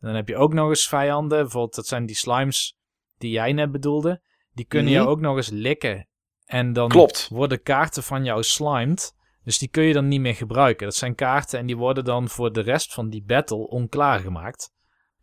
En 0.00 0.06
dan 0.06 0.14
heb 0.14 0.28
je 0.28 0.36
ook 0.36 0.52
nog 0.52 0.68
eens 0.68 0.88
vijanden, 0.88 1.38
bijvoorbeeld 1.38 1.74
dat 1.74 1.86
zijn 1.86 2.06
die 2.06 2.16
slimes 2.16 2.76
die 3.18 3.30
jij 3.30 3.52
net 3.52 3.72
bedoelde. 3.72 4.22
Die 4.52 4.64
kunnen 4.64 4.92
mm 4.92 4.98
je 4.98 5.06
ook 5.06 5.20
nog 5.20 5.36
eens 5.36 5.50
likken. 5.50 6.08
En 6.44 6.72
dan 6.72 6.88
Klopt. 6.88 7.28
worden 7.28 7.62
kaarten 7.62 8.02
van 8.02 8.24
jou 8.24 8.42
slimed. 8.42 9.16
Dus 9.44 9.58
die 9.58 9.68
kun 9.68 9.82
je 9.82 9.92
dan 9.92 10.08
niet 10.08 10.20
meer 10.20 10.34
gebruiken. 10.34 10.86
Dat 10.86 10.94
zijn 10.94 11.14
kaarten 11.14 11.58
en 11.58 11.66
die 11.66 11.76
worden 11.76 12.04
dan 12.04 12.28
voor 12.28 12.52
de 12.52 12.60
rest 12.60 12.94
van 12.94 13.08
die 13.08 13.22
battle 13.22 13.68
onklaar 13.68 14.20
gemaakt. 14.20 14.72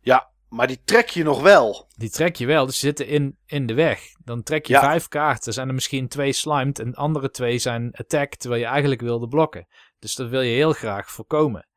Ja, 0.00 0.30
maar 0.48 0.66
die 0.66 0.80
trek 0.84 1.08
je 1.08 1.22
nog 1.22 1.42
wel. 1.42 1.88
Die 1.96 2.10
trek 2.10 2.36
je 2.36 2.46
wel, 2.46 2.66
dus 2.66 2.78
ze 2.78 2.86
zitten 2.86 3.06
in, 3.06 3.38
in 3.46 3.66
de 3.66 3.74
weg. 3.74 4.00
Dan 4.24 4.42
trek 4.42 4.66
je 4.66 4.78
vijf 4.78 5.08
kaarten. 5.08 5.52
Zijn 5.52 5.68
er 5.68 5.74
misschien 5.74 6.08
twee 6.08 6.32
slimed 6.32 6.78
en 6.78 6.94
andere 6.94 7.30
twee 7.30 7.58
zijn 7.58 7.94
attack, 7.94 8.34
terwijl 8.34 8.60
je 8.60 8.66
eigenlijk 8.66 9.00
wilde 9.00 9.28
blokken. 9.28 9.66
Dus 9.98 10.14
dat 10.14 10.28
wil 10.28 10.40
je 10.40 10.54
heel 10.54 10.72
graag 10.72 11.10
voorkomen. 11.10 11.68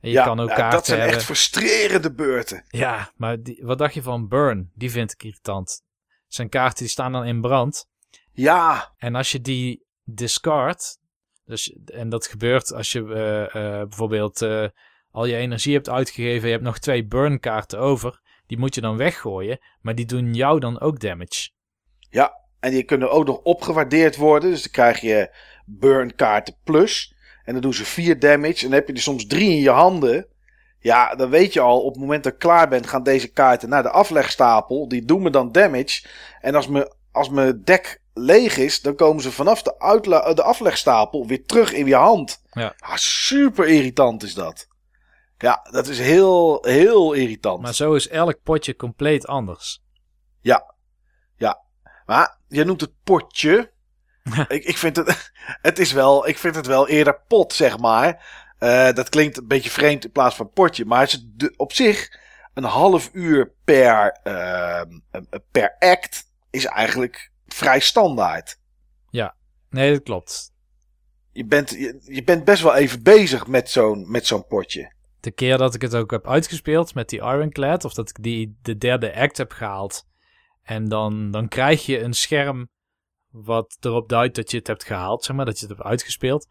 En 0.00 0.08
je 0.08 0.14
ja, 0.14 0.24
kan 0.24 0.40
ook 0.40 0.48
kaarten 0.48 0.70
dat 0.70 0.86
zijn 0.86 1.08
echt 1.08 1.24
frustrerende 1.24 2.14
beurten. 2.14 2.64
Ja, 2.68 3.12
maar 3.16 3.42
die, 3.42 3.60
wat 3.64 3.78
dacht 3.78 3.94
je 3.94 4.02
van 4.02 4.28
Burn? 4.28 4.70
Die 4.74 4.90
vind 4.90 5.12
ik 5.12 5.22
irritant. 5.22 5.82
zijn 6.26 6.48
kaarten 6.48 6.78
die 6.78 6.88
staan 6.88 7.12
dan 7.12 7.24
in 7.24 7.40
brand. 7.40 7.86
Ja. 8.32 8.94
En 8.96 9.14
als 9.14 9.32
je 9.32 9.40
die 9.40 9.86
discard, 10.04 10.98
dus, 11.44 11.76
en 11.84 12.08
dat 12.08 12.26
gebeurt 12.26 12.72
als 12.72 12.92
je 12.92 13.00
uh, 13.00 13.62
uh, 13.62 13.78
bijvoorbeeld 13.82 14.42
uh, 14.42 14.68
al 15.18 15.26
je 15.26 15.36
energie 15.36 15.74
hebt 15.74 15.88
uitgegeven. 15.88 16.46
Je 16.46 16.52
hebt 16.52 16.64
nog 16.64 16.78
twee 16.78 17.06
burn 17.06 17.40
kaarten 17.40 17.78
over. 17.78 18.20
Die 18.46 18.58
moet 18.58 18.74
je 18.74 18.80
dan 18.80 18.96
weggooien. 18.96 19.58
Maar 19.80 19.94
die 19.94 20.06
doen 20.06 20.34
jou 20.34 20.60
dan 20.60 20.80
ook 20.80 21.00
damage. 21.00 21.50
Ja, 22.10 22.40
en 22.60 22.70
die 22.70 22.82
kunnen 22.82 23.10
ook 23.10 23.26
nog 23.26 23.40
opgewaardeerd 23.42 24.16
worden. 24.16 24.50
Dus 24.50 24.62
dan 24.62 24.72
krijg 24.72 25.00
je 25.00 25.34
burn 25.66 26.14
kaarten 26.14 26.54
plus. 26.64 27.14
En 27.44 27.52
dan 27.52 27.62
doen 27.62 27.74
ze 27.74 27.84
4 27.84 28.18
damage. 28.18 28.64
En 28.64 28.70
dan 28.70 28.78
heb 28.78 28.88
je 28.88 28.94
er 28.94 29.00
soms 29.00 29.26
drie 29.26 29.50
in 29.50 29.60
je 29.60 29.70
handen. 29.70 30.26
Ja, 30.80 31.14
dan 31.14 31.30
weet 31.30 31.52
je 31.52 31.60
al, 31.60 31.80
op 31.80 31.92
het 31.92 32.00
moment 32.00 32.24
dat 32.24 32.32
ik 32.32 32.38
klaar 32.38 32.68
ben, 32.68 32.86
gaan 32.86 33.02
deze 33.02 33.28
kaarten 33.28 33.68
naar 33.68 33.82
de 33.82 33.90
aflegstapel. 33.90 34.88
Die 34.88 35.04
doen 35.04 35.22
me 35.22 35.30
dan 35.30 35.52
damage. 35.52 36.06
En 36.40 36.54
als, 36.54 36.68
me, 36.68 36.94
als 37.12 37.28
mijn 37.28 37.64
deck 37.64 38.00
leeg 38.14 38.56
is, 38.56 38.80
dan 38.80 38.94
komen 38.94 39.22
ze 39.22 39.32
vanaf 39.32 39.62
de, 39.62 40.32
de 40.34 40.42
aflegstapel 40.42 41.26
weer 41.26 41.44
terug 41.44 41.72
in 41.72 41.86
je 41.86 41.94
hand. 41.94 42.42
Ja. 42.52 42.74
Ah, 42.78 42.96
super 42.96 43.66
irritant 43.66 44.22
is 44.22 44.34
dat. 44.34 44.67
Ja, 45.38 45.66
dat 45.70 45.86
is 45.86 45.98
heel, 45.98 46.64
heel 46.64 47.12
irritant. 47.12 47.62
Maar 47.62 47.74
zo 47.74 47.94
is 47.94 48.08
elk 48.08 48.42
potje 48.42 48.76
compleet 48.76 49.26
anders. 49.26 49.82
Ja, 50.40 50.74
ja. 51.36 51.60
Maar 52.06 52.38
je 52.48 52.64
noemt 52.64 52.80
het 52.80 52.92
potje. 53.04 53.72
ik, 54.48 54.64
ik, 54.64 54.76
vind 54.76 54.96
het, 54.96 55.32
het 55.68 55.78
is 55.78 55.92
wel, 55.92 56.28
ik 56.28 56.38
vind 56.38 56.54
het 56.54 56.66
wel 56.66 56.88
eerder 56.88 57.20
pot, 57.28 57.52
zeg 57.52 57.78
maar. 57.78 58.46
Uh, 58.60 58.92
dat 58.92 59.08
klinkt 59.08 59.36
een 59.36 59.46
beetje 59.46 59.70
vreemd 59.70 60.04
in 60.04 60.12
plaats 60.12 60.34
van 60.34 60.50
potje. 60.50 60.84
Maar 60.84 61.00
het 61.00 61.24
is 61.36 61.56
op 61.56 61.72
zich 61.72 62.18
een 62.54 62.64
half 62.64 63.10
uur 63.12 63.52
per, 63.64 64.20
uh, 64.24 64.82
per 65.50 65.76
act 65.78 66.24
is 66.50 66.64
eigenlijk 66.64 67.30
vrij 67.46 67.80
standaard. 67.80 68.58
Ja, 69.10 69.34
nee, 69.70 69.92
dat 69.92 70.02
klopt. 70.02 70.52
Je 71.32 71.44
bent, 71.44 71.70
je, 71.70 72.00
je 72.02 72.24
bent 72.24 72.44
best 72.44 72.62
wel 72.62 72.74
even 72.74 73.02
bezig 73.02 73.46
met 73.46 73.70
zo'n, 73.70 74.10
met 74.10 74.26
zo'n 74.26 74.46
potje. 74.46 74.92
De 75.20 75.30
keer 75.30 75.58
dat 75.58 75.74
ik 75.74 75.82
het 75.82 75.94
ook 75.94 76.10
heb 76.10 76.28
uitgespeeld 76.28 76.94
met 76.94 77.08
die 77.08 77.18
Ironclad, 77.18 77.84
of 77.84 77.94
dat 77.94 78.08
ik 78.08 78.22
die 78.22 78.58
de 78.62 78.76
derde 78.76 79.14
act 79.14 79.36
heb 79.36 79.52
gehaald. 79.52 80.06
En 80.62 80.88
dan, 80.88 81.30
dan 81.30 81.48
krijg 81.48 81.86
je 81.86 82.00
een 82.00 82.14
scherm 82.14 82.68
wat 83.30 83.76
erop 83.80 84.08
duidt 84.08 84.36
dat 84.36 84.50
je 84.50 84.56
het 84.56 84.66
hebt 84.66 84.84
gehaald, 84.84 85.24
zeg 85.24 85.36
maar, 85.36 85.44
dat 85.44 85.58
je 85.58 85.66
het 85.66 85.76
hebt 85.76 85.88
uitgespeeld. 85.88 86.48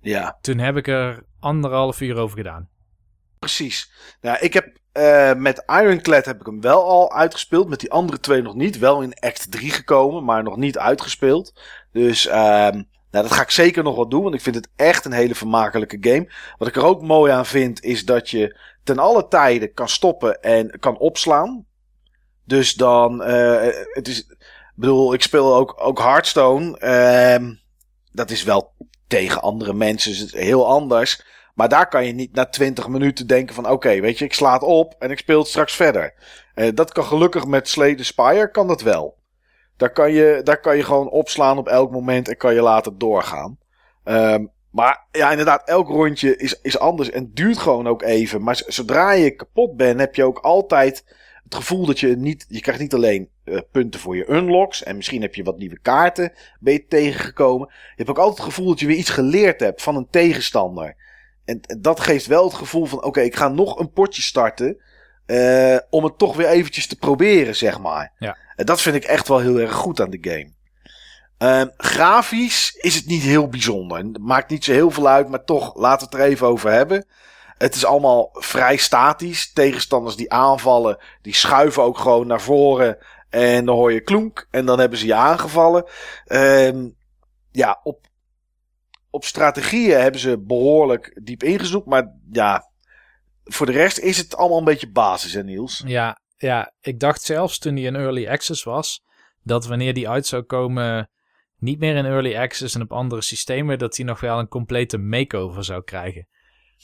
Ja. 0.00 0.38
Toen 0.40 0.58
heb 0.58 0.76
ik 0.76 0.88
er 0.88 1.24
anderhalf 1.40 2.00
uur 2.00 2.16
over 2.16 2.36
gedaan. 2.36 2.68
Precies. 3.38 3.92
Nou, 4.20 4.38
ik 4.40 4.52
heb 4.52 4.78
uh, 4.92 5.34
met 5.34 5.62
Ironclad 5.66 6.24
heb 6.24 6.40
ik 6.40 6.46
hem 6.46 6.60
wel 6.60 6.84
al 6.84 7.12
uitgespeeld. 7.12 7.68
Met 7.68 7.80
die 7.80 7.90
andere 7.90 8.20
twee 8.20 8.42
nog 8.42 8.54
niet. 8.54 8.78
Wel 8.78 9.02
in 9.02 9.14
act 9.14 9.50
3 9.50 9.70
gekomen, 9.70 10.24
maar 10.24 10.42
nog 10.42 10.56
niet 10.56 10.78
uitgespeeld. 10.78 11.60
Dus 11.92 12.26
uh, 12.26 12.68
nou, 13.14 13.26
dat 13.26 13.36
ga 13.36 13.42
ik 13.42 13.50
zeker 13.50 13.82
nog 13.82 13.96
wat 13.96 14.10
doen. 14.10 14.22
Want 14.22 14.34
ik 14.34 14.40
vind 14.40 14.54
het 14.54 14.68
echt 14.76 15.04
een 15.04 15.12
hele 15.12 15.34
vermakelijke 15.34 15.96
game. 16.00 16.28
Wat 16.58 16.68
ik 16.68 16.76
er 16.76 16.84
ook 16.84 17.02
mooi 17.02 17.32
aan 17.32 17.46
vind, 17.46 17.82
is 17.82 18.04
dat 18.04 18.30
je 18.30 18.58
ten 18.84 18.98
alle 18.98 19.28
tijden 19.28 19.72
kan 19.72 19.88
stoppen 19.88 20.42
en 20.42 20.78
kan 20.80 20.98
opslaan. 20.98 21.66
Dus 22.44 22.74
dan, 22.74 23.28
uh, 23.30 23.66
het 23.92 24.08
is, 24.08 24.26
bedoel, 24.74 25.14
ik 25.14 25.22
speel 25.22 25.54
ook, 25.54 25.74
ook 25.76 25.98
Hearthstone. 25.98 26.78
Uh, 26.80 27.50
dat 28.12 28.30
is 28.30 28.42
wel 28.42 28.72
tegen 29.06 29.42
andere 29.42 29.74
mensen 29.74 30.10
is 30.10 30.18
het 30.18 30.32
heel 30.32 30.66
anders. 30.66 31.24
Maar 31.54 31.68
daar 31.68 31.88
kan 31.88 32.06
je 32.06 32.12
niet 32.12 32.34
na 32.34 32.46
20 32.46 32.88
minuten 32.88 33.26
denken 33.26 33.54
van 33.54 33.70
oké, 33.70 34.00
weet 34.00 34.18
je, 34.18 34.24
ik 34.24 34.34
sla 34.34 34.52
het 34.52 34.62
op 34.62 34.94
en 34.98 35.10
ik 35.10 35.18
speel 35.18 35.38
het 35.38 35.48
straks 35.48 35.72
verder. 35.72 36.14
Uh, 36.54 36.68
dat 36.74 36.92
kan 36.92 37.04
gelukkig 37.04 37.44
met 37.44 37.68
Slay 37.68 37.94
the 37.94 38.04
Spire, 38.04 38.50
kan 38.50 38.66
dat 38.66 38.82
wel. 38.82 39.22
Daar 39.76 39.92
kan, 39.92 40.12
je, 40.12 40.40
daar 40.42 40.60
kan 40.60 40.76
je 40.76 40.82
gewoon 40.82 41.10
opslaan 41.10 41.58
op 41.58 41.68
elk 41.68 41.90
moment 41.90 42.28
en 42.28 42.36
kan 42.36 42.54
je 42.54 42.62
later 42.62 42.98
doorgaan. 42.98 43.58
Um, 44.04 44.52
maar 44.70 45.06
ja, 45.12 45.30
inderdaad, 45.30 45.68
elk 45.68 45.88
rondje 45.88 46.36
is, 46.36 46.60
is 46.62 46.78
anders 46.78 47.10
en 47.10 47.30
duurt 47.32 47.58
gewoon 47.58 47.86
ook 47.86 48.02
even. 48.02 48.42
Maar 48.42 48.62
zodra 48.66 49.12
je 49.12 49.30
kapot 49.30 49.76
bent, 49.76 50.00
heb 50.00 50.14
je 50.14 50.24
ook 50.24 50.38
altijd 50.38 51.04
het 51.44 51.54
gevoel 51.54 51.86
dat 51.86 52.00
je 52.00 52.16
niet. 52.16 52.44
Je 52.48 52.60
krijgt 52.60 52.80
niet 52.80 52.94
alleen 52.94 53.28
uh, 53.44 53.58
punten 53.70 54.00
voor 54.00 54.16
je 54.16 54.30
unlocks. 54.30 54.82
En 54.82 54.96
misschien 54.96 55.22
heb 55.22 55.34
je 55.34 55.42
wat 55.42 55.58
nieuwe 55.58 55.78
kaarten 55.82 56.32
ben 56.60 56.72
je 56.72 56.86
tegengekomen. 56.86 57.68
Je 57.68 57.92
hebt 57.96 58.08
ook 58.08 58.18
altijd 58.18 58.36
het 58.36 58.46
gevoel 58.46 58.66
dat 58.66 58.80
je 58.80 58.86
weer 58.86 58.96
iets 58.96 59.10
geleerd 59.10 59.60
hebt 59.60 59.82
van 59.82 59.96
een 59.96 60.08
tegenstander. 60.10 60.96
En, 61.44 61.60
dat 61.80 62.00
geeft 62.00 62.26
wel 62.26 62.44
het 62.44 62.54
gevoel 62.54 62.84
van: 62.84 63.04
oké, 63.04 63.20
ik 63.20 63.36
ga 63.36 63.48
nog 63.48 63.78
een 63.78 63.92
potje 63.92 64.22
starten. 64.22 64.76
Uh, 65.26 65.78
om 65.90 66.04
het 66.04 66.18
toch 66.18 66.36
weer 66.36 66.48
eventjes 66.48 66.86
te 66.86 66.96
proberen, 66.96 67.56
zeg 67.56 67.80
maar. 67.80 68.12
Ja. 68.18 68.36
En 68.56 68.66
dat 68.66 68.80
vind 68.80 68.96
ik 68.96 69.04
echt 69.04 69.28
wel 69.28 69.38
heel 69.38 69.58
erg 69.58 69.72
goed 69.72 70.00
aan 70.00 70.10
de 70.10 70.18
game. 70.20 70.52
Uh, 71.38 71.72
grafisch 71.76 72.74
is 72.80 72.94
het 72.94 73.06
niet 73.06 73.22
heel 73.22 73.48
bijzonder. 73.48 73.98
Het 73.98 74.18
maakt 74.18 74.50
niet 74.50 74.64
zo 74.64 74.72
heel 74.72 74.90
veel 74.90 75.08
uit, 75.08 75.28
maar 75.28 75.44
toch, 75.44 75.76
laten 75.76 76.08
we 76.08 76.16
het 76.16 76.24
er 76.24 76.30
even 76.30 76.46
over 76.46 76.70
hebben. 76.70 77.06
Het 77.58 77.74
is 77.74 77.84
allemaal 77.84 78.28
vrij 78.32 78.76
statisch. 78.76 79.52
Tegenstanders 79.52 80.16
die 80.16 80.32
aanvallen, 80.32 80.98
die 81.22 81.34
schuiven 81.34 81.82
ook 81.82 81.98
gewoon 81.98 82.26
naar 82.26 82.40
voren. 82.40 82.98
En 83.30 83.64
dan 83.64 83.76
hoor 83.76 83.92
je 83.92 84.00
klonk. 84.00 84.46
En 84.50 84.66
dan 84.66 84.78
hebben 84.78 84.98
ze 84.98 85.06
je 85.06 85.14
aangevallen. 85.14 85.84
Ehm, 86.24 86.88
ja, 87.50 87.80
op, 87.82 88.06
op 89.10 89.24
strategieën 89.24 90.00
hebben 90.00 90.20
ze 90.20 90.38
behoorlijk 90.38 91.20
diep 91.22 91.42
ingezoekt. 91.42 91.86
Maar 91.86 92.12
ja, 92.32 92.70
voor 93.44 93.66
de 93.66 93.72
rest 93.72 93.98
is 93.98 94.16
het 94.16 94.36
allemaal 94.36 94.58
een 94.58 94.64
beetje 94.64 94.90
basis, 94.90 95.32
hè 95.32 95.44
Niels? 95.44 95.82
Ja, 95.86 96.18
ja, 96.36 96.74
ik 96.80 97.00
dacht 97.00 97.22
zelfs 97.22 97.58
toen 97.58 97.74
hij 97.74 97.84
in 97.84 97.96
early 97.96 98.28
access 98.28 98.62
was, 98.62 99.04
dat 99.42 99.66
wanneer 99.66 99.94
die 99.94 100.08
uit 100.08 100.26
zou 100.26 100.42
komen, 100.42 101.10
niet 101.58 101.78
meer 101.78 101.96
in 101.96 102.04
early 102.04 102.36
access 102.36 102.74
en 102.74 102.82
op 102.82 102.92
andere 102.92 103.22
systemen, 103.22 103.78
dat 103.78 103.96
hij 103.96 104.06
nog 104.06 104.20
wel 104.20 104.38
een 104.38 104.48
complete 104.48 104.98
makeover 104.98 105.64
zou 105.64 105.82
krijgen. 105.82 106.28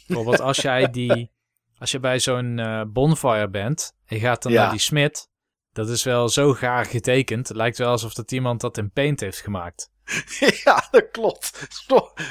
Bijvoorbeeld 0.07 0.41
als 0.41 0.57
jij 0.57 0.91
die, 1.01 1.31
als 1.79 1.91
je 1.91 2.01
bij 2.01 2.19
zo'n 2.19 2.59
uh, 2.59 2.83
bonfire 2.87 3.49
bent 3.49 3.97
en 4.07 4.17
je 4.17 4.23
gaat 4.23 4.43
dan 4.43 4.53
naar 4.53 4.71
die 4.71 4.81
smid, 4.81 5.29
dat 5.73 5.89
is 5.89 6.05
wel 6.05 6.29
zo 6.29 6.53
gaar 6.53 6.85
getekend. 6.85 7.49
Het 7.49 7.57
lijkt 7.57 7.79
wel 7.79 7.91
alsof 7.91 8.15
dat 8.15 8.33
iemand 8.33 8.61
dat 8.61 8.79
in 8.79 8.91
paint 8.91 9.21
heeft 9.21 9.41
gemaakt. 9.41 9.91
ja, 10.65 10.89
dat 10.91 11.11
klopt. 11.11 11.67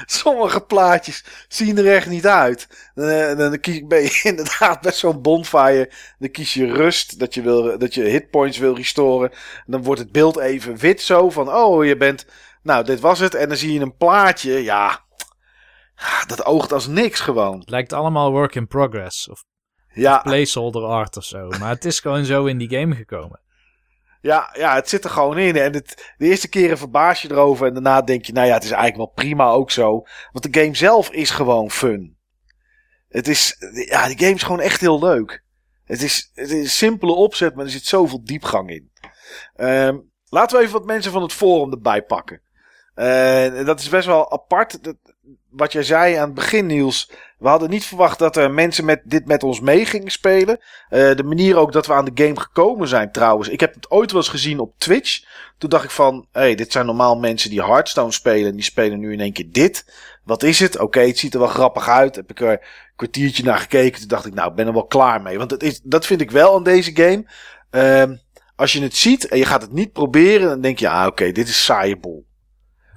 Sommige 0.06 0.60
plaatjes 0.60 1.24
zien 1.48 1.78
er 1.78 1.94
echt 1.94 2.08
niet 2.08 2.26
uit. 2.26 2.90
Dan, 2.94 3.08
eh, 3.08 3.36
dan 3.36 3.60
kies, 3.60 3.86
ben 3.86 4.02
je 4.02 4.20
inderdaad 4.30 4.80
bij 4.80 4.92
zo'n 4.92 5.22
bonfire. 5.22 5.90
Dan 6.18 6.30
kies 6.30 6.54
je 6.54 6.72
rust, 6.72 7.18
dat 7.18 7.34
je, 7.34 7.42
wil, 7.42 7.78
dat 7.78 7.94
je 7.94 8.02
hitpoints 8.02 8.58
wil 8.58 8.74
restoren. 8.74 9.30
Dan 9.66 9.82
wordt 9.82 10.00
het 10.00 10.12
beeld 10.12 10.38
even 10.38 10.76
wit 10.76 11.00
zo 11.00 11.30
van, 11.30 11.54
oh, 11.54 11.84
je 11.84 11.96
bent... 11.96 12.26
Nou, 12.62 12.84
dit 12.84 13.00
was 13.00 13.18
het. 13.18 13.34
En 13.34 13.48
dan 13.48 13.56
zie 13.56 13.72
je 13.72 13.80
een 13.80 13.96
plaatje, 13.96 14.62
ja... 14.62 15.08
Dat 16.26 16.44
oogt 16.44 16.72
als 16.72 16.86
niks 16.86 17.20
gewoon. 17.20 17.58
Het 17.58 17.70
lijkt 17.70 17.92
allemaal 17.92 18.30
work 18.30 18.54
in 18.54 18.66
progress. 18.66 19.28
Of, 19.28 19.44
ja. 19.94 20.16
of 20.16 20.22
placeholder 20.22 20.82
art 20.82 21.16
of 21.16 21.24
zo. 21.24 21.48
Maar 21.48 21.68
het 21.68 21.84
is 21.84 22.00
gewoon 22.00 22.24
zo 22.24 22.44
in 22.44 22.58
die 22.58 22.78
game 22.78 22.94
gekomen. 22.94 23.40
Ja, 24.20 24.50
ja, 24.52 24.74
het 24.74 24.88
zit 24.88 25.04
er 25.04 25.10
gewoon 25.10 25.38
in. 25.38 25.56
En 25.56 25.72
het, 25.72 26.14
de 26.16 26.26
eerste 26.26 26.48
keren 26.48 26.78
verbaas 26.78 27.22
je 27.22 27.30
erover. 27.30 27.66
En 27.66 27.72
daarna 27.72 28.02
denk 28.02 28.24
je, 28.24 28.32
nou 28.32 28.46
ja, 28.46 28.54
het 28.54 28.64
is 28.64 28.70
eigenlijk 28.70 28.96
wel 29.14 29.24
prima 29.24 29.48
ook 29.48 29.70
zo. 29.70 30.04
Want 30.32 30.52
de 30.52 30.60
game 30.60 30.74
zelf 30.74 31.10
is 31.10 31.30
gewoon 31.30 31.70
fun. 31.70 32.18
Het 33.08 33.28
is, 33.28 33.56
ja, 33.88 34.06
die 34.06 34.18
game 34.18 34.34
is 34.34 34.42
gewoon 34.42 34.60
echt 34.60 34.80
heel 34.80 35.00
leuk. 35.00 35.44
Het 35.84 36.02
is, 36.02 36.30
het 36.34 36.50
is 36.50 36.58
een 36.58 36.70
simpele 36.70 37.12
opzet, 37.12 37.54
maar 37.54 37.64
er 37.64 37.70
zit 37.70 37.84
zoveel 37.84 38.24
diepgang 38.24 38.70
in. 38.70 38.90
Um, 39.56 40.10
laten 40.24 40.56
we 40.56 40.62
even 40.62 40.78
wat 40.78 40.86
mensen 40.86 41.12
van 41.12 41.22
het 41.22 41.32
forum 41.32 41.72
erbij 41.72 42.02
pakken. 42.02 42.42
Uh, 42.94 43.64
dat 43.64 43.80
is 43.80 43.88
best 43.88 44.06
wel 44.06 44.32
apart. 44.32 44.84
Dat, 44.84 44.96
wat 45.50 45.72
jij 45.72 45.82
zei 45.82 46.14
aan 46.14 46.24
het 46.24 46.34
begin, 46.34 46.66
Niels. 46.66 47.10
We 47.38 47.48
hadden 47.48 47.70
niet 47.70 47.84
verwacht 47.84 48.18
dat 48.18 48.36
er 48.36 48.50
mensen 48.50 48.84
met 48.84 49.00
dit 49.04 49.26
met 49.26 49.42
ons 49.42 49.60
mee 49.60 49.84
gingen 49.86 50.10
spelen. 50.10 50.58
Uh, 50.90 51.14
de 51.14 51.24
manier 51.24 51.56
ook 51.56 51.72
dat 51.72 51.86
we 51.86 51.92
aan 51.92 52.04
de 52.04 52.24
game 52.24 52.40
gekomen 52.40 52.88
zijn 52.88 53.12
trouwens. 53.12 53.48
Ik 53.48 53.60
heb 53.60 53.74
het 53.74 53.90
ooit 53.90 54.12
wel 54.12 54.20
eens 54.20 54.30
gezien 54.30 54.58
op 54.58 54.74
Twitch. 54.78 55.24
Toen 55.58 55.70
dacht 55.70 55.84
ik 55.84 55.90
van, 55.90 56.26
hey, 56.32 56.54
dit 56.54 56.72
zijn 56.72 56.86
normaal 56.86 57.16
mensen 57.16 57.50
die 57.50 57.64
Hearthstone 57.64 58.12
spelen. 58.12 58.48
En 58.50 58.54
die 58.54 58.64
spelen 58.64 58.98
nu 58.98 59.12
in 59.12 59.20
één 59.20 59.32
keer 59.32 59.48
dit. 59.50 59.92
Wat 60.24 60.42
is 60.42 60.60
het? 60.60 60.78
Oké, 60.78 61.00
het 61.00 61.18
ziet 61.18 61.34
er 61.34 61.40
wel 61.40 61.48
grappig 61.48 61.88
uit. 61.88 62.16
Heb 62.16 62.30
ik 62.30 62.40
er 62.40 62.50
een 62.50 62.60
kwartiertje 62.96 63.44
naar 63.44 63.58
gekeken. 63.58 63.98
Toen 63.98 64.08
dacht 64.08 64.26
ik, 64.26 64.34
nou, 64.34 64.50
ik 64.50 64.56
ben 64.56 64.66
er 64.66 64.72
wel 64.72 64.86
klaar 64.86 65.22
mee. 65.22 65.38
Want 65.38 65.50
dat, 65.50 65.62
is, 65.62 65.80
dat 65.82 66.06
vind 66.06 66.20
ik 66.20 66.30
wel 66.30 66.54
aan 66.54 66.62
deze 66.64 66.90
game. 66.94 67.24
Uh, 67.70 68.16
als 68.56 68.72
je 68.72 68.82
het 68.82 68.96
ziet 68.96 69.28
en 69.28 69.38
je 69.38 69.44
gaat 69.44 69.62
het 69.62 69.72
niet 69.72 69.92
proberen, 69.92 70.48
dan 70.48 70.60
denk 70.60 70.78
je, 70.78 70.88
ah, 70.88 71.06
oké, 71.06 71.32
dit 71.32 71.48
is 71.48 71.64
saaie 71.64 71.96
bol. 71.96 72.28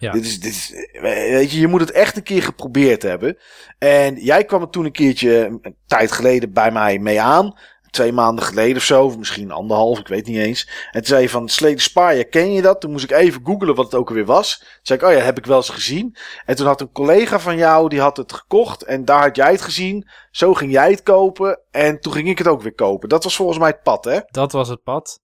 Ja. 0.03 0.11
Dit 0.11 0.25
is, 0.25 0.39
dit 0.39 0.51
is, 0.51 0.73
weet 1.01 1.51
je, 1.51 1.59
je 1.59 1.67
moet 1.67 1.79
het 1.79 1.91
echt 1.91 2.15
een 2.15 2.23
keer 2.23 2.43
geprobeerd 2.43 3.01
hebben. 3.01 3.37
En 3.77 4.15
jij 4.15 4.45
kwam 4.45 4.61
er 4.61 4.69
toen 4.69 4.85
een 4.85 4.91
keertje, 4.91 5.59
een 5.61 5.75
tijd 5.85 6.11
geleden, 6.11 6.53
bij 6.53 6.71
mij 6.71 6.99
mee 6.99 7.21
aan. 7.21 7.57
Twee 7.89 8.11
maanden 8.11 8.45
geleden 8.45 8.77
of 8.77 8.83
zo, 8.83 9.03
of 9.05 9.17
misschien 9.17 9.51
anderhalf, 9.51 9.99
ik 9.99 10.07
weet 10.07 10.25
niet 10.25 10.37
eens. 10.37 10.69
En 10.91 10.99
toen 10.99 11.05
zei 11.05 11.21
je 11.21 11.29
van 11.29 11.49
Sleden 11.49 11.81
Spire, 11.81 12.23
ken 12.23 12.53
je 12.53 12.61
dat? 12.61 12.81
Toen 12.81 12.91
moest 12.91 13.03
ik 13.03 13.11
even 13.11 13.41
googlen 13.43 13.75
wat 13.75 13.85
het 13.85 13.95
ook 13.95 14.09
alweer 14.09 14.25
was. 14.25 14.57
Toen 14.59 14.67
zei 14.81 14.99
ik, 14.99 15.05
oh 15.05 15.13
ja, 15.13 15.19
heb 15.19 15.37
ik 15.37 15.45
wel 15.45 15.57
eens 15.57 15.69
gezien. 15.69 16.15
En 16.45 16.55
toen 16.55 16.67
had 16.67 16.81
een 16.81 16.91
collega 16.91 17.39
van 17.39 17.57
jou, 17.57 17.89
die 17.89 17.99
had 17.99 18.17
het 18.17 18.33
gekocht. 18.33 18.83
En 18.83 19.05
daar 19.05 19.21
had 19.21 19.35
jij 19.35 19.51
het 19.51 19.61
gezien. 19.61 20.09
Zo 20.31 20.53
ging 20.53 20.71
jij 20.71 20.89
het 20.91 21.03
kopen. 21.03 21.59
En 21.71 21.99
toen 21.99 22.13
ging 22.13 22.29
ik 22.29 22.37
het 22.37 22.47
ook 22.47 22.61
weer 22.61 22.75
kopen. 22.75 23.09
Dat 23.09 23.23
was 23.23 23.35
volgens 23.35 23.57
mij 23.59 23.69
het 23.69 23.83
pad, 23.83 24.05
hè? 24.05 24.19
Dat 24.25 24.51
was 24.51 24.69
het 24.69 24.83
pad. 24.83 25.21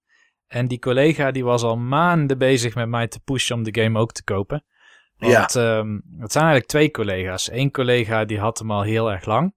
En 0.50 0.68
die 0.68 0.80
collega 0.80 1.32
die 1.32 1.44
was 1.44 1.64
al 1.64 1.78
maanden 1.78 2.38
bezig 2.38 2.76
met 2.76 2.88
mij 2.88 3.08
te 3.08 3.20
pushen 3.20 3.56
om 3.56 3.64
de 3.64 3.82
game 3.82 4.00
ook 4.00 4.12
te 4.12 4.24
kopen. 4.24 4.64
Want 5.18 5.54
ja. 5.54 5.78
Um, 5.78 6.04
het 6.18 6.32
zijn 6.32 6.44
eigenlijk 6.44 6.66
twee 6.66 6.92
collega's. 6.92 7.52
Eén 7.52 7.72
collega 7.72 8.26
die 8.26 8.40
had 8.40 8.60
hem 8.60 8.72
al 8.72 8.82
heel 8.82 9.12
erg 9.12 9.26
lang. 9.26 9.54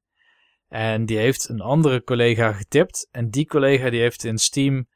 En 0.68 1.06
die 1.06 1.18
heeft 1.18 1.48
een 1.48 1.60
andere 1.60 2.04
collega 2.04 2.52
getipt. 2.52 3.08
En 3.10 3.30
die 3.30 3.46
collega 3.46 3.90
die 3.90 4.00
heeft 4.00 4.24
in 4.24 4.38
Steam 4.38 4.88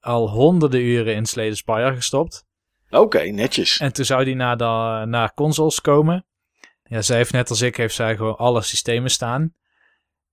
al 0.00 0.30
honderden 0.30 0.80
uren 0.80 1.14
in 1.14 1.26
Slay 1.26 1.54
Spire 1.54 1.94
gestopt. 1.94 2.46
Oké, 2.90 3.22
netjes. 3.22 3.78
En 3.78 3.92
toen 3.92 4.04
zou 4.04 4.24
die 4.24 4.34
naar, 4.34 4.56
de, 4.56 5.04
naar 5.06 5.34
consoles 5.34 5.80
komen. 5.80 6.26
Ja, 6.82 7.02
zij 7.02 7.16
heeft 7.16 7.32
net 7.32 7.50
als 7.50 7.60
ik, 7.60 7.76
heeft 7.76 7.94
zij 7.94 8.16
gewoon 8.16 8.36
alle 8.36 8.62
systemen 8.62 9.10
staan. 9.10 9.54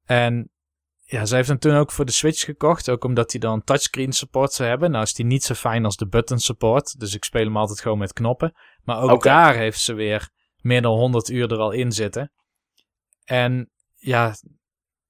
En 0.05 0.49
ja, 1.07 1.25
zij 1.25 1.37
heeft 1.37 1.49
hem 1.49 1.59
toen 1.59 1.75
ook 1.75 1.91
voor 1.91 2.05
de 2.05 2.11
Switch 2.11 2.43
gekocht. 2.43 2.89
Ook 2.89 3.03
omdat 3.03 3.31
hij 3.31 3.39
dan 3.39 3.63
touchscreen 3.63 4.13
support 4.13 4.53
zou 4.53 4.69
hebben. 4.69 4.91
Nou 4.91 5.03
is 5.03 5.13
die 5.13 5.25
niet 5.25 5.43
zo 5.43 5.53
fijn 5.53 5.85
als 5.85 5.95
de 5.95 6.07
button 6.07 6.39
support. 6.39 6.99
Dus 6.99 7.15
ik 7.15 7.23
speel 7.23 7.43
hem 7.43 7.57
altijd 7.57 7.81
gewoon 7.81 7.97
met 7.97 8.13
knoppen. 8.13 8.53
Maar 8.83 9.01
ook 9.01 9.23
daar 9.23 9.55
heeft 9.55 9.79
ze 9.79 9.93
weer 9.93 10.29
meer 10.61 10.81
dan 10.81 10.97
100 10.97 11.29
uur 11.29 11.51
er 11.51 11.57
al 11.57 11.71
in 11.71 11.91
zitten. 11.91 12.31
En 13.23 13.69
ja, 13.95 14.35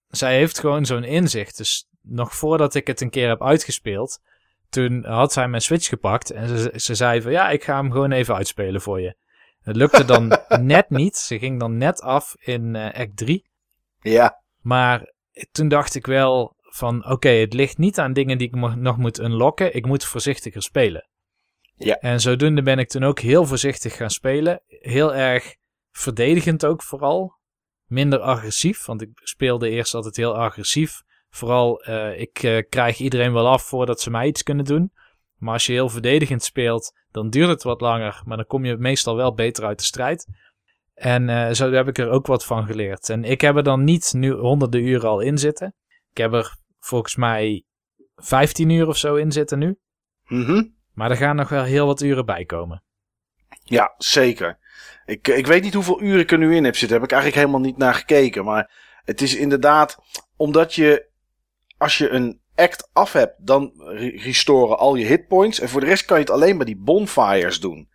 zij 0.08 0.38
heeft 0.38 0.60
gewoon 0.60 0.86
zo'n 0.86 1.04
inzicht. 1.04 1.58
Dus 1.58 1.88
nog 2.02 2.36
voordat 2.36 2.76
ik 2.76 2.88
het 2.88 3.02
een 3.02 3.10
keer 3.10 3.28
heb 3.28 3.44
uitgespeeld, 3.44 4.20
toen 4.70 5.06
had 5.06 5.34
zij 5.34 5.48
mijn 5.48 5.62
Switch 5.62 5.88
gepakt 5.88 6.32
en 6.32 6.48
ze, 6.48 6.72
ze 6.76 6.96
zei 6.96 7.22
van 7.22 7.32
ja, 7.32 7.50
ik 7.50 7.64
ga 7.64 7.76
hem 7.76 7.92
gewoon 7.92 8.12
even 8.12 8.36
uitspelen 8.36 8.82
voor 8.82 9.02
je. 9.02 9.16
Het 9.62 9.76
lukte 9.76 10.06
dan 10.06 10.38
net 10.62 10.90
niet. 10.90 11.18
Ze 11.18 11.40
ging 11.40 11.60
dan 11.60 11.78
net 11.78 12.02
af 12.02 12.36
in 12.40 12.76
uh, 12.76 12.94
Act 12.94 13.18
3. 13.18 13.50
Ja. 14.00 14.42
Maar 14.62 15.14
toen 15.52 15.68
dacht 15.68 15.96
ik 15.96 16.06
wel 16.06 16.56
van 16.62 17.10
oké, 17.10 17.30
het 17.30 17.54
ligt 17.54 17.78
niet 17.78 18.00
aan 18.00 18.14
dingen 18.14 18.38
die 18.38 18.48
ik 18.48 18.76
nog 18.76 18.98
moet 18.98 19.20
unlocken. 19.20 19.76
Ik 19.76 19.86
moet 19.86 20.06
voorzichtiger 20.06 20.62
spelen. 20.62 21.10
Ja. 21.76 21.96
En 21.96 22.20
zodoende 22.20 22.62
ben 22.62 22.80
ik 22.80 22.90
toen 22.90 23.04
ook 23.04 23.20
heel 23.20 23.46
voorzichtig 23.46 23.96
gaan 23.96 24.10
spelen. 24.10 24.62
Heel 24.68 25.16
erg 25.16 25.56
verdedigend 25.92 26.66
ook 26.66 26.84
vooral. 26.84 27.34
Minder 27.86 28.20
agressief, 28.20 28.86
want 28.86 29.02
ik 29.02 29.10
speelde 29.14 29.70
eerst 29.70 29.94
altijd 29.94 30.16
heel 30.16 30.38
agressief. 30.38 31.02
Vooral, 31.30 31.88
uh, 31.90 32.20
ik 32.20 32.44
uh, 32.44 32.62
krijg 32.70 33.00
iedereen 33.00 33.34
wel 33.34 33.48
af 33.48 33.64
voordat 33.64 34.02
ze 34.02 34.10
mij 34.10 34.28
iets 34.28 34.44
kunnen 34.44 34.66
doen. 34.66 34.92
Maar 35.36 35.54
als 35.54 35.66
je 35.66 35.72
heel 35.72 35.90
verdedigend 35.90 36.44
speelt, 36.44 36.94
dan 37.12 37.30
duurt 37.30 37.50
het 37.50 37.64
wat 37.64 37.82
langer. 37.82 38.22
Maar 38.26 38.38
dan 38.38 38.46
kom 38.46 38.66
je 38.66 38.78
meestal 38.78 39.16
wel 39.16 39.34
beter 39.34 39.66
uit 39.66 39.80
de 39.80 39.86
strijd. 39.86 40.28
En 40.96 41.28
uh, 41.30 41.52
zo 41.52 41.72
heb 41.72 41.88
ik 41.88 41.98
er 41.98 42.10
ook 42.10 42.28
wat 42.28 42.46
van 42.46 42.66
geleerd. 42.66 43.10
En 43.10 43.24
ik 43.24 43.42
heb 43.42 43.56
er 43.56 43.64
dan 43.64 43.84
niet 43.84 44.14
nu 44.14 44.32
honderden 44.32 44.82
uren 44.82 45.10
al 45.10 45.20
in 45.20 45.38
zitten. 45.38 45.76
Ik 46.12 46.18
heb 46.18 46.34
er 46.34 46.56
volgens 46.80 47.16
mij 47.16 47.64
15 48.16 48.70
uur 48.70 48.88
of 48.88 48.98
zo 48.98 49.16
in 49.16 49.32
zitten 49.32 49.60
nu. 49.60 49.78
Mhm. 50.28 50.64
Maar 50.94 51.12
er 51.12 51.18
gaan 51.18 51.36
nog 51.36 51.50
wel 51.50 51.64
heel 51.64 51.86
wat 51.86 52.02
uren 52.02 52.26
bij 52.26 52.46
komen. 52.46 52.84
Ja, 53.64 53.94
zeker. 53.98 54.58
Ik, 55.06 55.28
ik 55.28 55.48
weet 55.48 55.64
niet 55.64 55.74
hoeveel 55.74 56.02
uren 56.02 56.20
ik 56.20 56.32
er 56.32 56.38
nu 56.38 56.56
in 56.56 56.64
heb 56.64 56.76
zitten. 56.76 56.98
Heb 56.98 57.06
ik 57.06 57.12
eigenlijk 57.12 57.42
helemaal 57.42 57.66
niet 57.66 57.78
naar 57.78 57.94
gekeken. 57.94 58.46
Maar 58.46 58.72
het 59.04 59.22
is 59.22 59.36
inderdaad 59.36 59.98
omdat 60.36 60.74
je, 60.74 61.08
als 61.78 61.98
je 61.98 62.10
een 62.10 62.42
act 62.56 62.90
af 62.94 63.14
hebt, 63.14 63.48
dan 63.48 63.72
restoren 64.16 64.78
al 64.78 64.96
je 64.96 65.06
hitpoints. 65.06 65.60
En 65.60 65.70
voor 65.70 65.80
de 65.80 65.88
rest 65.88 66.06
kan 66.06 66.18
je 66.18 66.24
het 66.24 66.34
alleen 66.34 66.58
bij 66.58 66.66
die 66.66 66.78
bonfires 66.78 67.60
doen. 67.60 67.90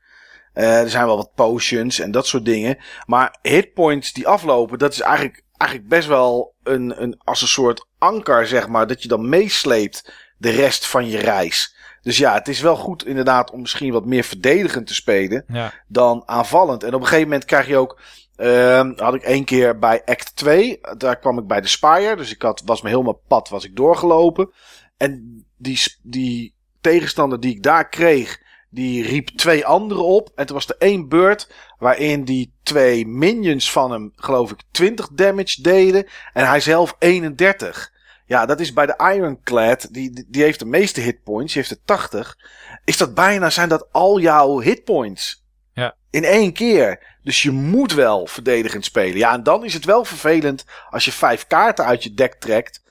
Uh, 0.55 0.80
er 0.80 0.90
zijn 0.90 1.07
wel 1.07 1.16
wat 1.16 1.34
potions 1.34 1.98
en 1.98 2.11
dat 2.11 2.26
soort 2.26 2.44
dingen. 2.44 2.78
Maar 3.07 3.38
hitpoints 3.42 4.12
die 4.12 4.28
aflopen, 4.28 4.78
dat 4.78 4.92
is 4.92 5.01
eigenlijk, 5.01 5.42
eigenlijk 5.57 5.90
best 5.90 6.09
wel 6.09 6.55
een, 6.62 7.03
een, 7.03 7.20
als 7.24 7.42
een 7.42 7.48
soort 7.48 7.86
anker, 7.98 8.46
zeg 8.46 8.68
maar. 8.68 8.86
Dat 8.86 9.03
je 9.03 9.09
dan 9.09 9.28
meesleept 9.28 10.12
de 10.38 10.51
rest 10.51 10.86
van 10.86 11.09
je 11.09 11.18
reis. 11.18 11.74
Dus 12.03 12.18
ja, 12.18 12.34
het 12.34 12.48
is 12.48 12.61
wel 12.61 12.76
goed 12.76 13.07
inderdaad 13.07 13.51
om 13.51 13.61
misschien 13.61 13.92
wat 13.92 14.07
meer 14.07 14.24
verdedigend 14.24 14.86
te 14.86 14.94
spelen 14.94 15.44
ja. 15.48 15.72
dan 15.86 16.22
aanvallend. 16.26 16.82
En 16.82 16.94
op 16.94 17.01
een 17.01 17.07
gegeven 17.07 17.28
moment 17.28 17.44
krijg 17.44 17.66
je 17.66 17.76
ook. 17.76 18.01
Uh, 18.36 18.90
had 18.96 19.14
ik 19.14 19.22
één 19.22 19.44
keer 19.44 19.78
bij 19.78 20.03
Act 20.05 20.36
2. 20.36 20.80
Daar 20.96 21.18
kwam 21.18 21.38
ik 21.38 21.46
bij 21.46 21.61
de 21.61 21.68
Spire. 21.68 22.16
Dus 22.16 22.32
ik 22.32 22.42
had, 22.42 22.62
was 22.64 22.82
me 22.82 22.88
helemaal 22.88 23.22
pad 23.28 23.48
was 23.48 23.64
ik 23.64 23.76
doorgelopen. 23.76 24.51
En 24.96 25.44
die, 25.57 25.78
die 26.03 26.55
tegenstander 26.80 27.40
die 27.40 27.55
ik 27.55 27.62
daar 27.62 27.88
kreeg. 27.88 28.40
Die 28.70 29.02
riep 29.02 29.28
twee 29.28 29.66
anderen 29.66 30.04
op. 30.04 30.30
En 30.34 30.46
toen 30.46 30.56
was 30.56 30.68
er 30.68 30.76
één 30.78 31.08
beurt. 31.08 31.52
Waarin 31.78 32.24
die 32.24 32.54
twee 32.62 33.06
minions 33.06 33.72
van 33.72 33.90
hem, 33.90 34.12
geloof 34.14 34.50
ik, 34.50 34.62
20 34.70 35.08
damage 35.12 35.62
deden. 35.62 36.06
En 36.32 36.48
hij 36.48 36.60
zelf 36.60 36.96
31. 36.98 37.92
Ja, 38.30 38.46
dat 38.46 38.60
is 38.60 38.72
bij 38.72 38.86
de 38.86 39.12
Ironclad, 39.14 39.88
die, 39.90 40.26
die 40.28 40.42
heeft 40.42 40.58
de 40.58 40.64
meeste 40.64 41.00
hitpoints, 41.00 41.52
die 41.52 41.62
heeft 41.62 41.74
er 41.74 41.84
80. 41.84 42.36
Is 42.84 42.96
dat 42.96 43.14
bijna, 43.14 43.50
zijn 43.50 43.68
dat 43.68 43.92
al 43.92 44.20
jouw 44.20 44.60
hitpoints? 44.60 45.44
Ja. 45.72 45.94
In 46.10 46.24
één 46.24 46.52
keer. 46.52 47.18
Dus 47.22 47.42
je 47.42 47.50
moet 47.50 47.94
wel 47.94 48.26
verdedigend 48.26 48.84
spelen. 48.84 49.16
Ja, 49.16 49.32
en 49.32 49.42
dan 49.42 49.64
is 49.64 49.74
het 49.74 49.84
wel 49.84 50.04
vervelend 50.04 50.64
als 50.90 51.04
je 51.04 51.12
vijf 51.12 51.46
kaarten 51.46 51.84
uit 51.84 52.02
je 52.02 52.14
deck 52.14 52.34
trekt. 52.34 52.82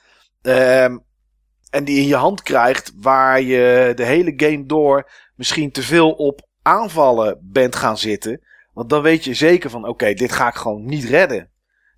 ehm, 0.41 0.97
en 1.69 1.83
die 1.83 1.99
in 1.99 2.07
je 2.07 2.15
hand 2.15 2.41
krijgt. 2.41 2.91
Waar 2.95 3.41
je 3.41 3.91
de 3.95 4.05
hele 4.05 4.33
game 4.37 4.65
door 4.65 5.09
misschien 5.39 5.71
te 5.71 5.81
veel 5.81 6.11
op 6.11 6.47
aanvallen 6.61 7.39
bent 7.41 7.75
gaan 7.75 7.97
zitten. 7.97 8.41
Want 8.73 8.89
dan 8.89 9.01
weet 9.01 9.23
je 9.23 9.33
zeker 9.33 9.69
van: 9.69 9.87
oké, 9.87 10.13
dit 10.13 10.31
ga 10.31 10.47
ik 10.47 10.55
gewoon 10.55 10.85
niet 10.85 11.03
redden. 11.03 11.49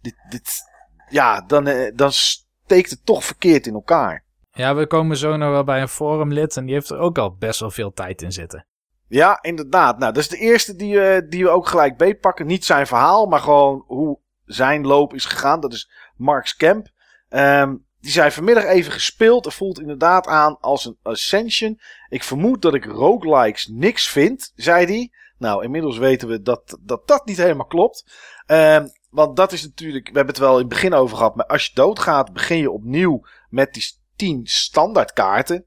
Dit, 0.01 0.15
dit, 0.29 0.61
ja, 1.09 1.41
dan, 1.41 1.67
eh, 1.67 1.91
dan 1.95 2.11
steekt 2.11 2.89
het 2.89 3.05
toch 3.05 3.23
verkeerd 3.23 3.67
in 3.67 3.73
elkaar. 3.73 4.25
Ja, 4.51 4.75
we 4.75 4.87
komen 4.87 5.17
zo 5.17 5.37
nog 5.37 5.49
wel 5.49 5.63
bij 5.63 5.81
een 5.81 5.87
forumlid 5.87 6.57
en 6.57 6.65
die 6.65 6.73
heeft 6.73 6.89
er 6.89 6.97
ook 6.97 7.17
al 7.17 7.35
best 7.35 7.59
wel 7.59 7.71
veel 7.71 7.93
tijd 7.93 8.21
in 8.21 8.31
zitten. 8.31 8.65
Ja, 9.07 9.41
inderdaad. 9.41 9.99
Nou, 9.99 10.13
dat 10.13 10.23
is 10.23 10.29
de 10.29 10.37
eerste 10.37 10.75
die, 10.75 10.95
we 10.95 11.25
die 11.29 11.43
we 11.43 11.49
ook 11.49 11.67
gelijk 11.67 11.97
beetpakken. 11.97 12.47
Niet 12.47 12.65
zijn 12.65 12.87
verhaal, 12.87 13.25
maar 13.25 13.39
gewoon 13.39 13.83
hoe 13.87 14.19
zijn 14.45 14.85
loop 14.85 15.13
is 15.13 15.25
gegaan. 15.25 15.59
Dat 15.59 15.73
is 15.73 15.91
Mark's 16.15 16.55
Camp. 16.55 16.87
Ehm, 17.29 17.75
die 18.01 18.11
zei 18.11 18.31
vanmiddag 18.31 18.63
even 18.63 18.91
gespeeld. 18.91 19.45
Er 19.45 19.51
voelt 19.51 19.79
inderdaad 19.79 20.27
aan 20.27 20.57
als 20.59 20.85
een 20.85 20.97
Ascension. 21.01 21.79
Ik 22.09 22.23
vermoed 22.23 22.61
dat 22.61 22.73
ik 22.73 22.85
roguelikes 22.85 23.67
niks 23.67 24.09
vind, 24.09 24.51
zei 24.55 24.85
hij. 24.85 25.11
Nou, 25.37 25.63
inmiddels 25.63 25.97
weten 25.97 26.27
we 26.27 26.41
dat 26.41 26.77
dat, 26.81 27.07
dat 27.07 27.25
niet 27.25 27.37
helemaal 27.37 27.65
klopt. 27.65 28.05
Ehm, 28.45 28.87
want 29.09 29.35
dat 29.35 29.51
is 29.51 29.63
natuurlijk, 29.63 30.07
we 30.07 30.15
hebben 30.15 30.33
het 30.33 30.43
wel 30.43 30.53
in 30.53 30.59
het 30.59 30.67
begin 30.67 30.93
over 30.93 31.17
gehad. 31.17 31.35
Maar 31.35 31.45
als 31.45 31.65
je 31.65 31.71
doodgaat, 31.73 32.33
begin 32.33 32.57
je 32.57 32.71
opnieuw 32.71 33.25
met 33.49 33.73
die 33.73 33.83
10 34.15 34.41
standaard 34.43 35.13
kaarten. 35.13 35.65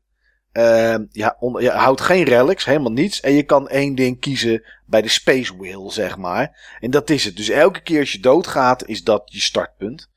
Ehm, 0.53 1.05
ja, 1.11 1.37
je 1.41 1.71
houdt 1.71 2.01
geen 2.01 2.25
relics, 2.25 2.65
helemaal 2.65 2.93
niets. 2.93 3.21
En 3.21 3.33
je 3.33 3.43
kan 3.43 3.69
één 3.69 3.95
ding 3.95 4.21
kiezen 4.21 4.65
bij 4.87 5.03
de 5.03 5.09
Space 5.09 5.57
Wheel, 5.57 5.91
zeg 5.91 6.17
maar. 6.17 6.77
En 6.81 6.91
dat 6.91 7.11
is 7.11 7.25
het. 7.25 7.37
Dus 7.37 7.49
elke 7.49 7.83
keer 7.83 8.01
als 8.01 8.13
je 8.13 8.21
doodgaat, 8.21 8.87
is 8.87 9.03
dat 9.03 9.23
je 9.25 9.41
startpunt. 9.41 10.11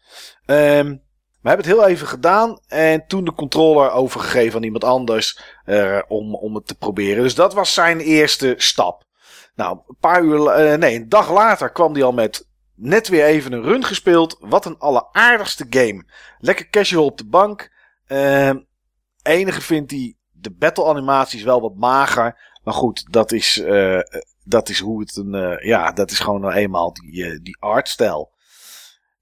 Ehm, 0.46 0.96
we 1.42 1.48
hebben 1.50 1.66
het 1.66 1.76
heel 1.76 1.88
even 1.88 2.08
gedaan. 2.08 2.60
En 2.68 3.08
toen 3.08 3.24
de 3.26 3.34
controller 3.34 3.92
overgegeven 3.92 4.58
aan 4.58 4.64
iemand 4.64 4.84
anders. 4.84 5.40
eh, 5.66 6.00
om, 6.08 6.36
om 6.36 6.56
het 6.56 6.68
te 6.68 6.76
proberen. 6.76 7.24
Dus 7.24 7.36
dat 7.36 7.54
was 7.54 7.74
zijn 7.74 8.00
eerste 8.00 8.54
stap. 8.58 9.06
Nou, 9.56 9.80
een 9.88 9.98
paar 10.00 10.24
uur, 10.24 10.48
eh, 10.48 10.78
nee, 10.78 10.96
een 10.96 11.10
dag 11.10 11.32
later 11.32 11.72
kwam 11.72 11.94
hij 11.94 12.04
al 12.04 12.12
met 12.12 12.48
net 12.76 13.08
weer 13.08 13.26
even 13.26 13.52
een 13.52 13.64
run 13.64 13.84
gespeeld. 13.84 14.38
Wat 14.40 14.66
een 14.66 14.78
alleraardigste 14.78 15.66
game. 15.70 16.06
Lekker 16.40 16.70
casual 16.70 17.06
op 17.06 17.18
de 17.18 17.26
bank. 17.26 17.76
Ehm 18.08 18.58
enige 19.22 19.62
vindt 19.62 19.92
hij 19.92 20.16
de 20.32 20.52
battle 20.52 20.86
animaties 20.86 21.44
wel 21.44 21.62
wat 21.62 21.76
mager. 21.76 22.56
Maar 22.64 22.74
goed, 22.74 23.08
dat 23.12 23.32
is, 23.32 23.60
eh, 23.60 24.00
dat 24.44 24.70
is 24.70 24.80
hoe 24.80 25.00
het 25.00 25.16
een. 25.16 25.58
ja, 25.62 25.92
dat 25.92 26.12
is 26.12 26.20
gewoon 26.20 26.42
nou 26.42 26.54
eenmaal 26.54 26.94
die, 26.94 27.42
die 27.42 27.58
artstijl. 27.60 28.32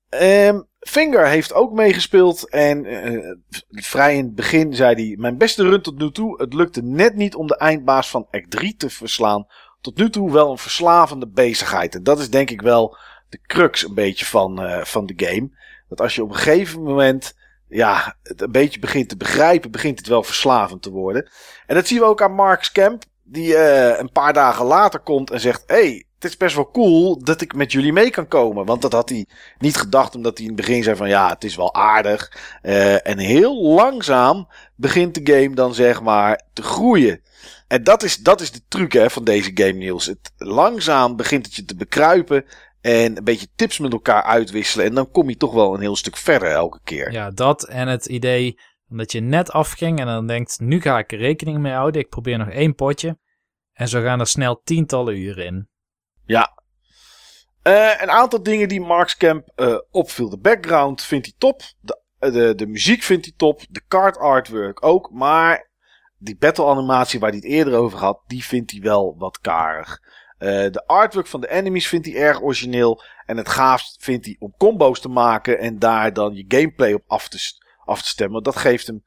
Ehm, 0.10 0.62
Finger 0.88 1.28
heeft 1.28 1.54
ook 1.54 1.72
meegespeeld. 1.72 2.50
En 2.50 2.86
eh, 2.86 3.36
vrij 3.70 4.16
in 4.16 4.26
het 4.26 4.36
begin 4.36 4.74
zei 4.74 5.08
hij: 5.08 5.16
Mijn 5.18 5.38
beste 5.38 5.64
run 5.64 5.82
tot 5.82 5.98
nu 5.98 6.12
toe. 6.12 6.42
Het 6.42 6.54
lukte 6.54 6.84
net 6.84 7.16
niet 7.16 7.36
om 7.36 7.48
de 7.48 7.58
eindbaas 7.58 8.10
van 8.10 8.28
Act 8.32 8.52
3 8.52 8.76
te 8.76 8.90
verslaan. 8.90 9.48
Tot 9.82 9.98
nu 9.98 10.10
toe 10.10 10.32
wel 10.32 10.52
een 10.52 10.58
verslavende 10.58 11.28
bezigheid. 11.28 11.96
En 11.96 12.04
dat 12.04 12.20
is 12.20 12.30
denk 12.30 12.50
ik 12.50 12.62
wel 12.62 12.98
de 13.30 13.40
crux 13.42 13.84
een 13.84 13.94
beetje 13.94 14.26
van, 14.26 14.62
eh, 14.62 14.84
van 14.84 15.06
de 15.06 15.14
game. 15.16 15.50
Dat 15.90 16.02
als 16.02 16.16
je 16.16 16.24
op 16.24 16.30
een 16.30 16.36
gegeven 16.36 16.84
moment 16.84 17.36
ja, 17.68 18.16
het 18.24 18.42
een 18.42 18.52
beetje 18.52 18.80
begint 18.80 19.10
te 19.10 19.18
begrijpen, 19.18 19.72
begint 19.72 19.98
het 19.98 20.08
wel 20.08 20.24
verslavend 20.24 20.82
te 20.82 20.92
worden. 20.92 21.30
En 21.66 21.76
dat 21.76 21.88
zien 21.88 22.00
we 22.00 22.06
ook 22.06 22.22
aan 22.22 22.36
Mark's 22.36 22.72
Camp, 22.72 23.04
die 23.24 23.56
eh, 23.56 24.00
een 24.00 24.12
paar 24.12 24.34
dagen 24.34 24.66
later 24.66 25.00
komt 25.00 25.32
en 25.32 25.40
zegt: 25.40 25.64
hey, 25.66 26.06
het 26.26 26.34
is 26.34 26.40
best 26.40 26.56
wel 26.56 26.72
cool 26.72 27.24
dat 27.24 27.42
ik 27.42 27.56
met 27.56 27.72
jullie 27.72 27.94
mee 27.94 28.10
kan 28.10 28.28
komen. 28.28 28.66
Want 28.66 28.82
dat 28.82 28.92
had 28.92 29.10
hij 29.10 29.28
niet 29.58 29.78
gedacht, 29.78 30.16
omdat 30.16 30.38
hij 30.38 30.48
in 30.48 30.54
het 30.54 30.66
begin 30.66 30.84
zei: 30.84 30.96
van 30.96 31.08
ja, 31.08 31.30
het 31.30 31.44
is 31.44 31.56
wel 31.56 31.74
aardig. 31.74 32.32
Eh, 32.62 33.08
en 33.08 33.18
heel 33.18 33.64
langzaam 33.64 34.48
begint 34.76 35.26
de 35.26 35.34
game 35.34 35.56
dan 35.56 35.74
zeg 35.74 36.02
maar 36.02 36.42
te 36.54 36.62
groeien. 36.62 37.22
En 37.68 37.84
dat 37.84 38.04
is, 38.04 38.18
dat 38.18 38.42
is 38.42 38.52
de 38.52 38.62
truc 38.68 38.94
hè, 38.94 39.10
van 39.10 39.24
deze 39.24 39.52
game, 39.54 39.72
Niels. 39.72 40.06
Het, 40.06 40.32
langzaam 40.38 41.16
begint 41.16 41.46
het 41.46 41.56
je 41.56 41.66
te 41.66 41.76
bekruipen. 41.76 42.46
En 42.82 43.18
een 43.18 43.24
beetje 43.24 43.48
tips 43.56 43.80
met 43.80 43.92
elkaar 43.92 44.24
uitwisselen. 44.24 44.86
En 44.86 44.94
dan 44.94 45.12
kom 45.12 45.30
je 45.30 45.38
toch 45.38 45.54
wel 45.54 45.74
een 45.74 45.82
heel 45.82 45.96
stuk 45.96 46.18
verder 46.18 46.52
elke 46.52 46.80
keer. 46.84 47.12
Ja, 47.12 47.30
dat 47.32 47.68
en 47.68 47.88
het 47.88 48.06
idee 48.06 48.60
dat 48.88 49.12
je 49.12 49.20
net 49.20 49.52
afging 49.52 50.00
en 50.00 50.06
dan 50.06 50.28
denkt, 50.28 50.60
nu 50.60 50.82
ga 50.82 50.98
ik 50.98 51.12
er 51.12 51.18
rekening 51.18 51.60
mee 51.60 51.74
houden. 51.74 52.02
Ik 52.02 52.10
probeer 52.10 52.38
nog 52.38 52.50
één 52.50 52.76
potje. 52.76 53.18
En 53.74 53.88
zo 53.88 54.02
gaan 54.02 54.20
er 54.20 54.28
snel 54.28 54.62
tientallen 54.64 55.18
uren 55.18 55.46
in. 55.46 55.70
Ja. 56.26 56.54
Eh, 57.62 58.02
een 58.02 58.12
aantal 58.12 58.44
dingen 58.44 58.68
die 58.68 58.82
Mark's 58.82 59.18
Camp 59.18 59.52
eh, 59.56 59.78
opviel. 59.92 60.30
De 60.30 60.38
background 60.38 61.02
vindt 61.02 61.26
hij 61.26 61.36
top. 61.38 61.62
De, 61.80 62.02
eh, 62.20 62.34
de, 62.34 62.56
de 62.56 62.68
muziek 62.68 63.04
vindt 63.04 63.26
hij 63.26 63.34
top. 63.38 63.62
De 63.70 63.82
card 63.88 64.18
artwork 64.18 64.86
ook. 64.86 65.12
Maar 65.12 65.70
die 66.18 66.38
battle 66.38 66.66
animatie 66.66 67.20
waar 67.20 67.30
hij 67.30 67.40
het 67.40 67.48
eerder 67.48 67.74
over 67.74 68.00
had, 68.00 68.22
die 68.28 68.44
vindt 68.44 68.72
hij 68.72 68.82
wel 68.82 69.16
wat 69.18 69.40
karig. 69.40 70.04
De 70.38 70.84
artwork 70.86 71.28
van 71.28 71.42
de 71.42 71.50
enemies 71.50 71.88
vindt 71.88 72.06
hij 72.06 72.16
erg 72.16 72.42
origineel. 72.42 73.02
En 73.26 73.38
het 73.38 73.50
gaafst 73.50 74.04
vindt 74.04 74.26
hij 74.26 74.36
om 74.40 74.54
combo's 74.58 75.00
te 75.00 75.10
maken 75.10 75.60
en 75.60 75.80
daar 75.80 76.14
dan 76.14 76.34
je 76.34 76.46
gameplay 76.48 76.94
op 76.94 77.04
af 77.08 77.28
te, 77.28 77.38
af 77.86 78.02
te 78.02 78.08
stemmen. 78.08 78.44
Dat 78.44 78.56
geeft 78.56 78.88
hem 78.88 79.04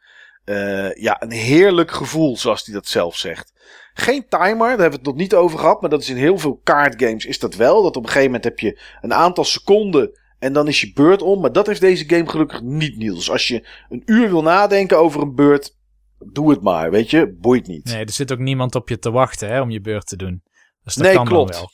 ja, 0.95 1.23
een 1.23 1.31
heerlijk 1.31 1.91
gevoel, 1.91 2.37
zoals 2.37 2.65
hij 2.65 2.75
dat 2.75 2.87
zelf 2.87 3.17
zegt. 3.17 3.53
Geen 4.01 4.29
timer, 4.29 4.59
daar 4.59 4.69
hebben 4.69 4.91
we 4.91 4.97
het 4.97 5.05
nog 5.05 5.17
niet 5.17 5.35
over 5.35 5.59
gehad. 5.59 5.81
Maar 5.81 5.91
dat 5.91 6.03
is 6.03 6.09
in 6.09 6.17
heel 6.17 6.39
veel 6.39 6.61
kaartgames 6.65 7.25
is 7.27 7.39
dat 7.39 7.55
wel. 7.55 7.83
Dat 7.83 7.97
op 7.97 8.03
een 8.03 8.09
gegeven 8.09 8.27
moment 8.27 8.45
heb 8.45 8.59
je 8.59 8.81
een 9.01 9.15
aantal 9.15 9.45
seconden 9.45 10.19
en 10.39 10.53
dan 10.53 10.69
is 10.69 10.81
je 10.81 10.93
beurt 10.93 11.23
om. 11.23 11.41
Maar 11.41 11.53
dat 11.53 11.67
heeft 11.67 11.81
deze 11.81 12.09
game 12.09 12.29
gelukkig 12.29 12.63
niet, 12.63 12.97
Niels. 12.97 13.31
Als 13.31 13.49
je 13.49 13.69
een 13.89 14.03
uur 14.07 14.29
wil 14.29 14.43
nadenken 14.43 14.99
over 14.99 15.23
een 15.23 15.35
beurt, 15.35 15.77
doe 16.19 16.51
het 16.51 16.61
maar, 16.63 16.91
weet 16.91 17.11
je. 17.11 17.37
Boeit 17.41 17.67
niet. 17.67 17.85
Nee, 17.85 18.05
er 18.05 18.13
zit 18.13 18.33
ook 18.33 18.39
niemand 18.39 18.75
op 18.75 18.89
je 18.89 18.99
te 18.99 19.11
wachten 19.11 19.49
hè, 19.49 19.61
om 19.61 19.71
je 19.71 19.81
beurt 19.81 20.07
te 20.07 20.17
doen. 20.17 20.43
Dus 20.85 20.95
dat 20.95 21.05
Nee, 21.05 21.15
kan 21.15 21.25
klopt. 21.27 21.55
wel. 21.55 21.71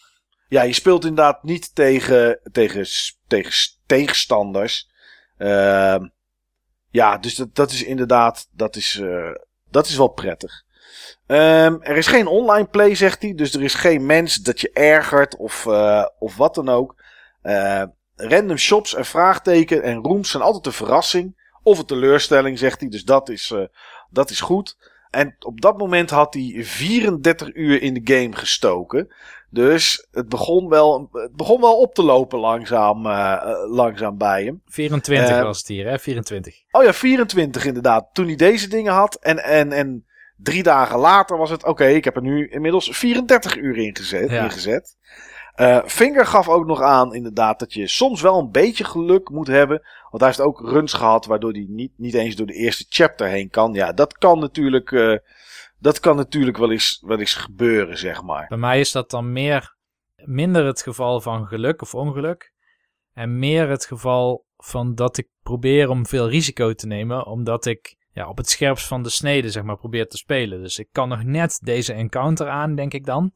Ja, 0.48 0.62
je 0.62 0.72
speelt 0.72 1.04
inderdaad 1.04 1.42
niet 1.42 1.74
tegen, 1.74 2.40
tegen, 2.52 2.86
tegen 3.26 3.52
tegenstanders. 3.86 4.90
Ehm, 5.36 6.08
ja, 6.90 7.18
dus 7.18 7.34
dat, 7.34 7.54
dat 7.54 7.70
is 7.70 7.84
inderdaad, 7.84 8.48
dat 8.52 8.76
is, 8.76 8.98
eh, 9.02 9.30
dat 9.70 9.86
is 9.86 9.96
wel 9.96 10.08
prettig. 10.08 10.63
Ehm, 11.26 11.76
er 11.80 11.96
is 11.96 12.06
geen 12.06 12.26
online 12.26 12.66
play, 12.66 12.94
zegt 12.94 13.22
hij. 13.22 13.34
Dus 13.34 13.54
er 13.54 13.62
is 13.62 13.74
geen 13.74 14.06
mens 14.06 14.36
dat 14.36 14.60
je 14.60 14.70
ergert 14.72 15.36
of, 15.36 15.66
eh, 15.66 16.04
of 16.18 16.36
wat 16.36 16.54
dan 16.54 16.68
ook. 16.68 17.02
Eh, 17.42 17.82
random 18.16 18.56
shops 18.56 18.94
en 18.94 19.04
vraagteken 19.04 19.82
en 19.82 20.02
rooms 20.02 20.30
zijn 20.30 20.42
altijd 20.42 20.66
een 20.66 20.72
verrassing. 20.72 21.42
Of 21.62 21.78
een 21.78 21.86
teleurstelling, 21.86 22.58
zegt 22.58 22.80
hij. 22.80 22.88
Dus 22.88 23.04
dat 23.04 23.28
is, 23.28 23.50
eh, 23.50 23.64
dat 24.10 24.30
is 24.30 24.40
goed. 24.40 24.76
En 25.10 25.36
op 25.38 25.60
dat 25.60 25.78
moment 25.78 26.10
had 26.10 26.34
hij 26.34 26.60
34 26.64 27.54
uur 27.54 27.82
in 27.82 27.94
de 27.94 28.14
game 28.14 28.36
gestoken. 28.36 29.14
Dus 29.50 30.06
het 30.10 30.28
begon 30.28 30.68
wel, 30.68 31.08
het 31.12 31.36
begon 31.36 31.60
wel 31.60 31.78
op 31.78 31.94
te 31.94 32.02
lopen 32.02 32.38
langzaam, 32.38 33.06
langzaam 33.70 34.18
bij 34.18 34.44
hem. 34.44 34.62
24 34.66 35.36
Eh, 35.36 35.42
was 35.42 35.58
het 35.58 35.66
hier, 35.68 35.88
hè? 35.88 35.98
24. 35.98 36.62
Oh 36.70 36.84
ja, 36.84 36.92
24 36.92 37.64
inderdaad. 37.64 38.08
Toen 38.12 38.26
hij 38.26 38.36
deze 38.36 38.68
dingen 38.68 38.92
had. 38.92 39.14
En, 39.14 39.44
en, 39.44 39.72
en 39.72 40.06
drie 40.36 40.62
dagen 40.62 40.98
later 40.98 41.36
was 41.36 41.50
het... 41.50 41.64
Oké, 41.64 41.86
ik 41.86 42.04
heb 42.04 42.16
er 42.16 42.22
nu 42.22 42.48
inmiddels 42.48 42.88
34 42.92 43.56
uur 43.56 43.76
in 43.76 43.96
gezet. 43.96 44.30
Ja. 44.30 44.44
ingezet. 44.44 44.96
Eh, 45.54 45.80
Finger 45.84 46.26
gaf 46.26 46.48
ook 46.48 46.66
nog 46.66 46.80
aan 46.80 47.14
inderdaad 47.14 47.58
dat 47.58 47.72
je 47.72 47.88
soms 47.88 48.20
wel 48.20 48.38
een 48.38 48.50
beetje 48.50 48.84
geluk 48.84 49.28
moet 49.28 49.46
hebben. 49.46 49.82
Want 50.10 50.22
hij 50.22 50.26
heeft 50.26 50.40
ook 50.40 50.60
runs 50.60 50.92
gehad 50.92 51.26
waardoor 51.26 51.52
hij 51.52 51.66
niet, 51.68 51.92
niet 51.96 52.14
eens 52.14 52.36
door 52.36 52.46
de 52.46 52.54
eerste 52.54 52.86
chapter 52.88 53.26
heen 53.26 53.50
kan. 53.50 53.72
Ja, 53.72 53.92
dat 53.92 54.18
kan 54.18 54.38
natuurlijk, 54.38 54.92
eh, 54.92 55.16
dat 55.78 56.00
kan 56.00 56.16
natuurlijk 56.16 56.56
wel, 56.56 56.70
eens, 56.70 57.02
wel 57.06 57.18
eens 57.18 57.34
gebeuren, 57.34 57.98
zeg 57.98 58.22
maar. 58.22 58.46
Bij 58.48 58.58
mij 58.58 58.80
is 58.80 58.92
dat 58.92 59.10
dan 59.10 59.32
meer, 59.32 59.76
minder 60.16 60.66
het 60.66 60.82
geval 60.82 61.20
van 61.20 61.46
geluk 61.46 61.82
of 61.82 61.94
ongeluk. 61.94 62.52
En 63.12 63.38
meer 63.38 63.68
het 63.68 63.86
geval 63.86 64.46
van 64.56 64.94
dat 64.94 65.16
ik 65.16 65.28
probeer 65.42 65.88
om 65.88 66.06
veel 66.06 66.28
risico 66.28 66.72
te 66.72 66.86
nemen. 66.86 67.26
Omdat 67.26 67.66
ik 67.66 67.96
ja, 68.14 68.28
op 68.28 68.36
het 68.36 68.50
scherpst 68.50 68.86
van 68.86 69.02
de 69.02 69.08
snede 69.08 69.50
zeg 69.50 69.62
maar 69.62 69.76
probeer 69.76 70.08
te 70.08 70.16
spelen. 70.16 70.62
Dus 70.62 70.78
ik 70.78 70.88
kan 70.92 71.08
nog 71.08 71.24
net 71.24 71.58
deze 71.62 71.92
encounter 71.92 72.48
aan, 72.48 72.74
denk 72.74 72.92
ik 72.92 73.06
dan. 73.06 73.32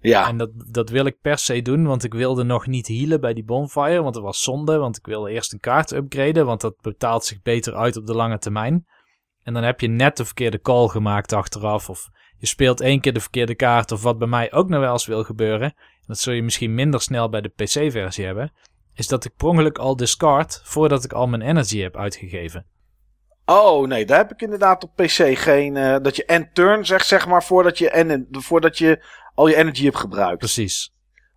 Ja, 0.00 0.28
En 0.28 0.36
dat, 0.36 0.50
dat 0.70 0.90
wil 0.90 1.04
ik 1.04 1.20
per 1.20 1.38
se 1.38 1.62
doen, 1.62 1.86
want 1.86 2.04
ik 2.04 2.14
wilde 2.14 2.42
nog 2.42 2.66
niet 2.66 2.88
healen 2.88 3.20
bij 3.20 3.34
die 3.34 3.44
bonfire. 3.44 4.02
Want 4.02 4.14
dat 4.14 4.22
was 4.22 4.42
zonde, 4.42 4.76
want 4.76 4.96
ik 4.96 5.06
wilde 5.06 5.30
eerst 5.30 5.52
een 5.52 5.60
kaart 5.60 5.92
upgraden. 5.92 6.46
Want 6.46 6.60
dat 6.60 6.80
betaalt 6.80 7.24
zich 7.24 7.42
beter 7.42 7.74
uit 7.74 7.96
op 7.96 8.06
de 8.06 8.14
lange 8.14 8.38
termijn. 8.38 8.86
En 9.42 9.54
dan 9.54 9.62
heb 9.62 9.80
je 9.80 9.88
net 9.88 10.16
de 10.16 10.24
verkeerde 10.24 10.60
call 10.60 10.88
gemaakt 10.88 11.32
achteraf. 11.32 11.88
Of 11.88 12.08
je 12.38 12.46
speelt 12.46 12.80
één 12.80 13.00
keer 13.00 13.12
de 13.12 13.20
verkeerde 13.20 13.54
kaart. 13.54 13.92
Of 13.92 14.02
wat 14.02 14.18
bij 14.18 14.28
mij 14.28 14.52
ook 14.52 14.68
nog 14.68 14.80
wel 14.80 14.92
eens 14.92 15.06
wil 15.06 15.24
gebeuren. 15.24 15.74
Dat 16.06 16.18
zul 16.18 16.32
je 16.32 16.42
misschien 16.42 16.74
minder 16.74 17.00
snel 17.00 17.28
bij 17.28 17.40
de 17.40 17.48
PC-versie 17.48 18.24
hebben. 18.24 18.52
Is 18.94 19.08
dat 19.08 19.24
ik 19.24 19.36
per 19.36 19.46
ongeluk 19.46 19.78
al 19.78 19.96
discard 19.96 20.60
voordat 20.64 21.04
ik 21.04 21.12
al 21.12 21.26
mijn 21.26 21.42
energy 21.42 21.78
heb 21.78 21.96
uitgegeven. 21.96 22.66
Oh 23.50 23.86
nee, 23.86 24.06
daar 24.06 24.18
heb 24.18 24.32
ik 24.32 24.42
inderdaad 24.42 24.84
op 24.84 24.96
PC 24.96 25.38
geen. 25.38 25.76
eh, 25.76 25.96
dat 26.02 26.16
je 26.16 26.24
end 26.24 26.54
turn 26.54 26.86
zegt, 26.86 27.06
zeg 27.06 27.26
maar, 27.26 27.44
voordat 27.44 27.78
je, 27.78 27.90
en, 27.90 28.28
voordat 28.30 28.78
je 28.78 29.04
al 29.34 29.46
je 29.48 29.56
energy 29.56 29.84
hebt 29.84 29.96
gebruikt. 29.96 30.38
Precies. 30.38 30.94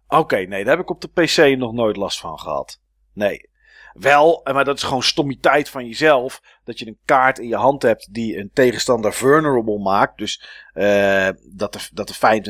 Oké, 0.07 0.35
nee, 0.37 0.63
daar 0.63 0.75
heb 0.75 0.83
ik 0.83 0.89
op 0.89 1.01
de 1.01 1.07
PC 1.07 1.57
nog 1.57 1.73
nooit 1.73 1.97
last 1.97 2.19
van 2.19 2.39
gehad. 2.39 2.79
Nee. 3.13 3.49
Wel, 3.93 4.41
maar 4.43 4.65
dat 4.65 4.77
is 4.77 4.83
gewoon 4.83 5.03
stommiteit 5.03 5.69
van 5.69 5.85
jezelf. 5.87 6.41
Dat 6.63 6.79
je 6.79 6.87
een 6.87 6.97
kaart 7.05 7.39
in 7.39 7.47
je 7.47 7.55
hand 7.55 7.81
hebt 7.81 8.13
die 8.13 8.37
een 8.37 8.49
tegenstander 8.53 9.13
vulnerable 9.13 9.79
maakt. 9.79 10.17
Dus 10.17 10.43
uh, 10.73 11.29
dat, 11.51 11.75
er, 11.75 11.89
dat 11.93 12.09
er 12.09 12.41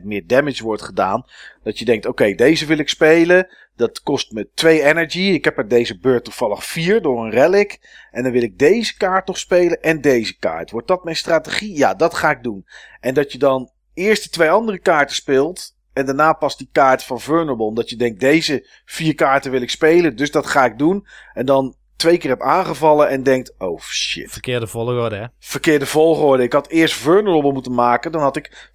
25% 0.00 0.04
meer 0.04 0.26
damage 0.26 0.62
wordt 0.62 0.82
gedaan. 0.82 1.24
Dat 1.62 1.78
je 1.78 1.84
denkt, 1.84 2.06
oké, 2.06 2.34
deze 2.34 2.66
wil 2.66 2.78
ik 2.78 2.88
spelen. 2.88 3.48
Dat 3.76 4.02
kost 4.02 4.32
me 4.32 4.48
2 4.54 4.82
energy. 4.82 5.20
Ik 5.20 5.44
heb 5.44 5.58
er 5.58 5.68
deze 5.68 5.98
beurt 5.98 6.24
toevallig 6.24 6.64
4 6.64 7.02
door 7.02 7.24
een 7.24 7.30
relic. 7.30 7.78
En 8.10 8.22
dan 8.22 8.32
wil 8.32 8.42
ik 8.42 8.58
deze 8.58 8.96
kaart 8.96 9.26
nog 9.26 9.38
spelen 9.38 9.82
en 9.82 10.00
deze 10.00 10.38
kaart. 10.38 10.70
Wordt 10.70 10.88
dat 10.88 11.04
mijn 11.04 11.16
strategie? 11.16 11.76
Ja, 11.76 11.94
dat 11.94 12.14
ga 12.14 12.30
ik 12.30 12.42
doen. 12.42 12.66
En 13.00 13.14
dat 13.14 13.32
je 13.32 13.38
dan 13.38 13.70
eerst 13.94 14.22
die 14.22 14.30
twee 14.30 14.50
andere 14.50 14.78
kaarten 14.78 15.16
speelt. 15.16 15.73
En 15.94 16.06
daarna 16.06 16.32
pas 16.32 16.56
die 16.56 16.68
kaart 16.72 17.04
van 17.04 17.20
Vulnerable. 17.20 17.64
Omdat 17.64 17.90
je 17.90 17.96
denkt, 17.96 18.20
deze 18.20 18.68
vier 18.84 19.14
kaarten 19.14 19.50
wil 19.50 19.62
ik 19.62 19.70
spelen. 19.70 20.16
Dus 20.16 20.30
dat 20.30 20.46
ga 20.46 20.64
ik 20.64 20.78
doen. 20.78 21.06
En 21.32 21.46
dan 21.46 21.76
twee 21.96 22.18
keer 22.18 22.30
heb 22.30 22.42
aangevallen 22.42 23.08
en 23.08 23.22
denkt, 23.22 23.54
oh 23.58 23.80
shit. 23.80 24.32
Verkeerde 24.32 24.66
volgorde, 24.66 25.16
hè? 25.16 25.26
Verkeerde 25.38 25.86
volgorde. 25.86 26.42
Ik 26.42 26.52
had 26.52 26.68
eerst 26.68 26.94
Vulnerable 26.94 27.52
moeten 27.52 27.74
maken. 27.74 28.12
Dan 28.12 28.20
had 28.20 28.36
ik 28.36 28.70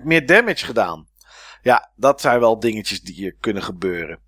25% 0.00 0.02
meer 0.02 0.26
damage 0.26 0.64
gedaan. 0.64 1.10
Ja, 1.62 1.90
dat 1.96 2.20
zijn 2.20 2.40
wel 2.40 2.60
dingetjes 2.60 3.00
die 3.00 3.36
kunnen 3.40 3.62
gebeuren. 3.62 4.18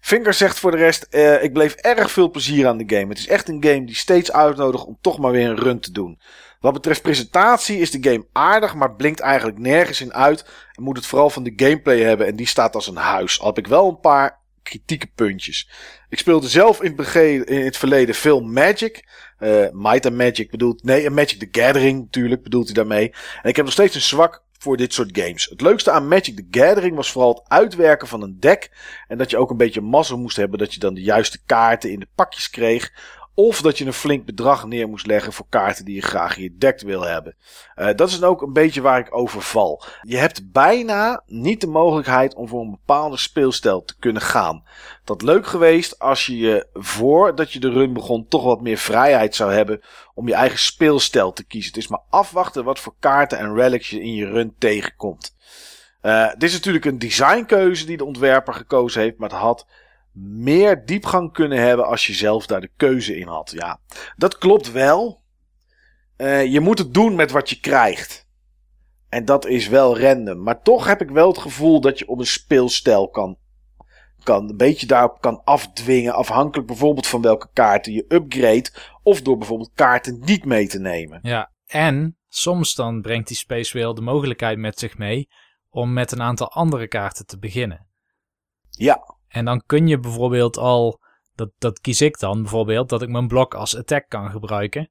Finger 0.00 0.34
zegt 0.34 0.58
voor 0.58 0.70
de 0.70 0.76
rest, 0.76 1.06
uh, 1.10 1.42
ik 1.42 1.52
bleef 1.52 1.74
erg 1.74 2.10
veel 2.10 2.30
plezier 2.30 2.66
aan 2.66 2.78
de 2.78 2.96
game. 2.96 3.08
Het 3.08 3.18
is 3.18 3.28
echt 3.28 3.48
een 3.48 3.64
game 3.64 3.84
die 3.84 3.94
steeds 3.94 4.32
uitnodigt 4.32 4.84
om 4.84 4.98
toch 5.00 5.18
maar 5.18 5.32
weer 5.32 5.48
een 5.48 5.58
run 5.58 5.80
te 5.80 5.92
doen. 5.92 6.20
Wat 6.62 6.72
betreft 6.72 7.02
presentatie 7.02 7.78
is 7.78 7.90
de 7.90 8.10
game 8.10 8.26
aardig, 8.32 8.74
maar 8.74 8.94
blinkt 8.94 9.20
eigenlijk 9.20 9.58
nergens 9.58 10.00
in 10.00 10.14
uit. 10.14 10.44
En 10.72 10.82
moet 10.82 10.96
het 10.96 11.06
vooral 11.06 11.30
van 11.30 11.42
de 11.42 11.52
gameplay 11.56 12.00
hebben 12.00 12.26
en 12.26 12.36
die 12.36 12.46
staat 12.46 12.74
als 12.74 12.86
een 12.86 12.96
huis. 12.96 13.40
Al 13.40 13.46
heb 13.46 13.58
ik 13.58 13.66
wel 13.66 13.88
een 13.88 14.00
paar 14.00 14.40
kritieke 14.62 15.10
puntjes. 15.14 15.70
Ik 16.08 16.18
speelde 16.18 16.48
zelf 16.48 16.82
in 16.82 16.94
het, 16.96 17.14
in 17.48 17.64
het 17.64 17.76
verleden 17.76 18.14
veel 18.14 18.40
Magic. 18.40 19.08
Uh, 19.40 19.66
Might 19.72 20.06
and 20.06 20.16
Magic 20.16 20.50
bedoelt... 20.50 20.84
Nee, 20.84 21.10
Magic 21.10 21.38
the 21.38 21.60
Gathering 21.60 22.00
natuurlijk 22.00 22.42
bedoelt 22.42 22.66
hij 22.66 22.74
daarmee. 22.74 23.14
En 23.42 23.48
ik 23.48 23.56
heb 23.56 23.64
nog 23.64 23.74
steeds 23.74 23.94
een 23.94 24.00
zwak 24.00 24.42
voor 24.58 24.76
dit 24.76 24.92
soort 24.92 25.18
games. 25.18 25.46
Het 25.50 25.60
leukste 25.60 25.90
aan 25.90 26.08
Magic 26.08 26.36
the 26.36 26.46
Gathering 26.60 26.96
was 26.96 27.12
vooral 27.12 27.34
het 27.34 27.48
uitwerken 27.48 28.08
van 28.08 28.22
een 28.22 28.40
deck. 28.40 28.70
En 29.08 29.18
dat 29.18 29.30
je 29.30 29.36
ook 29.36 29.50
een 29.50 29.56
beetje 29.56 29.80
mazzel 29.80 30.18
moest 30.18 30.36
hebben 30.36 30.58
dat 30.58 30.74
je 30.74 30.80
dan 30.80 30.94
de 30.94 31.02
juiste 31.02 31.38
kaarten 31.46 31.90
in 31.90 32.00
de 32.00 32.08
pakjes 32.14 32.50
kreeg. 32.50 32.92
Of 33.34 33.60
dat 33.60 33.78
je 33.78 33.84
een 33.86 33.92
flink 33.92 34.24
bedrag 34.24 34.66
neer 34.66 34.88
moest 34.88 35.06
leggen 35.06 35.32
voor 35.32 35.46
kaarten 35.48 35.84
die 35.84 35.94
je 35.94 36.02
graag 36.02 36.36
in 36.36 36.42
je 36.42 36.56
deck 36.56 36.80
wil 36.80 37.02
hebben. 37.02 37.36
Uh, 37.76 37.88
dat 37.96 38.08
is 38.08 38.18
dan 38.18 38.30
ook 38.30 38.42
een 38.42 38.52
beetje 38.52 38.80
waar 38.80 38.98
ik 38.98 39.16
over 39.16 39.42
val. 39.42 39.82
Je 40.02 40.16
hebt 40.16 40.52
bijna 40.52 41.22
niet 41.26 41.60
de 41.60 41.66
mogelijkheid 41.66 42.34
om 42.34 42.48
voor 42.48 42.60
een 42.60 42.70
bepaalde 42.70 43.16
speelstijl 43.16 43.84
te 43.84 43.98
kunnen 43.98 44.22
gaan. 44.22 44.64
Dat 45.04 45.22
leuk 45.22 45.46
geweest 45.46 45.98
als 45.98 46.26
je 46.26 46.38
je 46.38 46.66
voordat 46.72 47.52
je 47.52 47.60
de 47.60 47.70
run 47.70 47.92
begon 47.92 48.28
toch 48.28 48.44
wat 48.44 48.60
meer 48.60 48.78
vrijheid 48.78 49.34
zou 49.34 49.52
hebben 49.52 49.80
om 50.14 50.28
je 50.28 50.34
eigen 50.34 50.58
speelstijl 50.58 51.32
te 51.32 51.44
kiezen. 51.44 51.72
Het 51.72 51.82
is 51.82 51.88
maar 51.88 52.02
afwachten 52.10 52.64
wat 52.64 52.78
voor 52.78 52.94
kaarten 52.98 53.38
en 53.38 53.54
relics 53.54 53.90
je 53.90 54.00
in 54.00 54.14
je 54.14 54.26
run 54.26 54.54
tegenkomt. 54.58 55.34
Uh, 56.02 56.28
dit 56.28 56.42
is 56.42 56.52
natuurlijk 56.52 56.84
een 56.84 56.98
designkeuze 56.98 57.86
die 57.86 57.96
de 57.96 58.04
ontwerper 58.04 58.54
gekozen 58.54 59.00
heeft, 59.00 59.18
maar 59.18 59.28
het 59.28 59.38
had 59.38 59.66
meer 60.12 60.84
diepgang 60.84 61.32
kunnen 61.32 61.58
hebben 61.58 61.86
als 61.86 62.06
je 62.06 62.12
zelf 62.12 62.46
daar 62.46 62.60
de 62.60 62.70
keuze 62.76 63.16
in 63.16 63.26
had. 63.26 63.50
Ja, 63.50 63.80
dat 64.16 64.38
klopt 64.38 64.72
wel. 64.72 65.22
Uh, 66.16 66.46
je 66.46 66.60
moet 66.60 66.78
het 66.78 66.94
doen 66.94 67.14
met 67.14 67.30
wat 67.30 67.50
je 67.50 67.60
krijgt. 67.60 68.26
En 69.08 69.24
dat 69.24 69.46
is 69.46 69.68
wel 69.68 69.98
random. 69.98 70.42
Maar 70.42 70.62
toch 70.62 70.86
heb 70.86 71.00
ik 71.00 71.10
wel 71.10 71.28
het 71.28 71.38
gevoel 71.38 71.80
dat 71.80 71.98
je 71.98 72.08
op 72.08 72.18
een 72.18 72.26
speelstijl 72.26 73.08
kan, 73.08 73.38
kan 74.22 74.48
een 74.48 74.56
beetje 74.56 74.86
daarop 74.86 75.20
kan 75.20 75.44
afdwingen. 75.44 76.14
Afhankelijk 76.14 76.66
bijvoorbeeld 76.66 77.06
van 77.06 77.22
welke 77.22 77.48
kaarten 77.52 77.92
je 77.92 78.04
upgrade. 78.08 78.70
Of 79.02 79.22
door 79.22 79.38
bijvoorbeeld 79.38 79.72
kaarten 79.74 80.20
niet 80.24 80.44
mee 80.44 80.68
te 80.68 80.78
nemen. 80.78 81.18
Ja, 81.22 81.52
en 81.66 82.18
soms 82.28 82.74
dan 82.74 83.00
brengt 83.00 83.28
die 83.28 83.36
Space 83.36 83.78
Whale 83.78 83.94
de 83.94 84.00
mogelijkheid 84.00 84.58
met 84.58 84.78
zich 84.78 84.98
mee 84.98 85.28
om 85.68 85.92
met 85.92 86.12
een 86.12 86.22
aantal 86.22 86.50
andere 86.50 86.88
kaarten 86.88 87.26
te 87.26 87.38
beginnen. 87.38 87.86
Ja. 88.70 89.16
En 89.32 89.44
dan 89.44 89.62
kun 89.66 89.86
je 89.86 89.98
bijvoorbeeld 89.98 90.56
al, 90.56 91.00
dat, 91.34 91.50
dat 91.58 91.80
kies 91.80 92.00
ik 92.00 92.18
dan 92.18 92.42
bijvoorbeeld, 92.42 92.88
dat 92.88 93.02
ik 93.02 93.08
mijn 93.08 93.28
blok 93.28 93.54
als 93.54 93.76
attack 93.76 94.08
kan 94.08 94.30
gebruiken. 94.30 94.90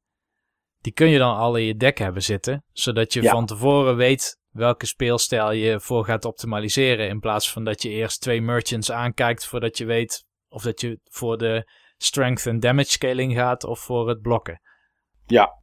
Die 0.81 0.93
kun 0.93 1.07
je 1.07 1.17
dan 1.17 1.35
al 1.35 1.55
in 1.55 1.65
je 1.65 1.75
deck 1.75 1.97
hebben 1.97 2.23
zitten, 2.23 2.65
zodat 2.71 3.13
je 3.13 3.23
van 3.23 3.45
tevoren 3.45 3.95
weet 3.95 4.39
welke 4.49 4.85
speelstijl 4.85 5.51
je 5.51 5.79
voor 5.79 6.05
gaat 6.05 6.25
optimaliseren. 6.25 7.07
In 7.07 7.19
plaats 7.19 7.51
van 7.51 7.63
dat 7.63 7.81
je 7.81 7.89
eerst 7.89 8.21
twee 8.21 8.41
merchants 8.41 8.91
aankijkt 8.91 9.45
voordat 9.45 9.77
je 9.77 9.85
weet 9.85 10.25
of 10.49 10.63
dat 10.63 10.81
je 10.81 10.99
voor 11.03 11.37
de 11.37 11.71
strength 11.97 12.45
en 12.45 12.59
damage 12.59 12.91
scaling 12.91 13.33
gaat 13.33 13.63
of 13.63 13.79
voor 13.79 14.09
het 14.09 14.21
blokken. 14.21 14.61
Ja, 15.25 15.61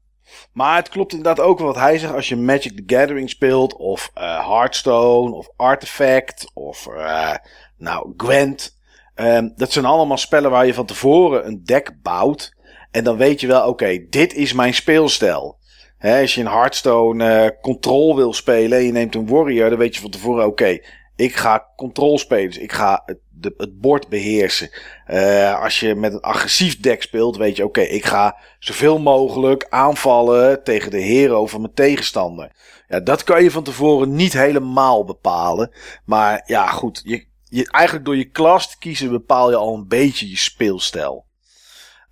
maar 0.53 0.77
het 0.77 0.89
klopt 0.89 1.13
inderdaad 1.13 1.45
ook 1.45 1.59
wat 1.59 1.75
hij 1.77 1.99
zegt. 1.99 2.13
Als 2.13 2.29
je 2.29 2.37
Magic 2.37 2.77
the 2.77 2.95
Gathering 2.97 3.31
speelt, 3.31 3.77
of 3.77 4.11
uh, 4.15 4.49
Hearthstone, 4.49 5.35
of 5.35 5.49
Artifact, 5.57 6.51
of 6.55 6.87
uh, 6.87 7.35
nou, 7.79 8.13
Gwent. 8.17 8.77
Um, 9.15 9.53
dat 9.57 9.73
zijn 9.73 9.85
allemaal 9.85 10.17
spellen 10.17 10.51
waar 10.51 10.67
je 10.67 10.75
van 10.75 10.87
tevoren 10.87 11.47
een 11.47 11.65
deck 11.65 11.93
bouwt. 12.03 12.57
En 12.91 13.05
dan 13.05 13.17
weet 13.17 13.41
je 13.41 13.47
wel, 13.47 13.69
oké, 13.69 14.07
dit 14.09 14.35
is 14.35 14.53
mijn 14.53 14.75
speelstijl. 14.75 15.59
Als 16.01 16.35
je 16.35 16.41
in 16.41 16.47
Hearthstone 16.47 17.45
uh, 17.45 17.51
Control 17.61 18.17
wil 18.17 18.33
spelen 18.33 18.79
en 18.79 18.85
je 18.85 18.93
neemt 18.93 19.15
een 19.15 19.29
Warrior, 19.29 19.69
dan 19.69 19.79
weet 19.79 19.95
je 19.95 20.01
van 20.01 20.11
tevoren, 20.11 20.47
oké, 20.47 20.79
ik 21.17 21.37
ga 21.37 21.67
Control 21.77 22.19
spelen. 22.19 22.47
Dus 22.47 22.59
ik 22.59 22.73
ga 22.73 23.03
het, 23.07 23.19
het 23.57 23.81
bord 23.81 24.09
beheersen. 24.09 24.71
Uh, 25.09 25.63
als 25.63 25.81
je 25.81 25.95
met 25.95 26.13
een 26.13 26.21
agressief 26.21 26.81
deck 26.81 27.03
speelt, 27.03 27.37
weet 27.37 27.57
je, 27.57 27.65
oké, 27.65 27.81
ik 27.81 28.05
ga 28.05 28.37
zoveel 28.59 28.99
mogelijk 28.99 29.67
aanvallen 29.69 30.65
tegen 30.65 30.91
de 30.91 31.01
hero 31.01 31.47
van 31.47 31.61
mijn 31.61 31.75
tegenstander. 31.75 32.53
Ja, 32.89 33.01
dat 33.01 33.25
kan 33.25 33.43
je 33.43 33.51
van 33.51 33.63
tevoren 33.63 34.15
niet 34.15 34.33
helemaal 34.33 35.05
bepalen. 35.05 35.73
Maar 36.05 36.43
ja, 36.47 36.67
goed, 36.67 37.01
je, 37.05 37.27
je, 37.49 37.71
eigenlijk 37.71 38.05
door 38.05 38.17
je 38.17 38.31
klas 38.31 38.71
te 38.71 38.79
kiezen 38.79 39.11
bepaal 39.11 39.51
je 39.51 39.57
al 39.57 39.75
een 39.75 39.89
beetje 39.89 40.31
je 40.31 40.37
speelstijl. 40.37 41.27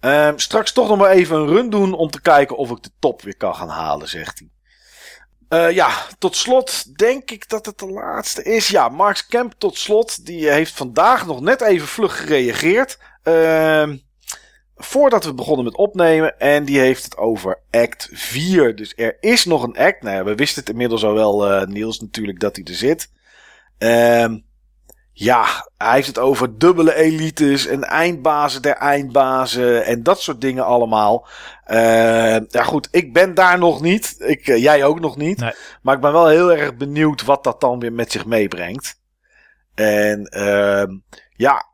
Um, 0.00 0.38
straks 0.38 0.72
toch 0.72 0.88
nog 0.88 0.98
maar 0.98 1.10
even 1.10 1.36
een 1.36 1.46
run 1.46 1.70
doen 1.70 1.94
om 1.94 2.10
te 2.10 2.20
kijken 2.20 2.56
of 2.56 2.70
ik 2.70 2.82
de 2.82 2.90
top 2.98 3.22
weer 3.22 3.36
kan 3.36 3.54
gaan 3.54 3.68
halen, 3.68 4.08
zegt 4.08 4.38
hij. 4.38 4.48
Uh, 5.48 5.70
ja, 5.70 5.90
tot 6.18 6.36
slot 6.36 6.98
denk 6.98 7.30
ik 7.30 7.48
dat 7.48 7.66
het 7.66 7.78
de 7.78 7.90
laatste 7.90 8.42
is. 8.42 8.68
Ja, 8.68 8.88
Marks 8.88 9.26
Kemp 9.26 9.54
tot 9.58 9.76
slot. 9.76 10.26
Die 10.26 10.50
heeft 10.50 10.72
vandaag 10.72 11.26
nog 11.26 11.40
net 11.40 11.60
even 11.60 11.88
vlug 11.88 12.16
gereageerd. 12.16 12.98
Uh, 13.24 13.88
voordat 14.76 15.24
we 15.24 15.34
begonnen 15.34 15.64
met 15.64 15.76
opnemen. 15.76 16.38
En 16.38 16.64
die 16.64 16.78
heeft 16.78 17.04
het 17.04 17.16
over 17.16 17.60
Act 17.70 18.08
4. 18.12 18.76
Dus 18.76 18.92
er 18.96 19.16
is 19.20 19.44
nog 19.44 19.62
een 19.62 19.76
act. 19.76 20.02
Nou 20.02 20.16
ja, 20.16 20.24
we 20.24 20.34
wisten 20.34 20.60
het 20.60 20.70
inmiddels 20.70 21.04
al 21.04 21.14
wel, 21.14 21.52
uh, 21.52 21.66
Niels, 21.66 22.00
natuurlijk, 22.00 22.40
dat 22.40 22.56
hij 22.56 22.64
er 22.64 22.74
zit. 22.74 23.10
Uh, 23.78 24.34
ja, 25.18 25.68
hij 25.76 25.94
heeft 25.94 26.06
het 26.06 26.18
over 26.18 26.58
dubbele 26.58 26.94
elites 26.94 27.66
en 27.66 27.84
eindbazen 27.84 28.62
der 28.62 28.74
eindbazen 28.74 29.84
en 29.84 30.02
dat 30.02 30.20
soort 30.20 30.40
dingen 30.40 30.64
allemaal. 30.64 31.26
Uh, 31.66 32.38
ja 32.48 32.62
goed, 32.62 32.88
ik 32.90 33.12
ben 33.12 33.34
daar 33.34 33.58
nog 33.58 33.80
niet. 33.80 34.14
Ik, 34.18 34.46
uh, 34.46 34.56
jij 34.62 34.84
ook 34.84 35.00
nog 35.00 35.16
niet. 35.16 35.38
Nee. 35.38 35.52
Maar 35.82 35.94
ik 35.94 36.00
ben 36.00 36.12
wel 36.12 36.26
heel 36.26 36.52
erg 36.52 36.76
benieuwd 36.76 37.24
wat 37.24 37.44
dat 37.44 37.60
dan 37.60 37.78
weer 37.78 37.92
met 37.92 38.12
zich 38.12 38.26
meebrengt. 38.26 39.00
En 39.74 40.32
uh, 40.36 40.84
ja, 41.30 41.66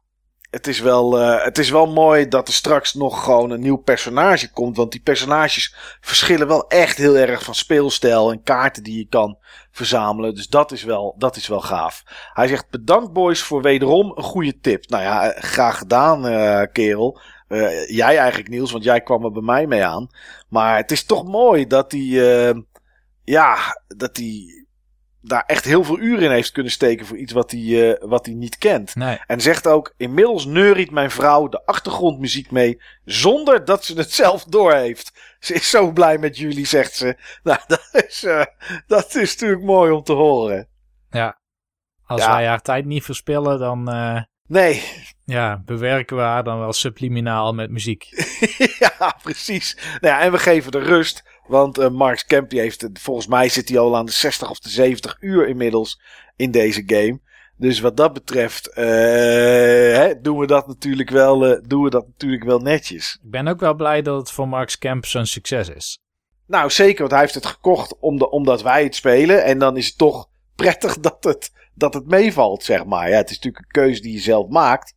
het 0.53 0.67
is, 0.67 0.81
wel, 0.81 1.21
uh, 1.21 1.45
het 1.45 1.59
is 1.59 1.71
wel 1.71 1.87
mooi 1.87 2.29
dat 2.29 2.49
er 2.49 2.55
straks 2.55 2.95
nog 2.95 3.25
gewoon 3.25 3.51
een 3.51 3.61
nieuw 3.61 3.77
personage 3.77 4.51
komt. 4.51 4.77
Want 4.77 4.93
die 4.93 5.01
personages 5.01 5.75
verschillen 6.01 6.47
wel 6.47 6.69
echt 6.69 6.97
heel 6.97 7.17
erg 7.17 7.43
van 7.43 7.55
speelstijl 7.55 8.31
en 8.31 8.43
kaarten 8.43 8.83
die 8.83 8.99
je 8.99 9.07
kan 9.09 9.39
verzamelen. 9.71 10.35
Dus 10.35 10.49
dat 10.49 10.73
is 10.73 10.83
wel, 10.83 11.15
dat 11.19 11.37
is 11.37 11.49
wel 11.49 11.61
gaaf. 11.61 12.03
Hij 12.33 12.49
zegt 12.49 12.71
bedankt 12.71 13.13
boys 13.13 13.43
voor 13.43 13.63
wederom 13.63 14.13
een 14.15 14.23
goede 14.23 14.61
tip. 14.61 14.89
Nou 14.89 15.03
ja, 15.03 15.31
eh, 15.31 15.43
graag 15.43 15.79
gedaan 15.79 16.27
uh, 16.27 16.63
kerel. 16.73 17.21
Jij 17.87 18.19
eigenlijk 18.19 18.49
Niels, 18.49 18.73
want 18.73 18.85
jij 18.85 19.01
kwam 19.01 19.25
er 19.25 19.33
bij 19.33 19.43
mij 19.43 19.67
mee 19.67 19.85
aan. 19.85 20.09
Maar 20.49 20.77
het 20.77 20.91
is 20.91 21.05
toch 21.05 21.25
mooi 21.25 21.67
dat 21.67 21.93
hij, 21.93 22.55
ja, 23.25 23.57
dat 23.97 24.17
hij 24.17 24.62
daar 25.23 25.45
echt 25.47 25.65
heel 25.65 25.85
veel 25.85 25.99
uren 25.99 26.25
in 26.25 26.31
heeft 26.31 26.53
kunnen 26.53 26.73
steken 26.73 27.07
voor 27.07 27.17
iets 27.17 27.33
wat 27.33 27.51
hij, 27.51 27.61
uh, 27.61 27.95
wat 28.01 28.27
hij 28.27 28.35
niet 28.35 28.59
kent. 28.59 28.95
Nee. 28.95 29.19
En 29.27 29.41
zegt 29.41 29.67
ook, 29.67 29.95
inmiddels 29.97 30.47
neuriet 30.47 30.91
mijn 30.91 31.11
vrouw 31.11 31.49
de 31.49 31.65
achtergrondmuziek 31.65 32.51
mee, 32.51 32.83
zonder 33.05 33.65
dat 33.65 33.85
ze 33.85 33.95
het 33.95 34.13
zelf 34.13 34.45
doorheeft. 34.45 35.37
Ze 35.39 35.55
is 35.55 35.71
zo 35.71 35.93
blij 35.93 36.19
met 36.19 36.37
jullie, 36.37 36.67
zegt 36.67 36.95
ze. 36.95 37.17
Nou, 37.43 37.59
dat 37.67 38.05
is, 38.09 38.25
uh, 38.25 38.45
dat 38.87 39.15
is 39.15 39.33
natuurlijk 39.33 39.63
mooi 39.63 39.91
om 39.93 40.03
te 40.03 40.13
horen. 40.13 40.69
Ja, 41.11 41.41
als 42.05 42.21
ja. 42.21 42.35
wij 42.37 42.47
haar 42.47 42.63
tijd 42.63 42.85
niet 42.85 43.05
verspillen, 43.05 43.59
dan... 43.59 43.95
Uh, 43.95 44.23
nee. 44.47 44.83
Ja, 45.25 45.63
bewerken 45.65 46.17
we 46.17 46.23
haar 46.23 46.45
dan 46.45 46.59
wel 46.59 46.73
subliminaal 46.73 47.53
met 47.53 47.71
muziek. 47.71 48.09
ja, 48.99 49.17
precies. 49.23 49.77
Nou 50.01 50.15
ja, 50.15 50.21
en 50.21 50.33
we 50.33 50.39
geven 50.39 50.73
de 50.73 50.79
rust 50.79 51.23
Want 51.53 51.79
uh, 51.79 51.89
Mark 51.89 52.25
Kemp 52.27 52.51
heeft, 52.51 52.89
volgens 52.93 53.27
mij 53.27 53.49
zit 53.49 53.69
hij 53.69 53.79
al 53.79 53.97
aan 53.97 54.07
de 54.07 54.13
60 54.13 54.51
of 54.51 54.59
de 54.59 54.69
70 54.69 55.17
uur 55.21 55.49
inmiddels 55.49 56.01
in 56.37 56.51
deze 56.51 56.83
game. 56.87 57.21
Dus 57.57 57.81
wat 57.81 57.97
dat 57.97 58.13
betreft 58.13 58.69
uh, 58.69 58.85
hè, 59.99 60.21
doen, 60.21 60.39
we 60.39 60.47
dat 60.47 60.67
natuurlijk 60.67 61.11
wel, 61.11 61.51
uh, 61.51 61.61
doen 61.67 61.83
we 61.83 61.91
dat 61.91 62.07
natuurlijk 62.07 62.45
wel 62.45 62.59
netjes. 62.59 63.19
Ik 63.23 63.31
ben 63.31 63.49
ook 63.49 63.61
wel 63.61 63.75
blij 63.75 64.03
dat 64.03 64.19
het 64.19 64.31
voor 64.31 64.49
Mark 64.49 64.77
Kemp 64.79 65.07
zo'n 65.07 65.27
succes 65.27 65.69
is. 65.69 66.03
Nou, 66.47 66.71
zeker, 66.71 66.99
want 66.99 67.11
hij 67.11 67.21
heeft 67.21 67.35
het 67.35 67.47
gekocht 67.47 67.99
om 67.99 68.19
de, 68.19 68.31
omdat 68.31 68.63
wij 68.63 68.83
het 68.83 68.95
spelen. 68.95 69.45
En 69.45 69.59
dan 69.59 69.77
is 69.77 69.87
het 69.87 69.99
toch 69.99 70.29
prettig 70.63 71.01
dat 71.01 71.25
het, 71.25 71.53
dat 71.75 71.95
het 71.95 72.07
meevalt, 72.07 72.65
zeg 72.65 72.85
maar. 72.85 73.09
Ja, 73.09 73.17
het 73.17 73.31
is 73.31 73.37
natuurlijk 73.37 73.65
een 73.65 73.83
keuze 73.83 74.01
die 74.01 74.13
je 74.13 74.21
zelf 74.21 74.49
maakt. 74.49 74.95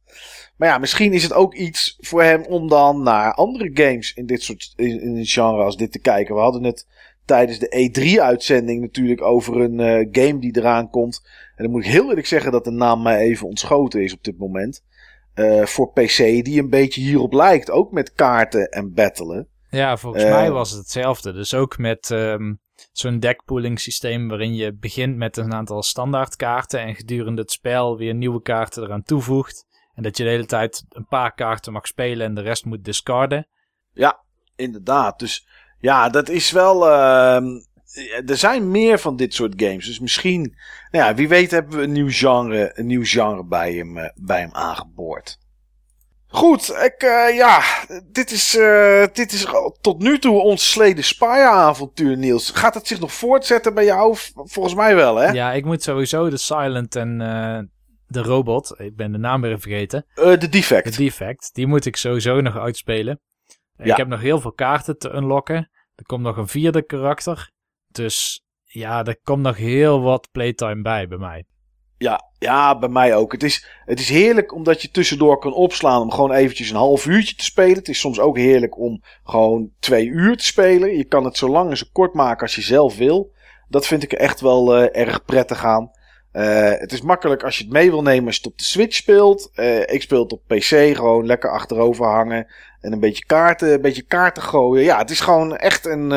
Maar 0.57 0.69
ja, 0.69 0.77
misschien 0.77 1.13
is 1.13 1.23
het 1.23 1.33
ook 1.33 1.55
iets 1.55 1.97
voor 1.99 2.23
hem 2.23 2.43
om 2.45 2.67
dan 2.67 3.03
naar 3.03 3.33
andere 3.33 3.69
games 3.73 4.13
in 4.13 4.25
dit 4.25 4.43
soort 4.43 4.73
in, 4.75 5.01
in 5.01 5.17
een 5.17 5.25
genre 5.25 5.63
als 5.63 5.77
dit 5.77 5.91
te 5.91 5.99
kijken. 5.99 6.35
We 6.35 6.41
hadden 6.41 6.63
het 6.63 6.87
tijdens 7.25 7.59
de 7.59 7.89
E3-uitzending 7.89 8.81
natuurlijk 8.81 9.21
over 9.21 9.61
een 9.61 9.79
uh, 9.79 10.07
game 10.11 10.39
die 10.39 10.57
eraan 10.57 10.89
komt. 10.89 11.21
En 11.55 11.63
dan 11.63 11.71
moet 11.71 11.85
ik 11.85 11.91
heel 11.91 12.09
eerlijk 12.09 12.27
zeggen 12.27 12.51
dat 12.51 12.63
de 12.63 12.71
naam 12.71 13.01
mij 13.01 13.19
even 13.19 13.47
ontschoten 13.47 14.03
is 14.03 14.13
op 14.13 14.23
dit 14.23 14.37
moment. 14.37 14.83
Uh, 15.35 15.65
voor 15.65 15.91
PC, 15.91 16.17
die 16.17 16.59
een 16.59 16.69
beetje 16.69 17.01
hierop 17.01 17.33
lijkt. 17.33 17.71
Ook 17.71 17.91
met 17.91 18.13
kaarten 18.13 18.69
en 18.69 18.93
battelen. 18.93 19.47
Ja, 19.69 19.97
volgens 19.97 20.23
uh, 20.23 20.29
mij 20.29 20.51
was 20.51 20.69
het 20.69 20.79
hetzelfde. 20.79 21.33
Dus 21.33 21.53
ook 21.53 21.77
met 21.77 22.09
um, 22.09 22.59
zo'n 22.97 23.19
deckpooling 23.19 23.79
systeem 23.79 24.27
waarin 24.27 24.55
je 24.55 24.73
begint 24.73 25.15
met 25.15 25.37
een 25.37 25.53
aantal 25.53 25.83
standaard 25.83 26.35
kaarten 26.35 26.79
en 26.79 26.95
gedurende 26.95 27.41
het 27.41 27.51
spel 27.51 27.97
weer 27.97 28.13
nieuwe 28.13 28.41
kaarten 28.41 28.83
eraan 28.83 29.03
toevoegt. 29.03 29.65
En 29.93 30.03
dat 30.03 30.17
je 30.17 30.23
de 30.23 30.29
hele 30.29 30.45
tijd 30.45 30.85
een 30.89 31.07
paar 31.07 31.33
kaarten 31.33 31.73
mag 31.73 31.87
spelen 31.87 32.25
en 32.25 32.33
de 32.33 32.41
rest 32.41 32.65
moet 32.65 32.83
discarden. 32.83 33.47
Ja, 33.93 34.23
inderdaad. 34.55 35.19
Dus 35.19 35.47
ja, 35.79 36.09
dat 36.09 36.29
is 36.29 36.51
wel. 36.51 36.87
Uh, 36.87 37.61
er 38.25 38.37
zijn 38.37 38.71
meer 38.71 38.99
van 38.99 39.15
dit 39.15 39.33
soort 39.33 39.53
games. 39.57 39.85
Dus 39.85 39.99
misschien, 39.99 40.55
nou 40.91 41.05
ja, 41.05 41.13
wie 41.13 41.27
weet 41.27 41.51
hebben 41.51 41.77
we 41.77 41.83
een 41.83 41.91
nieuw 41.91 42.09
genre, 42.09 42.71
een 42.73 42.85
nieuw 42.85 43.05
genre 43.05 43.45
bij 43.45 43.73
hem, 43.73 43.97
uh, 43.97 44.09
bij 44.15 44.39
hem 44.39 44.53
aangeboord. 44.53 45.37
Goed, 46.35 46.69
ik, 46.69 47.03
uh, 47.03 47.35
ja, 47.35 47.61
dit 48.11 48.31
is, 48.31 48.55
uh, 48.55 49.05
dit 49.13 49.31
is 49.31 49.45
tot 49.81 50.01
nu 50.01 50.19
toe 50.19 50.39
ons 50.39 50.71
Sleden 50.71 51.03
Spire 51.03 51.47
avontuur, 51.47 52.17
Niels. 52.17 52.49
Gaat 52.49 52.73
het 52.73 52.87
zich 52.87 52.99
nog 52.99 53.13
voortzetten 53.13 53.73
bij 53.73 53.85
jou? 53.85 54.15
Volgens 54.33 54.75
mij 54.75 54.95
wel, 54.95 55.15
hè? 55.15 55.31
Ja, 55.31 55.51
ik 55.51 55.65
moet 55.65 55.83
sowieso 55.83 56.29
de 56.29 56.37
Silent 56.37 56.95
en 56.95 57.17
de 58.07 58.21
robot, 58.21 58.73
ik 58.77 58.95
ben 58.95 59.11
de 59.11 59.17
naam 59.17 59.41
weer 59.41 59.59
vergeten. 59.59 60.05
de 60.15 60.49
Defect. 60.49 60.91
De 60.91 61.03
Defect, 61.03 61.49
die 61.53 61.67
moet 61.67 61.85
ik 61.85 61.95
sowieso 61.95 62.41
nog 62.41 62.57
uitspelen. 62.57 63.19
Ja. 63.77 63.91
Ik 63.91 63.97
heb 63.97 64.07
nog 64.07 64.21
heel 64.21 64.39
veel 64.39 64.53
kaarten 64.53 64.97
te 64.97 65.13
unlocken. 65.13 65.69
Er 65.95 66.05
komt 66.05 66.23
nog 66.23 66.37
een 66.37 66.47
vierde 66.47 66.85
karakter. 66.85 67.51
Dus 67.87 68.43
ja, 68.63 69.03
er 69.03 69.17
komt 69.23 69.41
nog 69.41 69.57
heel 69.57 70.01
wat 70.01 70.29
playtime 70.31 70.81
bij 70.81 71.07
bij 71.07 71.17
mij. 71.17 71.45
Ja, 71.97 72.23
ja, 72.39 72.79
bij 72.79 72.89
mij 72.89 73.15
ook. 73.15 73.31
Het 73.31 73.43
is, 73.43 73.65
het 73.85 73.99
is 73.99 74.09
heerlijk 74.09 74.53
omdat 74.53 74.81
je 74.81 74.91
tussendoor 74.91 75.39
kan 75.39 75.53
opslaan 75.53 76.01
om 76.01 76.11
gewoon 76.11 76.31
eventjes 76.31 76.69
een 76.69 76.75
half 76.75 77.05
uurtje 77.05 77.35
te 77.35 77.43
spelen. 77.43 77.77
Het 77.77 77.87
is 77.87 77.99
soms 77.99 78.19
ook 78.19 78.37
heerlijk 78.37 78.77
om 78.77 79.01
gewoon 79.23 79.69
twee 79.79 80.05
uur 80.05 80.37
te 80.37 80.45
spelen. 80.45 80.97
Je 80.97 81.03
kan 81.03 81.23
het 81.23 81.37
zo 81.37 81.49
lang 81.49 81.69
en 81.69 81.77
zo 81.77 81.85
kort 81.91 82.13
maken 82.13 82.41
als 82.41 82.55
je 82.55 82.61
zelf 82.61 82.97
wil. 82.97 83.33
Dat 83.69 83.87
vind 83.87 84.03
ik 84.03 84.13
echt 84.13 84.41
wel 84.41 84.77
uh, 84.77 84.95
erg 84.95 85.25
prettig 85.25 85.65
aan. 85.65 85.91
Uh, 86.33 86.71
het 86.71 86.91
is 86.91 87.01
makkelijk 87.01 87.43
als 87.43 87.57
je 87.57 87.63
het 87.63 87.73
mee 87.73 87.89
wil 87.89 88.01
nemen 88.01 88.25
als 88.25 88.35
je 88.35 88.41
het 88.41 88.51
op 88.51 88.57
de 88.57 88.63
Switch 88.63 88.95
speelt. 88.95 89.51
Uh, 89.55 89.79
ik 89.79 90.01
speel 90.01 90.23
het 90.23 90.33
op 90.33 90.41
PC 90.47 90.95
gewoon 90.95 91.25
lekker 91.25 91.51
achterover 91.51 92.05
hangen. 92.05 92.47
En 92.81 92.91
een 92.91 92.99
beetje 92.99 93.25
kaarten, 93.25 93.73
een 93.73 93.81
beetje 93.81 94.05
kaarten 94.05 94.43
gooien. 94.43 94.83
Ja, 94.83 94.97
het 94.97 95.09
is 95.09 95.19
gewoon 95.19 95.57
echt 95.57 95.85
een. 95.85 96.11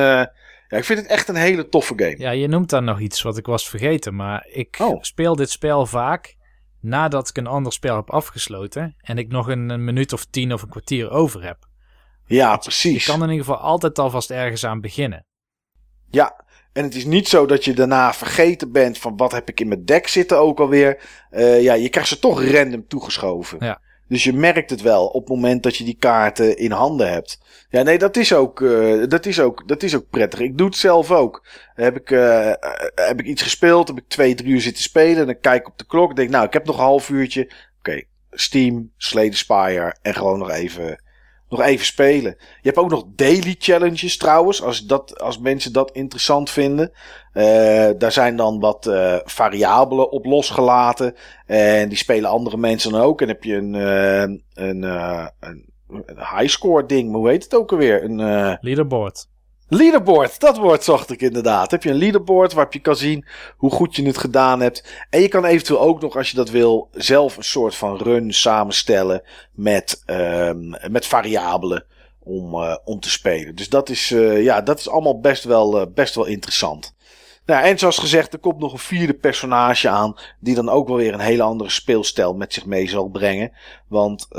Ja, 0.69 0.77
ik 0.77 0.85
vind 0.85 0.99
het 0.99 1.09
echt 1.09 1.29
een 1.29 1.37
hele 1.37 1.69
toffe 1.69 1.93
game. 1.97 2.19
Ja, 2.19 2.31
je 2.31 2.49
noemt 2.49 2.71
dan 2.71 2.85
nog 2.85 3.01
iets 3.01 3.23
wat 3.23 3.37
ik 3.37 3.47
was 3.47 3.69
vergeten. 3.69 4.15
Maar 4.15 4.47
ik 4.51 4.77
oh. 4.81 5.03
speel 5.03 5.37
dit 5.37 5.51
spel 5.51 5.87
vaak 5.87 6.37
nadat 6.81 7.29
ik 7.29 7.37
een 7.37 7.47
ander 7.47 7.73
spel 7.73 7.97
heb 7.97 8.11
afgesloten. 8.11 8.97
En 9.01 9.19
ik 9.19 9.29
nog 9.29 9.49
een, 9.49 9.69
een 9.69 9.85
minuut 9.85 10.13
of 10.13 10.25
tien 10.25 10.53
of 10.53 10.63
een 10.63 10.69
kwartier 10.69 11.11
over 11.11 11.45
heb. 11.45 11.69
Ja, 12.27 12.57
precies. 12.57 13.05
Je 13.05 13.11
kan 13.11 13.23
in 13.23 13.31
ieder 13.31 13.45
geval 13.45 13.61
altijd 13.61 13.99
alvast 13.99 14.31
ergens 14.31 14.65
aan 14.65 14.81
beginnen. 14.81 15.27
Ja, 16.11 16.45
en 16.73 16.85
het 16.85 16.95
is 16.95 17.05
niet 17.05 17.29
zo 17.29 17.47
dat 17.47 17.65
je 17.65 17.75
daarna 17.75 18.13
vergeten 18.13 18.73
bent 18.73 18.99
van 18.99 19.17
wat 19.17 19.33
heb 19.33 19.49
ik 19.49 19.61
in 19.61 19.69
mijn 19.69 19.85
deck 19.85 20.09
zitten 20.09 20.39
ook 20.39 20.61
alweer. 20.61 21.03
Uh, 21.31 21.63
ja, 21.63 21.75
je 21.75 21.89
krijgt 21.89 22.09
ze 22.09 22.19
toch 22.19 22.45
random 22.45 22.87
toegeschoven. 22.87 23.59
Ja. 23.61 23.81
Dus 24.09 24.25
je 24.25 24.33
merkt 24.33 24.71
het 24.71 24.83
wel 24.83 25.07
op 25.07 25.21
het 25.21 25.29
moment 25.29 25.63
dat 25.63 25.77
je 25.77 25.85
die 25.85 25.97
kaarten 25.99 26.57
in 26.57 26.71
handen 26.71 27.11
hebt. 27.11 27.39
Ja, 27.71 27.83
nee, 27.83 27.99
dat 27.99 28.17
is 28.17 28.33
ook, 28.33 28.61
uh, 28.61 29.05
dat 29.09 29.27
is 29.27 29.41
ook, 29.41 29.69
dat 29.69 29.83
is 29.83 29.95
ook 29.95 30.11
prettig. 30.11 30.41
Ik 30.41 30.59
doe 30.59 30.67
het 30.67 30.77
zelf 30.77 31.11
ook. 31.11 31.47
Heb 31.75 31.97
ik, 31.97 32.11
uh, 32.11 32.53
heb 32.95 33.21
ik 33.21 33.27
iets 33.27 33.43
gespeeld, 33.43 33.89
heb 33.89 33.99
ik 33.99 34.09
twee, 34.09 34.35
drie 34.35 34.53
uur 34.53 34.61
zitten 34.61 34.83
spelen. 34.83 35.17
En 35.17 35.27
dan 35.27 35.41
kijk 35.41 35.61
ik 35.61 35.69
op 35.69 35.79
de 35.79 35.87
klok 35.87 36.09
en 36.09 36.15
denk, 36.15 36.31
nou, 36.31 36.47
ik 36.47 36.53
heb 36.53 36.67
nog 36.67 36.77
een 36.77 36.83
half 36.83 37.09
uurtje. 37.09 37.51
Oké, 37.79 38.03
Steam, 38.31 38.93
Slade 38.97 39.37
Spire 39.37 39.97
en 40.03 40.15
gewoon 40.15 40.39
nog 40.39 40.51
even 40.51 41.03
nog 41.49 41.61
even 41.61 41.87
spelen. 41.87 42.37
Je 42.39 42.69
hebt 42.69 42.77
ook 42.77 42.91
nog 42.91 43.05
daily 43.15 43.57
challenges 43.59 44.17
trouwens, 44.17 44.63
als, 44.63 44.87
dat, 44.87 45.21
als 45.21 45.39
mensen 45.39 45.73
dat 45.73 45.91
interessant 45.93 46.51
vinden. 46.51 46.93
Uh, 47.35 47.89
daar 47.99 48.13
zijn 48.13 48.37
dan 48.37 48.61
wat 48.61 48.87
uh, 48.87 49.17
variabelen 49.25 50.11
op 50.11 50.25
losgelaten. 50.25 51.15
En 51.47 51.89
die 51.89 51.99
spelen 51.99 52.31
andere 52.31 52.57
mensen 52.57 52.93
dan 52.93 53.01
ook. 53.01 53.21
En 53.21 53.29
heb 53.29 53.45
je 53.45 53.55
een, 53.55 53.75
uh, 53.75 54.21
een, 54.21 54.43
een, 54.55 54.83
een 55.87 56.19
highscore 56.37 56.87
ding, 56.87 57.13
hoe 57.13 57.29
heet 57.29 57.43
het 57.43 57.55
ook 57.55 57.73
alweer? 57.73 58.05
Een 58.05 58.59
leaderboard. 58.61 59.29
Leaderboard, 59.69 60.41
dat 60.41 60.57
woord 60.57 60.85
zocht 60.85 61.11
ik 61.11 61.21
inderdaad. 61.23 61.71
Heb 61.71 61.83
je 61.83 61.91
een 61.91 61.97
leaderboard 61.97 62.53
waarop 62.53 62.73
je 62.73 62.79
kan 62.79 62.97
zien 62.97 63.25
hoe 63.57 63.71
goed 63.71 63.97
je 63.97 64.07
het 64.07 64.19
gedaan 64.19 64.61
hebt. 64.61 65.07
En 65.11 65.21
je 65.21 65.29
kan 65.29 65.45
eventueel 65.45 65.81
ook 65.81 66.01
nog, 66.01 66.17
als 66.17 66.31
je 66.31 66.37
dat 66.37 66.51
wil, 66.51 66.89
zelf 66.93 67.37
een 67.37 67.45
soort 67.45 67.75
van 67.75 67.97
run 67.97 68.33
samenstellen 68.33 69.23
met, 69.53 70.03
um, 70.07 70.77
met 70.91 71.07
variabelen 71.07 71.85
om, 72.19 72.55
uh, 72.55 72.77
om 72.85 73.01
te 73.01 73.11
spelen. 73.11 73.57
Dus 73.57 73.69
dat 73.69 73.89
is, 73.89 74.11
uh, 74.11 74.43
ja, 74.43 74.61
dat 74.61 74.79
is 74.79 74.89
allemaal 74.89 75.21
best 75.21 75.45
wel, 75.45 75.81
uh, 75.81 75.87
best 75.95 76.15
wel 76.15 76.27
interessant. 76.27 76.95
Nou, 77.49 77.65
en 77.65 77.79
zoals 77.79 77.99
gezegd, 77.99 78.33
er 78.33 78.39
komt 78.39 78.59
nog 78.59 78.73
een 78.73 78.79
vierde 78.79 79.15
personage 79.15 79.89
aan. 79.89 80.17
Die 80.41 80.55
dan 80.55 80.69
ook 80.69 80.89
wel 80.89 80.97
weer 80.97 81.13
een 81.13 81.21
hele 81.21 81.43
andere 81.43 81.71
speelstijl 81.71 82.35
met 82.35 82.53
zich 82.53 82.67
mee 82.67 82.89
zal 82.89 83.09
brengen. 83.09 83.53
Want 83.87 84.27
uh, 84.31 84.39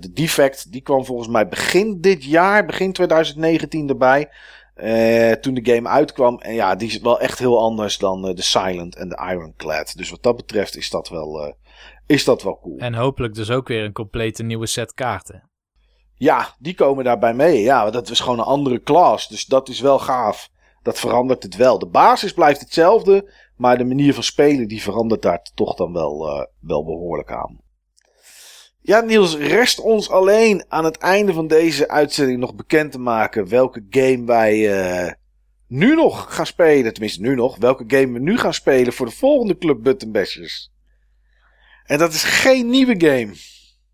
de 0.00 0.12
Defect, 0.12 0.72
die 0.72 0.80
kwam 0.80 1.04
volgens 1.04 1.28
mij 1.28 1.48
begin 1.48 2.00
dit 2.00 2.24
jaar, 2.24 2.66
begin 2.66 2.92
2019 2.92 3.88
erbij. 3.88 4.28
Uh, 4.76 5.32
toen 5.32 5.54
de 5.54 5.74
game 5.74 5.88
uitkwam. 5.88 6.38
En 6.38 6.54
ja, 6.54 6.74
die 6.74 6.88
is 6.88 6.98
wel 6.98 7.20
echt 7.20 7.38
heel 7.38 7.60
anders 7.60 7.98
dan 7.98 8.28
uh, 8.28 8.34
de 8.34 8.42
Silent 8.42 8.96
en 8.96 9.08
de 9.08 9.28
Ironclad. 9.30 9.92
Dus 9.96 10.10
wat 10.10 10.22
dat 10.22 10.36
betreft 10.36 10.76
is 10.76 10.90
dat 10.90 11.08
wel, 11.08 11.56
is 12.06 12.24
dat 12.24 12.42
wel 12.42 12.58
cool. 12.62 12.78
En 12.78 12.94
hopelijk 12.94 13.34
dus 13.34 13.50
ook 13.50 13.68
weer 13.68 13.84
een 13.84 13.92
complete 13.92 14.42
nieuwe 14.42 14.66
set 14.66 14.94
kaarten. 14.94 15.50
Ja, 16.14 16.54
die 16.58 16.74
komen 16.74 17.04
daarbij 17.04 17.34
mee. 17.34 17.60
Ja, 17.60 17.90
dat 17.90 18.10
is 18.10 18.20
gewoon 18.20 18.38
een 18.38 18.44
andere 18.44 18.82
class. 18.82 19.28
Dus 19.28 19.44
dat 19.44 19.68
is 19.68 19.80
wel 19.80 19.98
gaaf 19.98 20.50
dat 20.82 20.98
verandert 20.98 21.42
het 21.42 21.56
wel. 21.56 21.78
De 21.78 21.88
basis 21.88 22.32
blijft 22.32 22.60
hetzelfde, 22.60 23.32
maar 23.56 23.78
de 23.78 23.84
manier 23.84 24.14
van 24.14 24.22
spelen 24.22 24.68
die 24.68 24.82
verandert 24.82 25.22
daar 25.22 25.42
toch 25.54 25.74
dan 25.74 25.92
wel, 25.92 26.28
uh, 26.28 26.44
wel 26.60 26.84
behoorlijk 26.84 27.32
aan. 27.32 27.60
Ja, 28.80 29.00
Niels, 29.00 29.36
rest 29.36 29.80
ons 29.80 30.10
alleen 30.10 30.64
aan 30.68 30.84
het 30.84 30.96
einde 30.96 31.32
van 31.32 31.46
deze 31.46 31.88
uitzending 31.88 32.38
nog 32.38 32.54
bekend 32.54 32.92
te 32.92 32.98
maken 32.98 33.48
welke 33.48 33.86
game 33.90 34.24
wij 34.24 34.58
uh, 34.58 35.12
nu 35.66 35.94
nog 35.94 36.34
gaan 36.34 36.46
spelen. 36.46 36.92
Tenminste, 36.92 37.20
nu 37.20 37.34
nog. 37.34 37.56
Welke 37.56 37.84
game 37.86 38.12
we 38.12 38.18
nu 38.18 38.38
gaan 38.38 38.54
spelen 38.54 38.92
voor 38.92 39.06
de 39.06 39.12
volgende 39.12 39.58
Club 39.58 39.82
Button 39.82 40.12
Bashers. 40.12 40.70
En 41.84 41.98
dat 41.98 42.12
is 42.12 42.24
geen 42.24 42.70
nieuwe 42.70 42.94
game. 42.98 43.32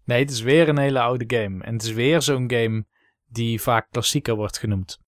Nee, 0.05 0.21
het 0.21 0.31
is 0.31 0.41
weer 0.41 0.69
een 0.69 0.79
hele 0.79 1.01
oude 1.01 1.37
game. 1.37 1.65
En 1.65 1.73
het 1.73 1.83
is 1.83 1.93
weer 1.93 2.23
zo'n 2.23 2.51
game 2.51 2.85
die 3.27 3.61
vaak 3.61 3.91
klassieker 3.91 4.37
wordt 4.37 4.59
genoemd. 4.59 4.99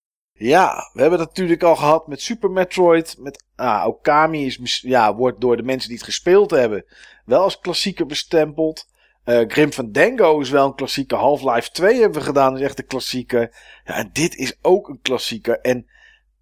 Ja, 0.41 0.89
we 0.93 1.01
hebben 1.01 1.19
dat 1.19 1.27
natuurlijk 1.27 1.63
al 1.63 1.75
gehad 1.75 2.07
met 2.07 2.21
Super 2.21 2.51
Metroid. 2.51 3.15
Met 3.19 3.43
ah, 3.55 3.87
Okami 3.87 4.45
is, 4.45 4.81
ja, 4.83 5.15
wordt 5.15 5.41
door 5.41 5.57
de 5.57 5.63
mensen 5.63 5.89
die 5.89 5.97
het 5.97 6.07
gespeeld 6.07 6.51
hebben 6.51 6.85
wel 7.25 7.41
als 7.41 7.59
klassieker 7.59 8.05
bestempeld. 8.05 8.89
Uh, 9.25 9.41
Grim 9.47 9.73
van 9.73 9.91
Dango 9.91 10.39
is 10.39 10.49
wel 10.49 10.65
een 10.65 10.75
klassieker. 10.75 11.17
Half-Life 11.17 11.71
2 11.71 11.99
hebben 11.99 12.19
we 12.19 12.25
gedaan, 12.25 12.55
is 12.55 12.61
echt 12.61 12.79
een 12.79 12.85
klassieker. 12.85 13.55
Ja, 13.85 13.93
en 13.93 14.09
dit 14.13 14.35
is 14.35 14.57
ook 14.61 14.89
een 14.89 14.99
klassieker. 15.01 15.59
En 15.59 15.87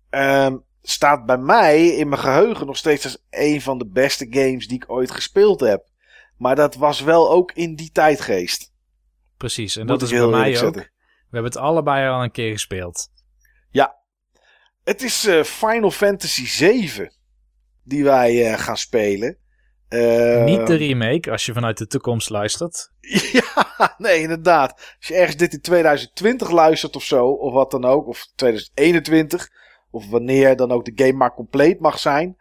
um, 0.10 0.64
staat 0.82 1.26
bij 1.26 1.38
mij 1.38 1.88
in 1.88 2.10
mijn 2.10 2.22
geheugen 2.22 2.66
nog 2.66 2.78
steeds 2.78 3.04
als 3.04 3.26
een 3.30 3.62
van 3.62 3.78
de 3.78 3.88
beste 3.88 4.28
games 4.30 4.68
die 4.68 4.78
ik 4.84 4.92
ooit 4.92 5.12
gespeeld 5.12 5.60
heb. 5.60 5.88
Maar 6.38 6.56
dat 6.56 6.76
was 6.76 7.02
wel 7.02 7.32
ook 7.32 7.52
in 7.52 7.76
die 7.76 7.92
tijdgeest. 7.92 8.74
Precies, 9.38 9.76
en 9.76 9.88
dat 9.88 10.02
is 10.02 10.10
bij 10.10 10.28
mij 10.28 10.62
ook. 10.62 10.76
We 10.76 11.36
hebben 11.36 11.52
het 11.52 11.62
allebei 11.62 12.10
al 12.10 12.24
een 12.24 12.32
keer 12.32 12.52
gespeeld. 12.52 13.10
Ja, 13.72 13.96
het 14.84 15.04
is 15.04 15.26
uh, 15.26 15.44
Final 15.44 15.92
Fantasy 15.92 16.48
7 16.48 17.12
die 17.84 18.04
wij 18.04 18.52
uh, 18.52 18.60
gaan 18.60 18.78
spelen. 18.78 19.38
Uh, 19.90 20.44
Niet 20.44 20.68
de 20.68 20.76
remake, 20.76 21.32
als 21.32 21.46
je 21.46 21.54
vanuit 21.54 21.78
de 21.78 21.88
toekomst 21.88 22.30
luistert. 22.30 22.92
ja, 23.32 23.96
nee, 23.98 24.22
inderdaad. 24.22 24.72
Als 24.98 25.08
je 25.08 25.16
ergens 25.16 25.38
dit 25.38 25.54
in 25.54 25.62
2020 25.62 26.50
luistert 26.50 26.96
of 26.96 27.04
zo, 27.04 27.28
of 27.28 27.54
wat 27.54 27.72
dan 27.72 27.86
ook, 27.86 28.08
of 28.08 28.28
2021, 28.36 29.50
of 29.92 30.10
wanneer 30.10 30.56
dan 30.56 30.72
ook 30.72 30.86
de 30.86 31.04
game 31.06 31.18
maar 31.18 31.34
compleet 31.34 31.80
mag 31.80 32.00
zijn. 32.00 32.38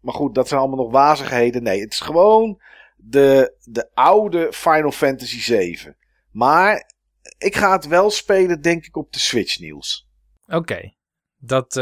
maar 0.00 0.14
goed, 0.14 0.34
dat 0.34 0.48
zijn 0.48 0.60
allemaal 0.60 0.84
nog 0.84 0.92
wazigheden. 0.92 1.62
Nee, 1.62 1.80
het 1.80 1.92
is 1.92 2.00
gewoon 2.00 2.60
de, 2.96 3.54
de 3.62 3.90
oude 3.94 4.48
Final 4.50 4.92
Fantasy 4.92 5.40
7. 5.40 5.96
Maar 6.30 6.91
ik 7.38 7.56
ga 7.56 7.72
het 7.72 7.86
wel 7.86 8.10
spelen, 8.10 8.62
denk 8.62 8.86
ik, 8.86 8.96
op 8.96 9.12
de 9.12 9.18
Switch, 9.18 9.58
Niels. 9.58 10.08
Oké, 10.46 10.94
dat 11.36 11.72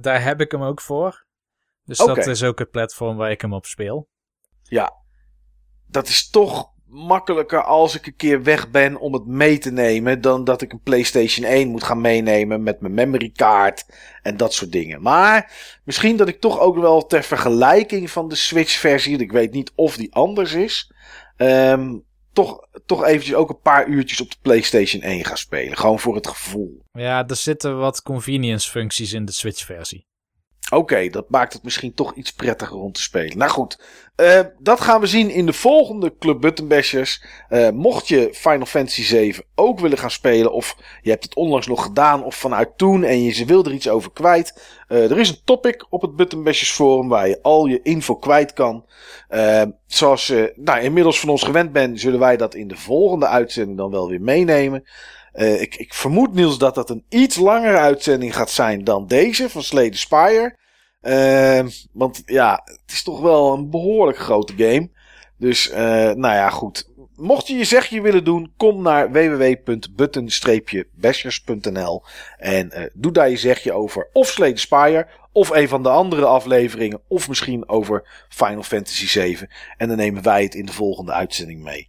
daar 0.00 0.22
heb 0.22 0.40
ik 0.40 0.50
hem 0.50 0.62
ook 0.62 0.80
voor. 0.80 1.26
Dus 1.84 1.98
dat 1.98 2.26
is 2.26 2.42
ook 2.42 2.58
het 2.58 2.70
platform 2.70 3.16
waar 3.16 3.30
ik 3.30 3.40
hem 3.40 3.52
op 3.52 3.66
speel. 3.66 4.08
Ja, 4.62 4.92
dat 5.86 6.08
is 6.08 6.30
toch 6.30 6.74
makkelijker 6.86 7.62
als 7.62 7.94
ik 7.94 8.06
een 8.06 8.16
keer 8.16 8.42
weg 8.42 8.70
ben 8.70 8.96
om 8.96 9.12
het 9.12 9.26
mee 9.26 9.58
te 9.58 9.72
nemen. 9.72 10.20
Dan 10.20 10.44
dat 10.44 10.62
ik 10.62 10.72
een 10.72 10.82
PlayStation 10.82 11.46
1 11.46 11.68
moet 11.68 11.82
gaan 11.82 12.00
meenemen 12.00 12.62
met 12.62 12.80
mijn 12.80 12.94
memory 12.94 13.30
card 13.30 13.86
en 14.22 14.36
dat 14.36 14.54
soort 14.54 14.72
dingen. 14.72 15.02
Maar 15.02 15.52
misschien 15.84 16.16
dat 16.16 16.28
ik 16.28 16.40
toch 16.40 16.58
ook 16.58 16.76
wel 16.76 17.06
ter 17.06 17.22
vergelijking 17.22 18.10
van 18.10 18.28
de 18.28 18.34
Switch 18.34 18.78
versie, 18.78 19.18
ik 19.18 19.32
weet 19.32 19.52
niet 19.52 19.72
of 19.74 19.96
die 19.96 20.14
anders 20.14 20.52
is. 20.52 20.92
Um, 21.36 22.04
toch, 22.36 22.68
toch 22.86 23.04
eventjes 23.04 23.34
ook 23.34 23.48
een 23.48 23.60
paar 23.60 23.86
uurtjes 23.86 24.20
op 24.20 24.30
de 24.30 24.36
PlayStation 24.42 25.02
1 25.02 25.24
ga 25.24 25.34
spelen. 25.34 25.76
Gewoon 25.76 25.98
voor 25.98 26.14
het 26.14 26.26
gevoel. 26.26 26.82
Ja, 26.92 27.26
er 27.26 27.36
zitten 27.36 27.78
wat 27.78 28.02
convenience 28.02 28.70
functies 28.70 29.12
in 29.12 29.24
de 29.24 29.32
Switch 29.32 29.64
versie. 29.64 30.06
Oké, 30.72 31.08
dat 31.08 31.30
maakt 31.30 31.52
het 31.52 31.62
misschien 31.62 31.94
toch 31.94 32.14
iets 32.14 32.32
prettiger 32.32 32.76
om 32.76 32.92
te 32.92 33.02
spelen. 33.02 33.38
Nou 33.38 33.50
goed, 33.50 33.78
uh, 34.16 34.40
dat 34.58 34.80
gaan 34.80 35.00
we 35.00 35.06
zien 35.06 35.30
in 35.30 35.46
de 35.46 35.52
volgende 35.52 36.14
Club 36.18 36.40
Button 36.40 36.68
Bashers. 36.68 37.22
Uh, 37.50 37.70
mocht 37.70 38.08
je 38.08 38.28
Final 38.32 38.66
Fantasy 38.66 39.02
7 39.02 39.44
ook 39.54 39.80
willen 39.80 39.98
gaan 39.98 40.10
spelen, 40.10 40.52
of 40.52 40.76
je 41.02 41.10
hebt 41.10 41.24
het 41.24 41.34
onlangs 41.34 41.66
nog 41.66 41.82
gedaan, 41.82 42.24
of 42.24 42.34
vanuit 42.34 42.68
toen 42.76 43.04
en 43.04 43.22
je 43.22 43.44
wil 43.44 43.64
er 43.64 43.72
iets 43.72 43.88
over 43.88 44.12
kwijt. 44.12 44.76
Uh, 44.88 45.10
er 45.10 45.18
is 45.18 45.28
een 45.28 45.40
topic 45.44 45.86
op 45.90 46.02
het 46.02 46.16
Button 46.16 46.42
Bashers 46.42 46.70
forum 46.70 47.08
waar 47.08 47.28
je 47.28 47.42
al 47.42 47.66
je 47.66 47.82
info 47.82 48.16
kwijt 48.16 48.52
kan. 48.52 48.84
zoals 49.86 50.26
je 50.26 50.52
nou, 50.56 50.80
inmiddels 50.80 51.20
van 51.20 51.28
ons 51.28 51.42
gewend 51.42 51.72
bent, 51.72 52.00
zullen 52.00 52.20
wij 52.20 52.36
dat 52.36 52.54
in 52.54 52.68
de 52.68 52.76
volgende 52.76 53.26
uitzending 53.26 53.78
dan 53.78 53.90
wel 53.90 54.08
weer 54.08 54.20
meenemen. 54.20 54.84
Uh, 55.36 55.60
ik, 55.60 55.74
ik, 55.74 55.94
vermoed, 55.94 56.34
Niels, 56.34 56.58
dat 56.58 56.74
dat 56.74 56.90
een 56.90 57.04
iets 57.08 57.36
langere 57.36 57.76
uitzending 57.76 58.36
gaat 58.36 58.50
zijn 58.50 58.84
dan 58.84 59.06
deze 59.06 59.50
van 59.50 59.62
the 59.62 59.90
Spire. 59.90 60.56
Uh, 61.02 61.62
want 61.92 62.22
ja, 62.26 62.60
het 62.64 62.92
is 62.92 63.02
toch 63.02 63.20
wel 63.20 63.52
een 63.52 63.70
behoorlijk 63.70 64.18
grote 64.18 64.52
game. 64.56 64.90
Dus, 65.38 65.70
uh, 65.70 65.76
nou 65.76 66.34
ja, 66.34 66.50
goed. 66.50 66.88
Mocht 67.14 67.46
je 67.46 67.56
je 67.56 67.64
zegje 67.64 68.00
willen 68.00 68.24
doen, 68.24 68.52
kom 68.56 68.82
naar 68.82 69.12
www.button-bashers.nl 69.12 72.02
en 72.38 72.90
doe 72.94 73.12
daar 73.12 73.30
je 73.30 73.36
zegje 73.36 73.72
over 73.72 74.08
of 74.12 74.34
the 74.34 74.52
Spire, 74.54 75.08
of 75.32 75.50
een 75.50 75.68
van 75.68 75.82
de 75.82 75.88
andere 75.88 76.24
afleveringen, 76.24 77.00
of 77.08 77.28
misschien 77.28 77.68
over 77.68 78.26
Final 78.28 78.62
Fantasy 78.62 79.06
7. 79.06 79.50
En 79.76 79.88
dan 79.88 79.96
nemen 79.96 80.22
wij 80.22 80.42
het 80.42 80.54
in 80.54 80.66
de 80.66 80.72
volgende 80.72 81.12
uitzending 81.12 81.62
mee. 81.62 81.88